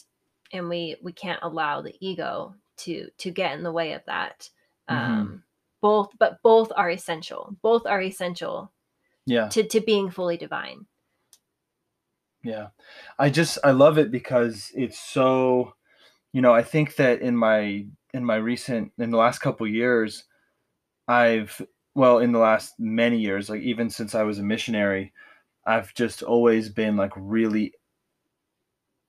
and 0.53 0.69
we 0.69 0.97
we 1.01 1.13
can't 1.13 1.39
allow 1.41 1.81
the 1.81 1.95
ego 2.05 2.53
to 2.77 3.09
to 3.17 3.31
get 3.31 3.53
in 3.57 3.63
the 3.63 3.71
way 3.71 3.93
of 3.93 4.03
that. 4.05 4.49
Mhm. 4.89 4.95
um 4.95 5.43
both 5.81 6.09
but 6.19 6.41
both 6.43 6.71
are 6.75 6.91
essential. 6.91 7.55
Both 7.63 7.87
are 7.87 8.01
essential 8.01 8.71
yeah. 9.25 9.47
to 9.49 9.63
to 9.63 9.79
being 9.81 10.11
fully 10.11 10.37
divine. 10.37 10.85
Yeah. 12.43 12.67
I 13.19 13.29
just 13.29 13.57
I 13.63 13.71
love 13.71 13.97
it 13.97 14.11
because 14.11 14.71
it's 14.75 14.99
so 14.99 15.73
you 16.33 16.41
know, 16.41 16.53
I 16.53 16.63
think 16.63 16.95
that 16.97 17.21
in 17.21 17.35
my 17.37 17.85
in 18.13 18.25
my 18.25 18.35
recent 18.35 18.91
in 18.97 19.11
the 19.11 19.17
last 19.17 19.39
couple 19.39 19.65
years 19.67 20.25
I've 21.07 21.61
well, 21.95 22.19
in 22.19 22.31
the 22.31 22.39
last 22.39 22.79
many 22.79 23.19
years, 23.19 23.49
like 23.49 23.61
even 23.61 23.89
since 23.89 24.15
I 24.15 24.23
was 24.23 24.39
a 24.39 24.43
missionary, 24.43 25.13
I've 25.65 25.93
just 25.93 26.23
always 26.23 26.69
been 26.69 26.97
like 26.97 27.13
really 27.15 27.73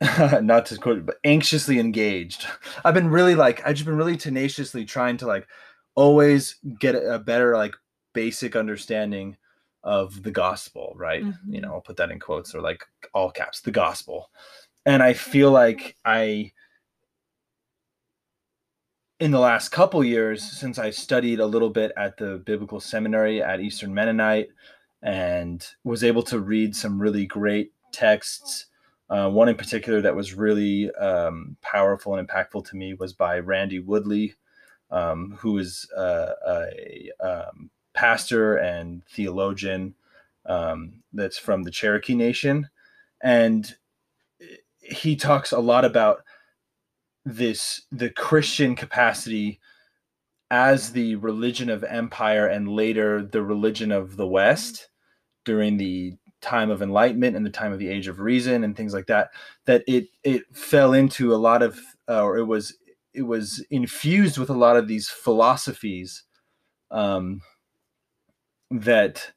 not 0.40 0.66
to 0.66 0.76
quote 0.78 1.06
but 1.06 1.16
anxiously 1.24 1.78
engaged. 1.78 2.46
I've 2.84 2.94
been 2.94 3.08
really 3.10 3.34
like 3.34 3.64
I've 3.66 3.74
just 3.76 3.86
been 3.86 3.96
really 3.96 4.16
tenaciously 4.16 4.84
trying 4.84 5.16
to 5.18 5.26
like 5.26 5.46
always 5.94 6.56
get 6.80 6.94
a 6.94 7.18
better 7.18 7.56
like 7.56 7.74
basic 8.12 8.56
understanding 8.56 9.36
of 9.84 10.22
the 10.22 10.30
gospel, 10.30 10.92
right? 10.96 11.26
You 11.48 11.60
Mhm. 11.60 11.62
know, 11.62 11.74
I'll 11.74 11.80
put 11.80 11.96
that 11.98 12.10
in 12.10 12.18
quotes 12.18 12.54
or 12.54 12.60
like 12.60 12.84
all 13.14 13.30
caps, 13.30 13.60
the 13.60 13.70
gospel. 13.70 14.30
And 14.86 15.02
I 15.02 15.14
feel 15.14 15.50
like 15.52 15.96
I 16.04 16.52
in 19.22 19.30
the 19.30 19.38
last 19.38 19.68
couple 19.68 20.02
years 20.02 20.42
since 20.42 20.80
I 20.80 20.90
studied 20.90 21.38
a 21.38 21.46
little 21.46 21.70
bit 21.70 21.92
at 21.96 22.16
the 22.16 22.42
biblical 22.44 22.80
seminary 22.80 23.40
at 23.40 23.60
Eastern 23.60 23.94
Mennonite 23.94 24.48
and 25.00 25.64
was 25.84 26.02
able 26.02 26.24
to 26.24 26.40
read 26.40 26.74
some 26.74 27.00
really 27.00 27.24
great 27.26 27.70
texts. 27.92 28.66
Uh, 29.08 29.30
one 29.30 29.48
in 29.48 29.54
particular 29.54 30.00
that 30.00 30.16
was 30.16 30.34
really 30.34 30.90
um, 30.96 31.56
powerful 31.62 32.16
and 32.16 32.28
impactful 32.28 32.68
to 32.68 32.74
me 32.74 32.94
was 32.94 33.12
by 33.12 33.38
Randy 33.38 33.78
Woodley, 33.78 34.34
um, 34.90 35.38
who 35.38 35.56
is 35.58 35.88
uh, 35.96 36.32
a 36.48 37.10
um, 37.24 37.70
pastor 37.94 38.56
and 38.56 39.04
theologian 39.06 39.94
um, 40.46 40.94
that's 41.12 41.38
from 41.38 41.62
the 41.62 41.70
Cherokee 41.70 42.16
Nation. 42.16 42.68
And 43.20 43.72
he 44.80 45.14
talks 45.14 45.52
a 45.52 45.60
lot 45.60 45.84
about 45.84 46.24
this 47.24 47.82
the 47.92 48.10
Christian 48.10 48.74
capacity 48.74 49.60
as 50.50 50.92
the 50.92 51.16
religion 51.16 51.70
of 51.70 51.84
empire 51.84 52.46
and 52.46 52.68
later 52.68 53.22
the 53.22 53.42
religion 53.42 53.90
of 53.90 54.16
the 54.16 54.26
West 54.26 54.88
during 55.44 55.76
the 55.76 56.14
time 56.42 56.70
of 56.70 56.82
enlightenment 56.82 57.36
and 57.36 57.46
the 57.46 57.50
time 57.50 57.72
of 57.72 57.78
the 57.78 57.88
age 57.88 58.08
of 58.08 58.20
reason 58.20 58.64
and 58.64 58.76
things 58.76 58.92
like 58.92 59.06
that 59.06 59.30
that 59.64 59.82
it 59.86 60.08
it 60.24 60.42
fell 60.52 60.92
into 60.92 61.32
a 61.32 61.36
lot 61.36 61.62
of 61.62 61.78
uh, 62.08 62.22
or 62.22 62.36
it 62.36 62.44
was 62.44 62.76
it 63.14 63.22
was 63.22 63.64
infused 63.70 64.38
with 64.38 64.50
a 64.50 64.54
lot 64.54 64.76
of 64.76 64.88
these 64.88 65.08
philosophies 65.08 66.24
um, 66.90 67.40
that 68.70 69.32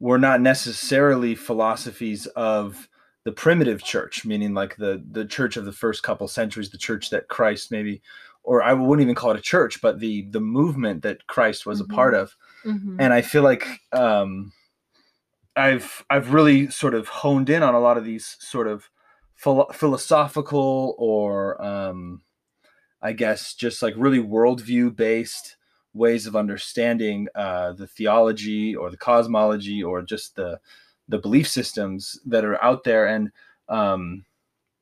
were 0.00 0.18
not 0.18 0.40
necessarily 0.40 1.34
philosophies 1.34 2.26
of 2.26 2.88
the 3.24 3.32
primitive 3.32 3.82
church, 3.82 4.24
meaning 4.24 4.54
like 4.54 4.76
the 4.76 5.02
the 5.10 5.24
church 5.24 5.56
of 5.56 5.64
the 5.64 5.72
first 5.72 6.02
couple 6.02 6.26
centuries, 6.28 6.70
the 6.70 6.78
church 6.78 7.10
that 7.10 7.28
Christ 7.28 7.70
maybe, 7.70 8.02
or 8.42 8.62
I 8.62 8.72
wouldn't 8.72 9.04
even 9.04 9.14
call 9.14 9.32
it 9.32 9.38
a 9.38 9.42
church, 9.42 9.80
but 9.82 10.00
the 10.00 10.22
the 10.30 10.40
movement 10.40 11.02
that 11.02 11.26
Christ 11.26 11.66
was 11.66 11.80
Mhm. 11.80 11.84
a 11.84 11.94
part 11.94 12.14
of. 12.14 12.36
Mhm. 12.64 12.96
And 12.98 13.12
I 13.12 13.22
feel 13.22 13.42
like 13.42 13.66
um, 13.92 14.52
I've 15.56 16.04
I've 16.08 16.32
really 16.32 16.70
sort 16.70 16.94
of 16.94 17.08
honed 17.08 17.50
in 17.50 17.62
on 17.62 17.74
a 17.74 17.80
lot 17.80 17.98
of 17.98 18.04
these 18.04 18.36
sort 18.40 18.66
of 18.66 18.88
philo- 19.34 19.70
philosophical 19.72 20.94
or 20.98 21.62
um, 21.62 22.22
I 23.02 23.12
guess 23.12 23.54
just 23.54 23.82
like 23.82 23.94
really 23.96 24.18
worldview 24.20 24.94
based 24.94 25.56
ways 25.92 26.26
of 26.26 26.36
understanding 26.36 27.26
uh, 27.34 27.72
the 27.72 27.86
theology 27.86 28.76
or 28.76 28.90
the 28.90 28.96
cosmology 28.96 29.82
or 29.82 30.02
just 30.02 30.36
the 30.36 30.60
the 31.10 31.18
belief 31.18 31.48
systems 31.48 32.20
that 32.26 32.44
are 32.46 32.62
out 32.64 32.84
there 32.84 33.06
and 33.08 33.30
um, 33.68 34.24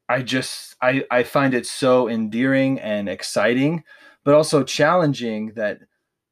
i 0.08 0.22
just 0.22 0.76
I, 0.82 1.04
I 1.10 1.22
find 1.24 1.54
it 1.54 1.66
so 1.66 2.08
endearing 2.08 2.80
and 2.80 3.08
exciting 3.08 3.84
but 4.24 4.34
also 4.34 4.62
challenging 4.64 5.52
that 5.54 5.80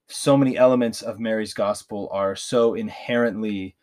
so 0.09 0.36
many 0.36 0.57
elements 0.57 1.03
of 1.03 1.20
mary's 1.20 1.55
gospel 1.55 2.09
are 2.12 2.36
so 2.36 2.74
inherently 2.74 3.76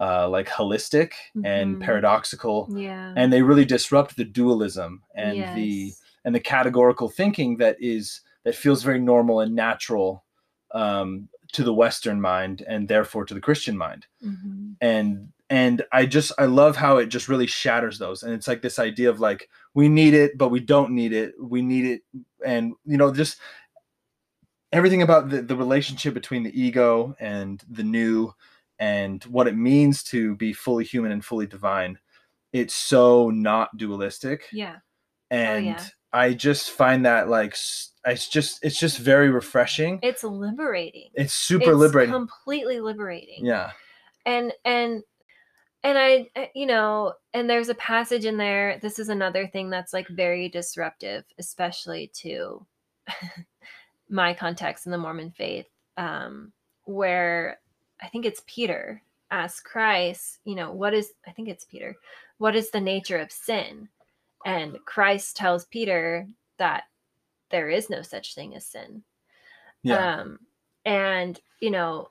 uh, 0.00 0.28
like 0.28 0.48
holistic 0.48 1.12
and 1.44 1.76
Mhm. 1.76 1.80
paradoxical 1.80 2.70
yeah 2.74 3.12
and 3.16 3.32
they 3.32 3.42
really 3.42 3.64
disrupt 3.64 4.16
the 4.16 4.24
dualism 4.24 5.02
and 5.14 5.46
the 5.54 5.94
and 6.24 6.34
the 6.34 6.40
categorical 6.40 7.08
thinking 7.08 7.56
that 7.58 7.76
is 7.80 8.20
that 8.44 8.54
feels 8.54 8.82
very 8.82 9.00
normal 9.00 9.40
and 9.40 9.54
natural 9.54 10.24
um, 10.72 11.28
to 11.52 11.64
the 11.64 11.72
Western 11.74 12.20
mind 12.20 12.62
and 12.68 12.88
therefore 12.88 13.24
to 13.24 13.34
the 13.34 13.40
Christian 13.40 13.76
mind. 13.78 14.06
Mhm. 14.24 14.76
And 14.80 15.32
and 15.48 15.82
I 15.92 16.06
just 16.06 16.32
I 16.38 16.46
love 16.46 16.76
how 16.76 16.96
it 16.96 17.06
just 17.06 17.28
really 17.28 17.46
shatters 17.46 17.98
those. 17.98 18.22
And 18.22 18.32
it's 18.32 18.48
like 18.48 18.62
this 18.62 18.78
idea 18.78 19.10
of 19.10 19.20
like 19.20 19.48
we 19.74 19.88
need 19.88 20.14
it, 20.14 20.36
but 20.36 20.48
we 20.48 20.60
don't 20.60 20.92
need 20.92 21.12
it. 21.12 21.34
We 21.40 21.62
need 21.62 21.84
it, 21.84 22.02
and 22.44 22.74
you 22.84 22.96
know 22.96 23.12
just 23.12 23.38
everything 24.72 25.02
about 25.02 25.28
the, 25.30 25.42
the 25.42 25.56
relationship 25.56 26.14
between 26.14 26.42
the 26.42 26.60
ego 26.60 27.14
and 27.20 27.62
the 27.70 27.84
new 27.84 28.32
and 28.78 29.22
what 29.24 29.46
it 29.46 29.56
means 29.56 30.02
to 30.02 30.34
be 30.36 30.52
fully 30.52 30.84
human 30.84 31.12
and 31.12 31.24
fully 31.24 31.46
divine. 31.46 31.98
It's 32.52 32.74
so 32.74 33.30
not 33.30 33.76
dualistic 33.76 34.44
yeah 34.52 34.76
oh, 34.76 35.36
and 35.36 35.66
yeah. 35.66 35.84
I 36.12 36.32
just 36.32 36.70
find 36.70 37.04
that 37.04 37.28
like 37.28 37.54
it's 38.06 38.28
just 38.28 38.58
it's 38.64 38.78
just 38.78 38.98
very 38.98 39.28
refreshing. 39.28 39.98
it's 40.02 40.24
liberating 40.24 41.10
It's 41.14 41.34
super 41.34 41.70
it's 41.72 41.78
liberating. 41.78 42.14
completely 42.14 42.80
liberating 42.80 43.44
yeah, 43.44 43.72
and 44.24 44.52
and 44.64 45.02
and 45.86 45.98
i 45.98 46.28
I- 46.36 46.50
you 46.54 46.66
know 46.66 47.14
and 47.32 47.48
there's 47.48 47.68
a 47.68 47.74
passage 47.76 48.24
in 48.24 48.36
there 48.36 48.78
this 48.82 48.98
is 48.98 49.08
another 49.08 49.46
thing 49.46 49.70
that's 49.70 49.92
like 49.92 50.08
very 50.08 50.48
disruptive 50.48 51.24
especially 51.38 52.10
to 52.14 52.66
my 54.08 54.34
context 54.34 54.86
in 54.86 54.92
the 54.92 54.98
mormon 54.98 55.30
faith 55.30 55.66
um 55.96 56.52
where 56.84 57.58
i 58.02 58.08
think 58.08 58.26
it's 58.26 58.42
peter 58.46 59.00
asks 59.30 59.60
christ 59.60 60.38
you 60.44 60.54
know 60.54 60.72
what 60.72 60.92
is 60.92 61.12
i 61.26 61.30
think 61.30 61.48
it's 61.48 61.64
peter 61.64 61.96
what 62.38 62.54
is 62.54 62.70
the 62.70 62.80
nature 62.80 63.18
of 63.18 63.32
sin? 63.32 63.88
And 64.44 64.78
christ 64.84 65.36
tells 65.36 65.64
peter 65.64 66.28
that 66.58 66.84
there 67.50 67.70
is 67.70 67.88
no 67.90 68.02
such 68.02 68.34
thing 68.34 68.54
as 68.54 68.66
sin. 68.66 69.02
Yeah, 69.82 70.20
um 70.20 70.38
and 70.84 71.40
you 71.60 71.70
know 71.70 72.10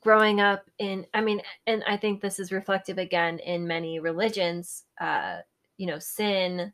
growing 0.00 0.40
up 0.40 0.68
in 0.78 1.06
i 1.14 1.20
mean 1.20 1.40
and 1.66 1.82
i 1.86 1.96
think 1.96 2.20
this 2.20 2.38
is 2.38 2.52
reflective 2.52 2.98
again 2.98 3.38
in 3.38 3.66
many 3.66 4.00
religions 4.00 4.84
uh 5.00 5.38
you 5.76 5.86
know 5.86 5.98
sin 5.98 6.72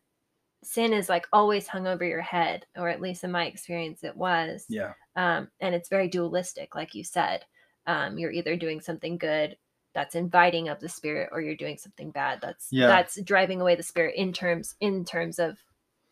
sin 0.65 0.93
is 0.93 1.09
like 1.09 1.27
always 1.33 1.67
hung 1.69 1.87
over 1.87 2.05
your 2.05 2.23
head 2.23 2.65
or 2.77 2.89
at 2.89 3.01
least 3.01 3.25
in 3.25 3.31
my 3.31 3.47
experience 3.47 4.03
it 4.03 4.17
was 4.17 4.67
yeah, 4.69 4.93
um 5.17 5.49
and 5.61 5.75
it's 5.75 5.89
very 5.89 6.09
dualistic 6.09 6.75
like 6.75 6.95
you 6.95 7.05
said 7.05 7.45
um, 7.85 8.17
you're 8.17 8.31
either 8.31 8.57
doing 8.57 8.81
something 8.81 9.19
good 9.19 9.57
that's 9.93 10.15
inviting 10.15 10.69
of 10.69 10.79
the 10.79 10.89
spirit 10.89 11.29
or 11.33 11.41
you're 11.41 11.57
doing 11.57 11.77
something 11.77 12.11
bad 12.13 12.39
that's 12.41 12.69
Yeah. 12.71 12.87
that's 12.87 13.21
driving 13.23 13.61
away 13.61 13.75
the 13.75 13.83
spirit 13.83 14.15
in 14.17 14.33
terms 14.33 14.75
in 14.81 15.05
terms 15.05 15.39
of 15.39 15.59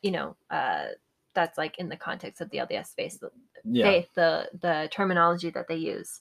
you 0.03 0.11
know 0.11 0.37
uh 0.51 0.87
that's 1.35 1.57
like 1.57 1.79
in 1.79 1.89
the 1.89 1.97
context 1.97 2.41
of 2.41 2.51
the 2.51 2.59
lds 2.59 2.87
space 2.89 3.19
the 3.19 3.31
Yeah. 3.65 3.85
faith 3.85 4.09
the 4.15 4.49
the 4.61 4.89
terminology 4.91 5.51
that 5.51 5.69
they 5.69 5.77
use 5.77 6.21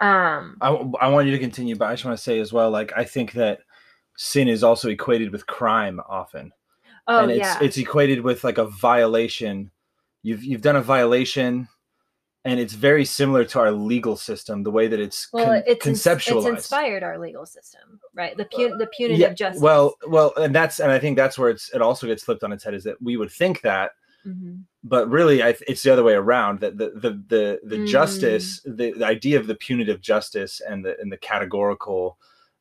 um 0.00 0.56
I, 0.60 0.68
I 1.00 1.08
want 1.08 1.26
you 1.26 1.32
to 1.32 1.38
continue, 1.38 1.76
but 1.76 1.86
I 1.86 1.92
just 1.92 2.04
want 2.04 2.16
to 2.16 2.22
say 2.22 2.40
as 2.40 2.52
well, 2.52 2.70
like 2.70 2.92
I 2.96 3.04
think 3.04 3.32
that 3.32 3.60
sin 4.16 4.48
is 4.48 4.62
also 4.62 4.88
equated 4.88 5.30
with 5.30 5.46
crime 5.46 6.00
often, 6.08 6.52
oh 7.06 7.22
and 7.22 7.30
it's 7.30 7.40
yeah 7.40 7.58
it's 7.60 7.78
equated 7.78 8.20
with 8.20 8.44
like 8.44 8.58
a 8.58 8.66
violation. 8.66 9.70
You've 10.22 10.42
you've 10.42 10.62
done 10.62 10.76
a 10.76 10.82
violation, 10.82 11.68
and 12.44 12.60
it's 12.60 12.74
very 12.74 13.04
similar 13.04 13.44
to 13.44 13.60
our 13.60 13.70
legal 13.70 14.16
system, 14.16 14.62
the 14.62 14.70
way 14.70 14.88
that 14.88 15.00
it's 15.00 15.28
well 15.32 15.46
con- 15.46 15.62
it's 15.66 15.84
conceptualized. 15.84 16.46
it's 16.48 16.56
inspired 16.56 17.02
our 17.02 17.18
legal 17.18 17.46
system 17.46 18.00
right 18.14 18.36
the 18.36 18.44
pu- 18.44 18.76
the 18.78 18.86
punitive 18.88 19.18
yeah, 19.18 19.32
justice 19.32 19.62
well, 19.62 19.94
well, 20.06 20.32
and 20.36 20.54
that's 20.54 20.80
and 20.80 20.90
I 20.92 20.98
think 20.98 21.16
that's 21.16 21.38
where 21.38 21.50
it's 21.50 21.70
it 21.74 21.80
also 21.82 22.06
gets 22.06 22.22
flipped 22.24 22.44
on 22.44 22.52
its 22.52 22.64
head 22.64 22.74
is 22.74 22.84
that 22.84 23.00
we 23.00 23.16
would 23.16 23.30
think 23.30 23.60
that, 23.62 23.92
Mhm. 24.26 24.64
but 24.82 25.08
really 25.08 25.42
I, 25.42 25.56
it's 25.68 25.82
the 25.82 25.92
other 25.92 26.02
way 26.04 26.14
around 26.14 26.60
that 26.60 26.76
the 26.78 26.90
the 26.90 27.10
the, 27.28 27.60
the 27.64 27.78
Mm. 27.78 27.86
justice 27.86 28.60
the, 28.64 28.92
the 28.92 29.06
idea 29.06 29.38
of 29.38 29.46
the 29.46 29.54
punitive 29.54 30.00
justice 30.00 30.60
and 30.60 30.84
the 30.84 30.98
and 31.00 31.10
the 31.12 31.16
categorical 31.18 32.18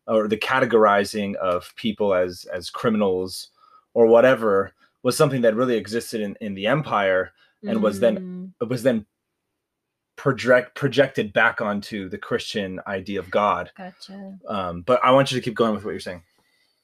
or 0.07 0.27
the 0.27 0.37
categorizing 0.37 1.35
of 1.35 1.73
people 1.75 2.13
as 2.13 2.45
as 2.53 2.69
criminals 2.69 3.49
or 3.93 4.07
whatever 4.07 4.73
was 5.03 5.15
something 5.17 5.41
that 5.41 5.55
really 5.55 5.75
existed 5.77 6.19
in, 6.21 6.35
in 6.41 6.53
the 6.53 6.67
empire 6.67 7.31
and 7.65 7.81
was 7.81 7.99
then 7.99 8.17
Mm. 8.17 8.51
it 8.61 8.69
was 8.69 8.83
then 8.83 9.05
project 10.15 10.75
projected 10.75 11.33
back 11.33 11.59
onto 11.61 12.07
the 12.07 12.17
christian 12.17 12.79
idea 12.87 13.19
of 13.19 13.29
god 13.31 13.71
gotcha 13.75 14.37
um, 14.47 14.81
but 14.83 14.99
i 15.03 15.11
want 15.11 15.31
you 15.31 15.37
to 15.39 15.43
keep 15.43 15.55
going 15.55 15.73
with 15.73 15.83
what 15.83 15.91
you're 15.91 15.99
saying 15.99 16.21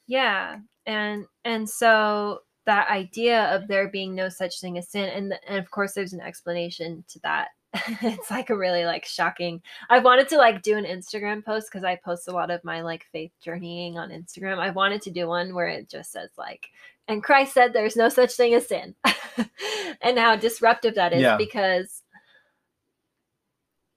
yeah 0.08 0.58
and 0.88 1.26
and 1.46 1.70
so 1.70 2.40
that 2.70 2.88
idea 2.90 3.46
of 3.56 3.68
there 3.68 3.90
being 3.90 4.14
no 4.14 4.30
such 4.30 4.62
thing 4.62 4.78
as 4.78 4.88
sin 4.90 5.10
and, 5.10 5.34
and 5.48 5.58
of 5.58 5.72
course 5.72 5.94
there's 5.94 6.14
an 6.14 6.22
explanation 6.22 7.04
to 7.08 7.20
that. 7.22 7.48
It's 8.04 8.30
like 8.30 8.50
a 8.52 8.58
really 8.58 8.86
like 8.86 9.06
shocking 9.06 9.62
i 9.90 9.98
wanted 10.00 10.28
to 10.30 10.38
like 10.38 10.62
do 10.64 10.76
an 10.78 10.86
instagram 10.86 11.44
post 11.44 11.68
because 11.68 11.84
i 11.84 11.96
post 11.96 12.28
a 12.28 12.32
lot 12.32 12.50
of 12.52 12.64
my 12.64 12.82
like 12.82 13.06
faith 13.12 13.32
journeying 13.42 13.98
on 13.98 14.10
instagram. 14.10 14.58
I 14.60 14.70
wanted 14.72 15.02
to 15.04 15.12
do 15.12 15.28
one 15.28 15.54
where 15.56 15.68
it 15.68 15.90
just 15.90 16.12
says 16.12 16.30
like 16.38 16.68
and 17.08 17.24
christ 17.24 17.54
said 17.54 17.74
there's 17.74 17.96
no 17.96 18.10
such 18.10 18.34
thing 18.34 18.54
as 18.54 18.68
sin. 18.68 18.96
And 20.02 20.18
how 20.18 20.36
disruptive 20.36 20.96
that 20.96 21.14
is 21.14 21.22
Yeah. 21.22 21.38
because 21.38 22.04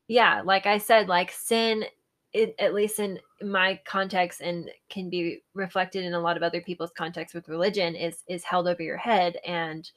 yeah 0.09 0.43
like 0.45 0.67
i 0.67 0.79
said 0.79 1.09
like 1.09 1.31
sin 1.31 1.85
it, 2.33 2.55
at 2.59 2.75
least 2.75 2.99
in 2.99 3.19
my 3.43 3.79
context 3.85 4.41
and 4.41 4.71
can 4.89 5.11
be 5.11 5.43
reflected 5.55 6.05
in 6.05 6.15
a 6.15 6.21
lot 6.21 6.37
of 6.37 6.43
other 6.43 6.61
people's 6.61 6.93
context 6.97 7.35
with 7.35 7.49
religion 7.49 7.95
is 7.95 8.23
is 8.29 8.45
held 8.45 8.69
over 8.69 8.83
your 8.83 8.97
head. 8.97 9.37
And 9.47 9.91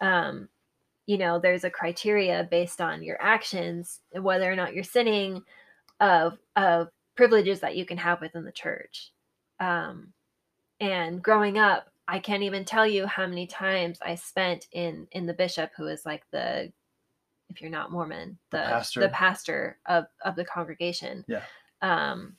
um 0.00 0.48
you 1.06 1.18
know 1.18 1.38
there's 1.38 1.64
a 1.64 1.70
criteria 1.70 2.46
based 2.50 2.80
on 2.80 3.02
your 3.02 3.16
actions 3.20 4.00
whether 4.12 4.50
or 4.50 4.56
not 4.56 4.74
you're 4.74 4.84
sinning 4.84 5.42
of 6.00 6.38
of 6.56 6.88
privileges 7.16 7.60
that 7.60 7.76
you 7.76 7.86
can 7.86 7.98
have 7.98 8.20
within 8.20 8.44
the 8.44 8.52
church. 8.52 9.12
Um 9.60 10.12
and 10.80 11.22
growing 11.22 11.58
up 11.58 11.88
i 12.08 12.18
can't 12.18 12.42
even 12.42 12.64
tell 12.64 12.86
you 12.86 13.06
how 13.06 13.26
many 13.26 13.46
times 13.46 13.98
i 14.02 14.14
spent 14.14 14.66
in 14.72 15.06
in 15.12 15.26
the 15.26 15.34
bishop 15.34 15.70
who 15.76 15.86
is 15.86 16.04
like 16.04 16.22
the 16.32 16.70
if 17.50 17.60
you're 17.60 17.70
not 17.70 17.90
mormon 17.92 18.38
the 18.50 18.58
pastor. 18.58 19.00
the 19.00 19.08
pastor 19.08 19.78
of 19.86 20.06
of 20.24 20.36
the 20.36 20.44
congregation 20.44 21.24
Yeah. 21.28 21.42
um 21.82 22.36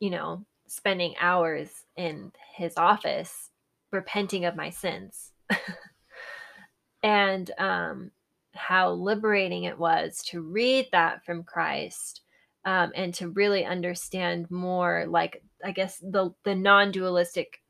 you 0.00 0.10
know 0.10 0.44
spending 0.66 1.14
hours 1.20 1.70
in 1.96 2.32
his 2.54 2.76
office 2.76 3.50
repenting 3.90 4.44
of 4.44 4.54
my 4.56 4.70
sins 4.70 5.32
and 7.02 7.50
um 7.58 8.10
how 8.54 8.90
liberating 8.90 9.64
it 9.64 9.78
was 9.78 10.18
to 10.26 10.40
read 10.42 10.86
that 10.92 11.24
from 11.24 11.42
christ 11.44 12.22
um, 12.64 12.90
and 12.94 13.14
to 13.14 13.28
really 13.30 13.64
understand 13.64 14.50
more 14.50 15.06
like 15.08 15.42
i 15.64 15.70
guess 15.70 15.98
the 15.98 16.30
the 16.44 16.54
non-dualistic 16.54 17.60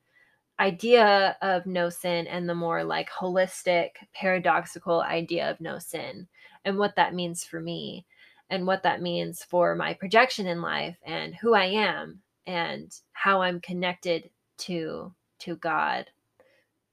idea 0.61 1.36
of 1.40 1.66
no 1.66 1.88
sin 1.88 2.26
and 2.26 2.48
the 2.48 2.54
more 2.54 2.82
like 2.82 3.09
holistic 3.11 3.90
paradoxical 4.14 5.02
idea 5.02 5.50
of 5.50 5.61
no 5.61 5.78
sin 5.78 6.26
and 6.64 6.76
what 6.76 6.96
that 6.96 7.14
means 7.14 7.44
for 7.44 7.61
me 7.61 8.04
and 8.50 8.66
what 8.66 8.82
that 8.82 9.02
means 9.02 9.42
for 9.44 9.74
my 9.74 9.94
projection 9.94 10.46
in 10.46 10.61
life 10.61 10.96
and 11.04 11.34
who 11.36 11.54
i 11.54 11.64
am 11.64 12.20
and 12.46 12.92
how 13.12 13.40
i'm 13.40 13.61
connected 13.61 14.30
to 14.56 15.12
to 15.38 15.54
god 15.56 16.06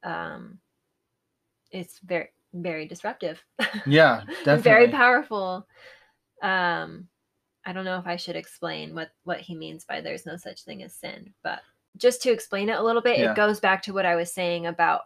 um 0.03 0.59
it's 1.71 1.99
very 2.05 2.29
very 2.53 2.87
disruptive 2.87 3.43
yeah 3.85 4.21
and 4.45 4.61
very 4.63 4.87
powerful. 4.89 5.67
Um 6.41 7.07
i 7.65 7.73
don't 7.73 7.85
know 7.85 7.97
if 7.97 8.05
i 8.05 8.15
should 8.15 8.35
explain 8.35 8.93
what 8.93 9.09
what 9.23 9.39
he 9.39 9.55
means 9.55 9.85
by 9.85 10.01
there's 10.01 10.25
no 10.25 10.37
such 10.37 10.63
thing 10.63 10.83
as 10.83 10.93
sin 10.93 11.33
but 11.43 11.61
just 11.97 12.21
to 12.21 12.31
explain 12.31 12.69
it 12.69 12.77
a 12.79 12.83
little 12.83 13.01
bit 13.01 13.19
Yeah. 13.19 13.31
it 13.31 13.35
goes 13.35 13.59
back 13.59 13.81
to 13.83 13.93
what 13.93 14.05
i 14.05 14.15
was 14.15 14.31
saying 14.31 14.65
about 14.67 15.01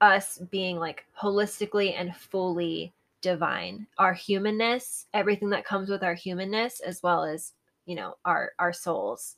us 0.00 0.38
being 0.50 0.76
like 0.78 1.06
holistically 1.18 1.94
and 1.98 2.14
fully 2.14 2.92
divine 3.22 3.86
our 3.98 4.12
humanness 4.12 5.06
everything 5.14 5.50
that 5.50 5.64
comes 5.64 5.88
with 5.88 6.02
our 6.02 6.14
humanness 6.14 6.80
as 6.80 7.02
well 7.02 7.24
as 7.24 7.52
you 7.86 7.94
know 7.94 8.14
our 8.24 8.52
our 8.58 8.72
souls 8.72 9.36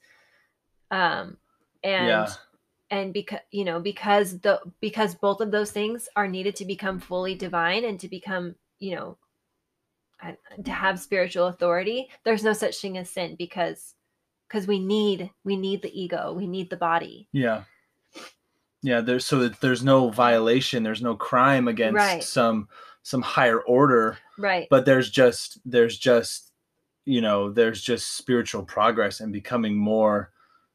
um 0.90 1.36
and 1.84 2.08
Yeah. 2.08 2.32
and 2.90 3.12
because 3.12 3.40
you 3.50 3.64
know 3.64 3.78
because 3.80 4.40
the 4.40 4.60
because 4.80 5.14
both 5.14 5.40
of 5.40 5.50
those 5.50 5.70
things 5.70 6.08
are 6.16 6.26
needed 6.26 6.56
to 6.56 6.64
become 6.64 6.98
fully 6.98 7.34
divine 7.34 7.84
and 7.84 8.00
to 8.00 8.08
become 8.08 8.54
you 8.78 8.94
know 8.96 9.16
to 10.64 10.72
have 10.72 10.98
spiritual 10.98 11.46
authority 11.46 12.08
there's 12.24 12.42
no 12.42 12.52
such 12.52 12.80
thing 12.80 12.98
as 12.98 13.08
sin 13.08 13.36
because 13.38 13.94
because 14.48 14.66
we 14.66 14.78
need 14.78 15.30
we 15.44 15.56
need 15.56 15.82
the 15.82 16.00
ego 16.00 16.32
we 16.32 16.46
need 16.46 16.70
the 16.70 16.76
body 16.76 17.28
Yeah. 17.32 17.64
Yeah, 18.82 19.00
there's 19.00 19.24
so 19.24 19.40
that 19.40 19.60
there's 19.60 19.82
no 19.82 20.08
violation, 20.10 20.84
there's 20.84 21.02
no 21.02 21.16
crime 21.16 21.66
against 21.66 21.96
Right. 21.96 22.22
some 22.22 22.68
some 23.02 23.22
higher 23.22 23.60
order, 23.62 24.18
right 24.38 24.66
but 24.70 24.84
there's 24.84 25.10
just 25.10 25.58
there's 25.64 25.98
just 25.98 26.52
you 27.04 27.20
know, 27.22 27.50
there's 27.50 27.80
just 27.80 28.16
spiritual 28.18 28.62
progress 28.62 29.20
and 29.20 29.32
becoming 29.32 29.74
more 29.74 30.30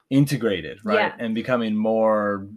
integrated, 0.09 0.79
right? 0.83 0.95
Yeah. 0.95 1.15
And 1.19 1.35
becoming 1.35 1.75
more 1.75 2.47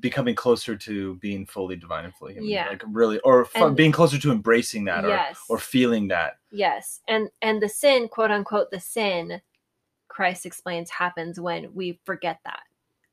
becoming 0.00 0.36
closer 0.36 0.76
to 0.76 1.16
being 1.16 1.44
fully 1.44 1.74
divine 1.74 2.04
and 2.04 2.14
fully 2.14 2.34
human. 2.34 2.48
Yeah. 2.50 2.68
Like 2.68 2.82
really 2.86 3.18
or 3.20 3.48
And- 3.56 3.76
being 3.76 3.90
closer 3.92 4.18
to 4.18 4.30
embracing 4.32 4.84
that 4.84 5.04
or 5.04 5.08
yes 5.08 5.36
or 5.48 5.58
feeling 5.58 6.08
that. 6.08 6.38
yes 6.52 7.00
and 7.08 7.28
and 7.42 7.60
the 7.60 7.68
sin 7.68 8.08
quote 8.08 8.30
unquote 8.30 8.70
the 8.70 8.80
sin 8.80 9.42
christ 10.18 10.44
explains 10.44 10.90
happens 10.90 11.38
when 11.38 11.72
we 11.74 12.00
forget 12.04 12.38
that 12.44 12.62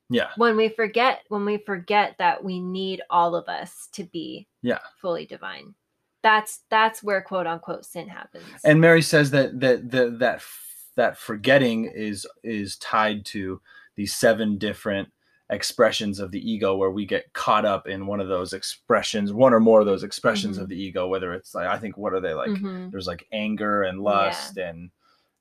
Yeah. 0.10 0.30
when 0.38 0.58
we 0.58 0.70
forget 0.70 1.22
when 1.30 1.46
we 1.46 1.58
forget 1.58 2.16
that 2.18 2.44
we 2.44 2.60
need 2.60 3.02
all 3.12 3.36
of 3.36 3.48
us 3.48 3.88
to 3.94 4.04
be 4.06 4.48
Yeah. 4.64 4.80
fully 5.02 5.28
divine 5.28 5.76
that's 6.24 6.64
that's 6.72 7.04
where 7.04 7.22
quote 7.22 7.46
unquote 7.46 7.86
sin 7.86 8.08
happens 8.08 8.48
And 8.64 8.82
Mary 8.82 9.04
says 9.04 9.30
that 9.32 9.60
that 9.60 9.92
that 9.92 10.18
that 10.20 10.42
that 10.96 11.18
forgetting 11.20 11.86
is 11.86 12.26
is 12.44 12.78
tied 12.78 13.24
to 13.26 13.62
these 13.96 14.16
seven 14.16 14.58
different 14.58 15.10
expressions 15.52 16.20
of 16.20 16.32
the 16.32 16.40
ego 16.52 16.76
where 16.76 16.90
we 16.90 17.06
get 17.06 17.32
caught 17.34 17.66
up 17.66 17.88
in 17.88 18.08
one 18.08 18.20
of 18.20 18.28
those 18.28 18.52
expressions 18.54 19.32
one 19.32 19.54
or 19.54 19.60
more 19.60 19.80
of 19.82 19.86
those 19.86 20.02
expressions 20.04 20.58
Mhm. 20.58 20.62
of 20.64 20.70
the 20.70 20.82
ego 20.88 21.08
whether 21.08 21.36
it's 21.36 21.54
like 21.54 21.68
i 21.68 21.78
think 21.78 21.96
what 21.98 22.14
are 22.14 22.20
they 22.20 22.34
like 22.34 22.50
Mhm. 22.50 22.90
there's 22.90 23.06
like 23.06 23.28
anger 23.32 23.84
and 23.84 24.02
lust 24.02 24.58
and 24.58 24.90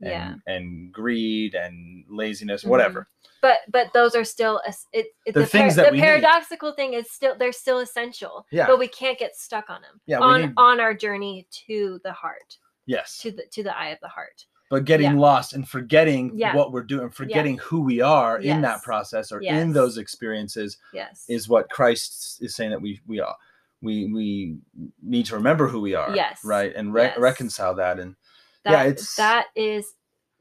and 0.07 0.41
Yeah. 0.47 0.55
and 0.55 0.93
greed 0.93 1.55
and 1.55 2.05
laziness 2.09 2.65
Mhm. 2.65 2.69
whatever 2.69 3.09
but 3.43 3.59
but 3.71 3.93
those 3.93 4.15
are 4.15 4.25
still 4.25 4.61
es- 4.67 4.87
it, 4.93 5.07
it, 5.27 5.35
They're 5.35 5.43
the, 5.43 5.49
things 5.49 5.77
that 5.77 5.87
the 5.87 5.93
we 5.93 5.97
need. 5.99 6.05
paradoxical 6.05 6.73
thing 6.73 6.95
is 6.95 7.11
still 7.11 7.37
they're 7.37 7.53
still 7.53 7.79
essential 7.81 8.47
Yeah. 8.51 8.67
but 8.67 8.79
we 8.79 8.89
can't 8.89 9.19
get 9.19 9.37
stuck 9.37 9.69
on 9.71 9.83
them 9.83 10.01
Yeah, 10.07 10.21
on 10.21 10.41
need- 10.41 10.53
on 10.57 10.81
our 10.81 10.95
journey 10.95 11.47
to 11.67 12.01
the 12.05 12.13
heart 12.13 12.59
yes 12.87 13.19
to 13.19 13.31
the 13.31 13.45
to 13.53 13.63
the 13.63 13.77
eye 13.77 13.89
of 13.89 13.99
the 14.01 14.09
heart 14.09 14.47
but 14.71 14.85
getting 14.87 15.13
Yeah. 15.13 15.19
lost 15.19 15.53
and 15.53 15.69
forgetting 15.69 16.33
Yeah. 16.35 16.55
what 16.57 16.73
we're 16.73 16.83
doing 16.83 17.11
forgetting 17.11 17.59
who 17.59 17.81
we 17.83 18.01
are 18.01 18.39
in 18.39 18.61
that 18.63 18.83
process 18.83 19.31
or 19.33 19.41
in 19.41 19.73
those 19.73 19.99
experiences 19.99 20.79
yes 20.93 21.25
is 21.29 21.49
what 21.49 21.69
Christ 21.71 22.43
is 22.43 22.55
saying 22.55 22.71
that 22.71 22.81
we 22.81 23.01
we 23.07 23.21
are 23.21 23.37
we 23.83 24.11
we 24.13 24.57
need 25.03 25.27
to 25.27 25.35
remember 25.35 25.69
who 25.69 25.81
we 25.81 25.95
are 25.95 26.15
Yes. 26.17 26.41
right 26.45 26.73
and 26.75 26.95
re- 26.95 27.05
Yes. 27.05 27.19
reconcile 27.19 27.75
that 27.75 27.99
and 28.01 28.17
that, 28.65 28.73
yeah, 28.73 28.85
it's- 28.85 29.17
that 29.17 29.47
is 29.55 29.95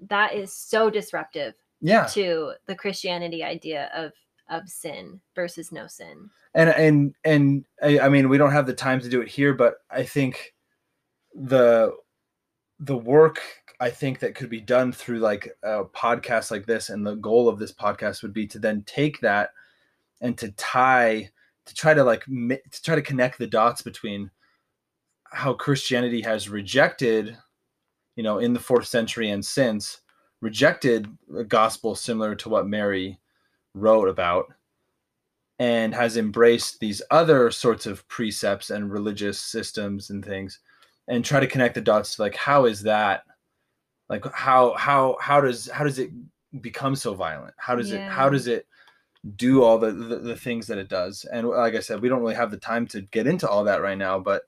that 0.09 0.33
is 0.33 0.53
so 0.53 0.89
disruptive 0.89 1.53
yeah. 1.79 2.05
to 2.05 2.53
the 2.67 2.75
christianity 2.75 3.43
idea 3.43 3.89
of 3.95 4.11
of 4.49 4.67
sin 4.67 5.21
versus 5.35 5.71
no 5.71 5.87
sin. 5.87 6.29
And 6.53 6.69
and 6.69 7.15
and 7.23 7.65
I, 7.81 7.99
I 7.99 8.09
mean 8.09 8.27
we 8.27 8.37
don't 8.37 8.51
have 8.51 8.67
the 8.67 8.73
time 8.73 8.99
to 8.99 9.09
do 9.09 9.21
it 9.21 9.29
here 9.29 9.53
but 9.53 9.75
I 9.89 10.03
think 10.03 10.53
the 11.33 11.93
the 12.79 12.97
work 12.97 13.39
I 13.79 13.89
think 13.89 14.19
that 14.19 14.35
could 14.35 14.49
be 14.49 14.61
done 14.61 14.91
through 14.93 15.19
like 15.19 15.49
a 15.61 15.83
podcast 15.83 16.51
like 16.51 16.65
this, 16.65 16.89
and 16.89 17.05
the 17.05 17.15
goal 17.15 17.49
of 17.49 17.59
this 17.59 17.73
podcast 17.73 18.21
would 18.21 18.33
be 18.33 18.47
to 18.47 18.59
then 18.59 18.83
take 18.85 19.19
that 19.19 19.49
and 20.21 20.37
to 20.37 20.51
tie, 20.51 21.29
to 21.65 21.75
try 21.75 21.93
to 21.93 22.03
like 22.03 22.23
to 22.25 22.81
try 22.81 22.95
to 22.95 23.01
connect 23.01 23.39
the 23.39 23.47
dots 23.47 23.81
between 23.81 24.31
how 25.31 25.53
Christianity 25.53 26.21
has 26.21 26.47
rejected, 26.47 27.37
you 28.15 28.23
know, 28.23 28.39
in 28.39 28.53
the 28.53 28.59
fourth 28.59 28.87
century 28.87 29.29
and 29.29 29.43
since 29.43 30.01
rejected 30.41 31.07
a 31.37 31.43
gospel 31.43 31.95
similar 31.95 32.35
to 32.35 32.49
what 32.49 32.67
Mary 32.67 33.19
wrote 33.73 34.09
about 34.09 34.53
and 35.59 35.93
has 35.93 36.17
embraced 36.17 36.79
these 36.79 37.01
other 37.11 37.49
sorts 37.51 37.85
of 37.85 38.07
precepts 38.07 38.69
and 38.69 38.91
religious 38.91 39.39
systems 39.39 40.09
and 40.09 40.25
things 40.25 40.59
and 41.07 41.23
try 41.23 41.39
to 41.39 41.47
connect 41.47 41.75
the 41.75 41.81
dots 41.81 42.15
to 42.15 42.21
like 42.21 42.35
how 42.35 42.65
is 42.65 42.81
that 42.81 43.23
like 44.09 44.25
how 44.33 44.73
how 44.75 45.15
how 45.21 45.39
does 45.39 45.69
how 45.71 45.83
does 45.83 45.99
it 45.99 46.11
become 46.61 46.95
so 46.95 47.13
violent? 47.13 47.53
How 47.57 47.75
does 47.75 47.91
it 47.91 48.01
how 48.01 48.29
does 48.29 48.47
it 48.47 48.67
do 49.35 49.63
all 49.63 49.77
the, 49.77 49.91
the 49.91 50.17
the 50.17 50.35
things 50.35 50.67
that 50.67 50.77
it 50.77 50.89
does? 50.89 51.25
And 51.31 51.47
like 51.47 51.75
i 51.75 51.79
said 51.79 52.01
we 52.01 52.09
don't 52.09 52.21
really 52.21 52.35
have 52.35 52.51
the 52.51 52.57
time 52.57 52.85
to 52.87 53.01
get 53.01 53.27
into 53.27 53.47
all 53.49 53.63
that 53.63 53.81
right 53.81 53.97
now 53.97 54.19
but 54.19 54.43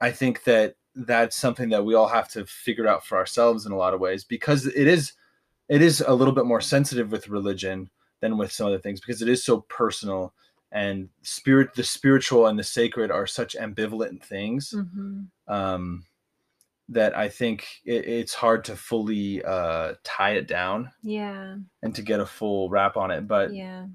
i 0.00 0.10
think 0.10 0.44
that 0.44 0.74
that's 0.94 1.36
something 1.36 1.68
that 1.70 1.84
we 1.84 1.94
all 1.94 2.08
have 2.08 2.28
to 2.28 2.44
figure 2.46 2.86
out 2.86 3.04
for 3.06 3.16
ourselves 3.16 3.64
in 3.66 3.72
a 3.72 3.76
lot 3.76 3.94
of 3.94 4.00
ways 4.00 4.24
because 4.24 4.66
it 4.66 4.86
is 4.86 5.12
it 5.68 5.80
is 5.80 6.02
a 6.06 6.12
little 6.14 6.34
bit 6.34 6.44
more 6.44 6.60
sensitive 6.60 7.10
with 7.10 7.28
religion 7.28 7.88
than 8.20 8.36
with 8.36 8.52
some 8.52 8.66
other 8.66 8.78
things 8.78 9.00
because 9.00 9.22
it 9.22 9.28
is 9.28 9.42
so 9.42 9.62
personal 9.62 10.34
and 10.70 11.08
spirit 11.22 11.72
the 11.74 11.82
spiritual 11.82 12.46
and 12.46 12.58
the 12.58 12.62
sacred 12.64 13.10
are 13.10 13.26
such 13.26 13.56
ambivalent 13.56 14.22
things 14.22 14.74
Mhm. 14.76 15.28
um, 15.48 16.04
that 16.88 17.16
I 17.16 17.28
think 17.28 17.66
it, 17.86 18.04
it's 18.06 18.34
hard 18.34 18.64
to 18.64 18.76
fully 18.76 19.42
uh, 19.44 19.94
tie 20.04 20.32
it 20.32 20.46
down 20.46 20.90
Yeah. 21.02 21.56
and 21.82 21.94
to 21.94 22.02
get 22.02 22.20
a 22.20 22.26
full 22.26 22.68
wrap 22.68 22.96
on 22.98 23.10
it. 23.10 23.26
But 23.26 23.54
Yeah. 23.54 23.86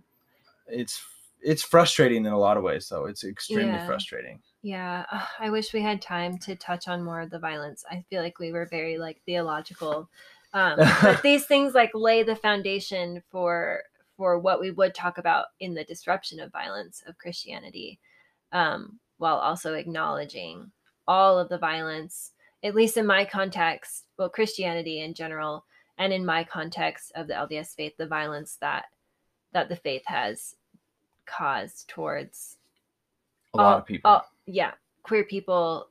it's 0.67 0.99
it's 1.41 1.61
frustrating 1.61 2.25
in 2.25 2.33
a 2.33 2.37
lot 2.39 2.57
of 2.57 2.63
ways, 2.63 2.89
though. 2.89 3.05
It's 3.05 3.23
extremely 3.23 3.75
Yeah. 3.75 3.85
frustrating. 3.85 4.41
Yeah, 4.63 5.05
ugh, 5.11 5.27
I 5.39 5.49
wish 5.49 5.73
we 5.73 5.81
had 5.81 6.01
time 6.01 6.37
to 6.39 6.55
touch 6.55 6.87
on 6.87 7.03
more 7.03 7.21
of 7.21 7.29
the 7.29 7.39
violence. 7.39 7.85
I 7.89 8.03
feel 8.09 8.21
like 8.21 8.39
we 8.39 8.51
were 8.51 8.65
very 8.65 8.97
like 8.97 9.21
theological, 9.25 10.09
um, 10.53 10.79
but 11.01 11.21
these 11.23 11.45
things 11.45 11.73
like 11.73 11.91
lay 11.93 12.23
the 12.23 12.35
foundation 12.35 13.21
for 13.29 13.81
for 14.17 14.39
what 14.39 14.59
we 14.59 14.71
would 14.71 14.95
talk 14.95 15.19
about 15.19 15.45
in 15.59 15.75
the 15.75 15.83
disruption 15.83 16.39
of 16.39 16.51
violence 16.51 17.03
of 17.05 17.17
Christianity, 17.19 17.99
um, 18.51 18.99
while 19.19 19.37
also 19.37 19.75
acknowledging 19.75 20.71
all 21.07 21.37
of 21.37 21.49
the 21.49 21.57
violence, 21.59 22.31
at 22.63 22.73
least 22.73 22.97
in 22.97 23.05
my 23.05 23.23
context, 23.25 24.05
well, 24.17 24.27
Christianity 24.27 25.01
in 25.01 25.13
general, 25.13 25.65
and 25.99 26.11
in 26.11 26.25
my 26.25 26.43
context 26.43 27.11
of 27.15 27.27
the 27.27 27.35
LDS 27.35 27.75
faith, 27.75 27.93
the 27.97 28.07
violence 28.07 28.57
that 28.59 28.85
that 29.53 29.69
the 29.69 29.75
faith 29.75 30.03
has 30.07 30.55
caused 31.27 31.87
towards 31.87 32.57
A 33.53 33.57
lot 33.57 33.65
all- 33.73 33.77
of 33.79 33.85
people. 33.85 34.09
all- 34.11 34.25
yeah, 34.47 34.71
queer 35.03 35.23
people, 35.25 35.89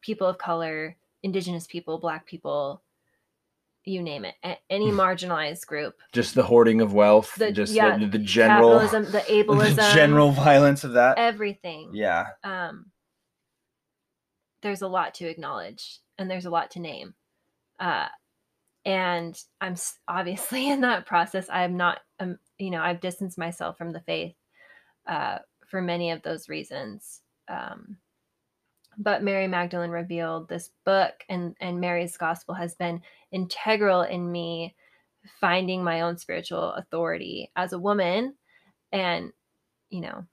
people 0.00 0.26
of 0.28 0.38
color, 0.38 0.96
indigenous 1.22 1.66
people, 1.66 1.98
black 1.98 2.26
people, 2.26 2.82
you 3.84 4.02
name 4.02 4.24
it, 4.24 4.34
a- 4.44 4.58
any 4.70 4.90
marginalized 4.90 5.66
group. 5.66 5.98
just 6.12 6.34
the 6.34 6.42
hoarding 6.42 6.80
of 6.80 6.92
wealth, 6.92 7.34
The- 7.36 7.50
just 7.50 7.72
yeah, 7.72 7.96
the, 7.98 8.06
the 8.06 8.18
general, 8.18 8.78
Capitalism, 8.78 9.12
the 9.12 9.18
ableism, 9.44 9.76
the 9.76 9.92
general 9.94 10.30
violence 10.30 10.84
of 10.84 10.92
that. 10.92 11.18
everything. 11.18 11.90
yeah, 11.94 12.26
Um, 12.44 12.90
there's 14.62 14.82
a 14.82 14.88
lot 14.88 15.14
to 15.14 15.26
acknowledge, 15.28 15.98
and 16.18 16.30
there's 16.30 16.44
a 16.46 16.50
lot 16.50 16.70
to 16.72 16.80
name. 16.80 17.14
Uh, 17.78 18.08
and 18.84 19.38
I'm 19.60 19.76
obviously 20.06 20.68
in 20.70 20.82
that 20.82 21.06
process. 21.06 21.48
I 21.50 21.62
am 21.64 21.76
not, 21.78 22.00
um, 22.18 22.38
you 22.58 22.70
know, 22.70 22.82
I've 22.82 23.00
distanced 23.00 23.38
myself 23.38 23.78
from 23.78 23.90
the 23.92 24.00
faith 24.00 24.34
uh, 25.06 25.38
for 25.66 25.80
many 25.80 26.10
of 26.10 26.20
those 26.22 26.48
reasons. 26.50 27.20
Um, 27.50 27.96
but 28.96 29.22
Mary 29.22 29.46
Magdalene 29.48 29.90
revealed 29.90 30.48
this 30.48 30.70
book, 30.84 31.12
and 31.28 31.56
and 31.60 31.80
Mary's 31.80 32.16
gospel 32.16 32.54
has 32.54 32.74
been 32.74 33.02
integral 33.32 34.02
in 34.02 34.30
me 34.30 34.74
finding 35.40 35.84
my 35.84 36.00
own 36.02 36.16
spiritual 36.16 36.72
authority 36.72 37.50
as 37.56 37.72
a 37.72 37.78
woman, 37.78 38.34
and 38.92 39.32
you 39.90 40.00
know, 40.00 40.24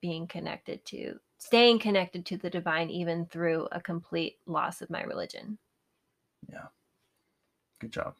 being 0.00 0.26
connected 0.26 0.84
to 0.86 1.18
staying 1.38 1.78
connected 1.78 2.24
to 2.26 2.36
the 2.36 2.50
divine 2.50 2.90
even 2.90 3.26
through 3.26 3.68
a 3.72 3.80
complete 3.80 4.38
loss 4.46 4.80
of 4.80 4.90
my 4.90 5.02
religion. 5.02 5.58
Yeah. 6.50 6.66
Good 7.78 7.92
job. 7.92 8.14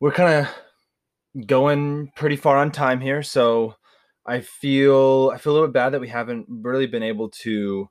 We're 0.00 0.12
kind 0.12 0.46
of 0.46 1.46
going 1.46 2.12
pretty 2.14 2.36
far 2.36 2.58
on 2.58 2.70
time 2.70 3.00
here, 3.00 3.22
so 3.22 3.74
I 4.28 4.40
feel 4.42 5.32
I 5.34 5.38
feel 5.38 5.52
a 5.52 5.54
little 5.54 5.68
bit 5.68 5.72
bad 5.74 5.90
that 5.90 6.00
we 6.00 6.08
haven't 6.08 6.46
really 6.48 6.86
been 6.86 7.02
able 7.02 7.30
to 7.30 7.88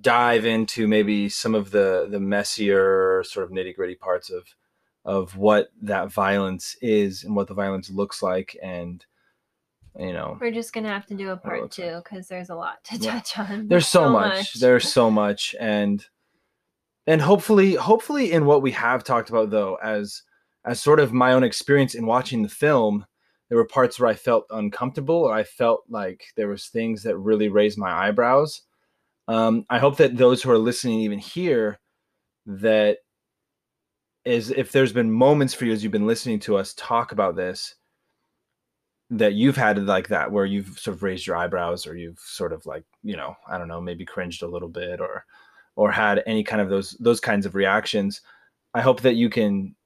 dive 0.00 0.46
into 0.46 0.88
maybe 0.88 1.28
some 1.28 1.54
of 1.54 1.70
the 1.70 2.08
the 2.10 2.18
messier 2.20 3.22
sort 3.24 3.44
of 3.44 3.52
nitty 3.52 3.76
gritty 3.76 3.94
parts 3.94 4.30
of 4.30 4.44
of 5.04 5.36
what 5.36 5.68
that 5.82 6.10
violence 6.10 6.76
is 6.80 7.22
and 7.24 7.36
what 7.36 7.46
the 7.46 7.54
violence 7.54 7.90
looks 7.90 8.22
like 8.22 8.56
and 8.62 9.04
you 9.98 10.12
know 10.12 10.38
We're 10.40 10.50
just 10.50 10.72
gonna 10.72 10.88
have 10.88 11.06
to 11.06 11.14
do 11.14 11.30
a 11.30 11.36
part 11.36 11.70
two 11.70 12.00
because 12.02 12.26
there's 12.26 12.48
a 12.50 12.54
lot 12.54 12.82
to 12.84 12.96
Yeah. 12.96 13.12
touch 13.20 13.38
on. 13.38 13.68
there's 13.68 13.86
so, 13.86 14.08
much. 14.08 14.54
there's 14.54 14.90
so 14.90 15.10
much 15.10 15.54
and 15.60 16.04
and 17.06 17.20
hopefully 17.20 17.74
hopefully 17.74 18.32
in 18.32 18.46
what 18.46 18.62
we 18.62 18.72
have 18.72 19.04
talked 19.04 19.28
about 19.28 19.50
though 19.50 19.76
as 19.82 20.22
as 20.64 20.80
sort 20.82 21.00
of 21.00 21.12
my 21.12 21.32
own 21.34 21.44
experience 21.44 21.94
in 21.94 22.06
watching 22.06 22.42
the 22.42 22.48
film 22.48 23.04
there 23.48 23.58
were 23.58 23.66
parts 23.66 23.98
where 23.98 24.08
i 24.08 24.14
felt 24.14 24.46
uncomfortable 24.50 25.16
or 25.16 25.32
i 25.32 25.44
felt 25.44 25.84
like 25.88 26.24
there 26.36 26.48
was 26.48 26.66
things 26.66 27.02
that 27.02 27.16
really 27.16 27.48
raised 27.48 27.78
my 27.78 27.90
eyebrows. 27.90 28.62
Um, 29.28 29.64
i 29.70 29.78
hope 29.78 29.96
that 29.96 30.16
those 30.16 30.42
who 30.42 30.50
are 30.50 30.58
listening 30.58 31.00
even 31.00 31.18
here 31.18 31.78
that 32.46 32.98
is 34.24 34.50
if 34.50 34.72
there's 34.72 34.92
been 34.92 35.10
moments 35.10 35.54
for 35.54 35.64
you 35.64 35.72
as 35.72 35.82
you've 35.82 35.92
been 35.92 36.06
listening 36.06 36.38
to 36.40 36.56
us 36.56 36.74
talk 36.74 37.12
about 37.12 37.36
this 37.36 37.74
that 39.10 39.34
you've 39.34 39.56
had 39.56 39.78
like 39.84 40.08
that 40.08 40.32
where 40.32 40.46
you've 40.46 40.78
sort 40.78 40.96
of 40.96 41.02
raised 41.02 41.26
your 41.26 41.36
eyebrows 41.36 41.86
or 41.86 41.96
you've 41.96 42.18
sort 42.18 42.52
of 42.52 42.64
like 42.66 42.84
you 43.02 43.16
know 43.16 43.34
i 43.48 43.58
don't 43.58 43.68
know 43.68 43.80
maybe 43.80 44.04
cringed 44.04 44.42
a 44.42 44.48
little 44.48 44.68
bit 44.68 45.00
or 45.00 45.24
or 45.76 45.92
had 45.92 46.22
any 46.26 46.42
kind 46.42 46.60
of 46.60 46.68
those 46.68 46.96
those 46.98 47.20
kinds 47.20 47.46
of 47.46 47.54
reactions. 47.54 48.22
I 48.74 48.80
hope 48.80 49.02
that 49.02 49.14
you 49.14 49.30
can 49.30 49.76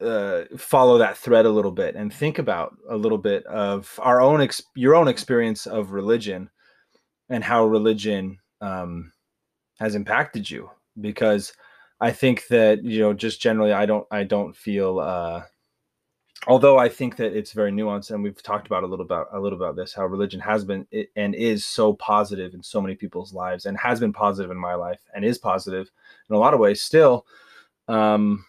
uh, 0.00 0.44
follow 0.56 0.98
that 0.98 1.16
thread 1.16 1.46
a 1.46 1.50
little 1.50 1.70
bit 1.70 1.94
and 1.94 2.12
think 2.12 2.38
about 2.38 2.76
a 2.88 2.96
little 2.96 3.18
bit 3.18 3.44
of 3.46 3.98
our 4.02 4.20
own 4.20 4.40
ex- 4.40 4.62
your 4.74 4.94
own 4.94 5.08
experience 5.08 5.66
of 5.66 5.92
religion 5.92 6.48
and 7.28 7.44
how 7.44 7.64
religion 7.64 8.38
um, 8.60 9.12
has 9.78 9.94
impacted 9.94 10.50
you 10.50 10.70
because 11.00 11.52
i 12.00 12.10
think 12.10 12.46
that 12.48 12.82
you 12.82 13.00
know 13.00 13.12
just 13.12 13.40
generally 13.40 13.72
i 13.72 13.86
don't 13.86 14.06
i 14.10 14.24
don't 14.24 14.56
feel 14.56 14.98
uh, 14.98 15.42
although 16.46 16.78
I 16.78 16.88
think 16.88 17.16
that 17.16 17.36
it's 17.36 17.52
very 17.52 17.70
nuanced, 17.70 18.10
and 18.10 18.22
we've 18.22 18.42
talked 18.42 18.66
about 18.66 18.82
a 18.82 18.86
little 18.86 19.04
about 19.04 19.28
a 19.32 19.40
little 19.40 19.58
about 19.58 19.76
this, 19.76 19.92
how 19.92 20.06
religion 20.06 20.40
has 20.40 20.64
been 20.64 20.86
and 21.16 21.34
is 21.34 21.64
so 21.66 21.94
positive 21.94 22.54
in 22.54 22.62
so 22.62 22.80
many 22.80 22.94
people's 22.94 23.32
lives, 23.32 23.66
and 23.66 23.76
has 23.78 24.00
been 24.00 24.12
positive 24.12 24.50
in 24.50 24.56
my 24.56 24.74
life, 24.74 25.00
and 25.14 25.24
is 25.24 25.38
positive 25.38 25.90
in 26.28 26.36
a 26.36 26.38
lot 26.38 26.54
of 26.54 26.60
ways 26.60 26.82
still. 26.82 27.26
Um, 27.88 28.44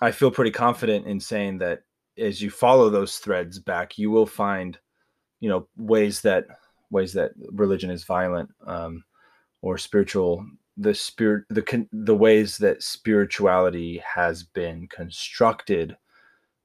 I 0.00 0.10
feel 0.10 0.30
pretty 0.30 0.50
confident 0.50 1.06
in 1.06 1.20
saying 1.20 1.58
that 1.58 1.82
as 2.18 2.40
you 2.40 2.50
follow 2.50 2.90
those 2.90 3.18
threads 3.18 3.58
back, 3.58 3.98
you 3.98 4.10
will 4.10 4.26
find, 4.26 4.78
you 5.40 5.48
know, 5.48 5.68
ways 5.76 6.20
that 6.22 6.46
ways 6.90 7.12
that 7.12 7.32
religion 7.52 7.90
is 7.90 8.04
violent 8.04 8.50
um, 8.66 9.04
or 9.62 9.78
spiritual. 9.78 10.44
The 10.76 10.94
spirit, 10.94 11.44
the 11.50 11.86
the 11.92 12.14
ways 12.14 12.56
that 12.58 12.82
spirituality 12.82 14.02
has 14.04 14.42
been 14.42 14.88
constructed 14.88 15.96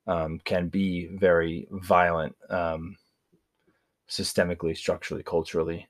um, 0.08 0.40
can 0.46 0.70
be 0.70 1.10
very 1.14 1.68
violent 1.72 2.36
um, 2.50 2.96
systemically, 4.10 4.78
structurally, 4.78 5.24
culturally. 5.24 5.88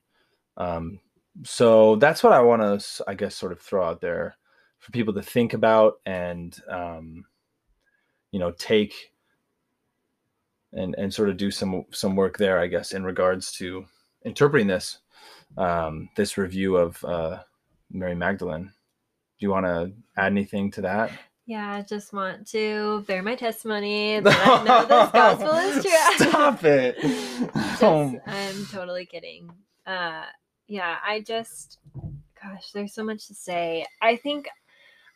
Um, 0.56 0.98
so 1.44 1.96
that's 1.96 2.22
what 2.22 2.32
I 2.32 2.40
want 2.40 2.62
to, 2.62 3.04
I 3.06 3.14
guess, 3.14 3.36
sort 3.36 3.52
of 3.52 3.60
throw 3.60 3.84
out 3.84 4.00
there 4.00 4.36
for 4.78 4.90
people 4.90 5.14
to 5.14 5.22
think 5.22 5.52
about 5.52 6.00
and, 6.06 6.58
um, 6.68 7.24
you 8.32 8.38
know, 8.40 8.50
take 8.52 8.94
and 10.72 10.94
and 10.96 11.12
sort 11.12 11.28
of 11.28 11.36
do 11.36 11.50
some 11.50 11.84
some 11.92 12.16
work 12.16 12.36
there, 12.38 12.58
I 12.58 12.66
guess, 12.66 12.92
in 12.92 13.04
regards 13.04 13.52
to 13.52 13.84
interpreting 14.24 14.66
this 14.66 14.98
um, 15.56 16.08
this 16.16 16.36
review 16.36 16.76
of 16.76 17.02
uh, 17.04 17.38
Mary 17.90 18.14
Magdalene. 18.14 18.64
Do 18.64 19.46
you 19.46 19.50
want 19.50 19.66
to 19.66 19.92
add 20.16 20.32
anything 20.32 20.70
to 20.72 20.80
that? 20.82 21.10
Yeah, 21.46 21.70
I 21.74 21.82
just 21.82 22.12
want 22.12 22.46
to 22.48 23.04
bear 23.06 23.22
my 23.22 23.36
testimony 23.36 24.18
that 24.24 24.48
I 24.48 24.64
know 24.64 24.80
this 24.86 25.12
gospel 25.12 25.54
is 25.54 25.84
true. 25.84 26.28
Stop 26.28 26.64
it. 26.64 26.96
Just- 27.78 27.82
Um, 27.84 28.18
I'm 28.26 28.66
totally 28.72 29.06
kidding. 29.06 29.50
Uh, 29.86 30.24
yeah, 30.66 30.96
I 31.06 31.20
just, 31.20 31.78
gosh, 32.42 32.72
there's 32.72 32.92
so 32.94 33.04
much 33.04 33.28
to 33.28 33.34
say. 33.34 33.86
I 34.02 34.16
think, 34.16 34.48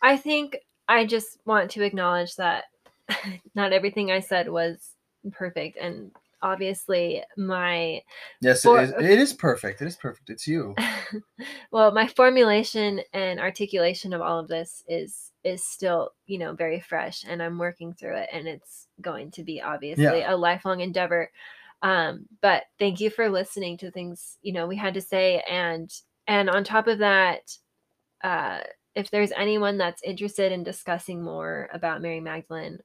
I 0.03 0.17
think 0.17 0.59
I 0.87 1.05
just 1.07 1.39
want 1.47 1.73
to 1.73 1.83
acknowledge 1.83 2.37
that 2.37 2.65
not 3.55 3.73
everything 3.73 4.11
I 4.11 4.21
said 4.21 4.49
was 4.49 4.95
perfect, 5.33 5.77
and 5.77 6.11
obviously 6.43 7.23
my 7.37 8.03
Yes, 8.41 8.63
For- 8.63 8.81
it 8.81 8.85
is. 8.85 8.91
It 8.93 9.19
is 9.19 9.33
perfect. 9.33 9.83
It 9.83 9.89
is 9.89 9.97
perfect. 9.97 10.31
It's 10.31 10.47
you. 10.47 10.75
well 11.71 11.93
my 11.93 12.07
formulation 12.07 13.01
and 13.13 13.41
articulation 13.41 14.13
of 14.13 14.21
all 14.21 14.39
of 14.39 14.49
this 14.49 14.83
is 14.89 15.31
is 15.45 15.65
still 15.65 16.11
you 16.27 16.39
know 16.39 16.53
very 16.53 16.81
fresh 16.81 17.25
and 17.27 17.43
i'm 17.43 17.59
working 17.59 17.93
through 17.95 18.17
it 18.17 18.29
and 18.33 18.47
it's 18.47 18.89
going 19.01 19.31
to 19.31 19.43
be 19.43 19.61
obviously 19.61 20.23
a 20.23 20.37
lifelong 20.37 20.81
endeavor 20.81 21.31
um 21.83 22.27
but 22.43 22.65
thank 22.79 23.01
you 23.01 23.09
for 23.09 23.31
listening 23.31 23.77
to 23.79 23.91
things 23.91 24.37
you 24.43 24.53
know 24.53 24.67
we 24.67 24.77
had 24.77 24.95
to 24.95 25.01
say 25.01 25.43
and 25.49 25.93
and 26.27 26.51
on 26.51 26.63
top 26.63 26.87
of 26.87 26.99
that 26.99 27.57
uh 28.23 28.59
if 28.95 29.11
there's 29.11 29.33
anyone 29.33 29.79
that's 29.79 30.03
interested 30.03 30.53
in 30.53 30.63
discussing 30.63 31.23
more 31.23 31.71
about 31.73 32.03
mary 32.03 32.21
magdalene 32.21 32.79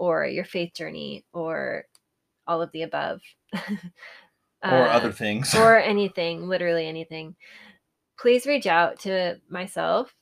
or 0.00 0.24
your 0.26 0.44
faith 0.46 0.72
journey 0.74 1.24
or 1.34 1.84
all 2.46 2.62
of 2.62 2.72
the 2.72 2.82
above 2.82 3.20
Or 4.62 4.88
uh, 4.88 4.92
other 4.92 5.12
things. 5.12 5.54
or 5.54 5.78
anything, 5.94 6.46
literally 6.48 6.86
anything, 6.86 7.34
please 8.18 8.46
reach 8.46 8.66
out 8.66 8.98
to 9.00 9.40
myself. 9.48 10.14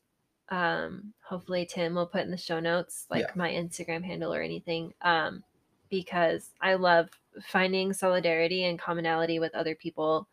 Um, 0.49 1.13
hopefully 1.25 1.67
Tim 1.69 1.95
will 1.95 2.07
put 2.07 2.23
in 2.23 2.31
the 2.31 2.37
show 2.37 2.61
notes 2.61 3.07
like 3.11 3.23
Yeah. 3.23 3.33
my 3.35 3.51
Instagram 3.51 4.05
handle 4.05 4.33
or 4.35 4.43
anything. 4.43 4.95
Um, 5.03 5.43
because 5.91 6.51
I 6.61 6.75
love 6.75 7.09
finding 7.43 7.93
solidarity 7.93 8.65
and 8.65 8.79
commonality 8.79 9.39
with 9.41 9.55
other 9.55 9.75
people. 9.75 10.29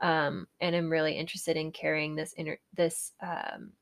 Um, 0.00 0.46
and 0.60 0.76
I'm 0.76 0.90
really 0.90 1.14
interested 1.14 1.56
in 1.56 1.72
carrying 1.72 2.14
this 2.16 2.32
inter- 2.34 2.58
this 2.74 3.12
um, 3.22 3.72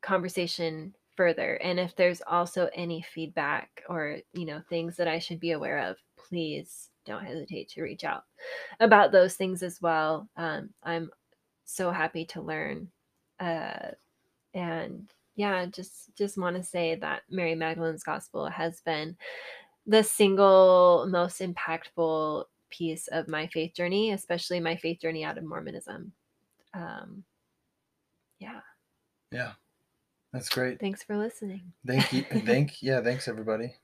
conversation 0.00 0.94
further. 1.18 1.56
And 1.56 1.80
if 1.80 1.96
there's 1.96 2.22
also 2.28 2.70
any 2.72 3.02
feedback 3.02 3.82
or 3.88 4.18
you 4.32 4.46
know 4.46 4.62
things 4.70 4.96
that 4.96 5.08
I 5.08 5.18
should 5.18 5.40
be 5.40 5.50
aware 5.50 5.80
of, 5.80 5.96
please 6.16 6.90
don't 7.04 7.24
hesitate 7.24 7.68
to 7.70 7.82
reach 7.82 8.04
out 8.04 8.22
about 8.78 9.10
those 9.10 9.34
things 9.34 9.64
as 9.64 9.82
well. 9.82 10.28
Um, 10.36 10.70
I'm 10.84 11.10
so 11.64 11.90
happy 11.90 12.24
to 12.26 12.40
learn. 12.40 12.88
Uh, 13.40 13.90
and 14.54 15.10
yeah, 15.34 15.66
just 15.66 16.14
just 16.16 16.38
want 16.38 16.54
to 16.56 16.62
say 16.62 16.94
that 16.94 17.22
Mary 17.28 17.56
Magdalene's 17.56 18.04
Gospel 18.04 18.46
has 18.48 18.80
been 18.82 19.16
the 19.86 20.04
single 20.04 21.04
most 21.10 21.40
impactful 21.40 22.44
piece 22.70 23.08
of 23.08 23.26
my 23.26 23.48
faith 23.48 23.74
journey, 23.74 24.12
especially 24.12 24.60
my 24.60 24.76
faith 24.76 25.00
journey 25.00 25.24
out 25.24 25.36
of 25.36 25.42
Mormonism. 25.42 26.12
Um, 26.74 27.24
yeah, 28.38 28.60
yeah, 29.32 29.52
that's 30.32 30.48
great. 30.48 30.80
thanks 30.80 31.02
for 31.02 31.16
listening. 31.16 31.72
Thank 31.86 32.12
you. 32.12 32.22
Thank 32.44 32.82
yeah. 32.82 33.00
Thanks 33.00 33.28
everybody. 33.28 33.74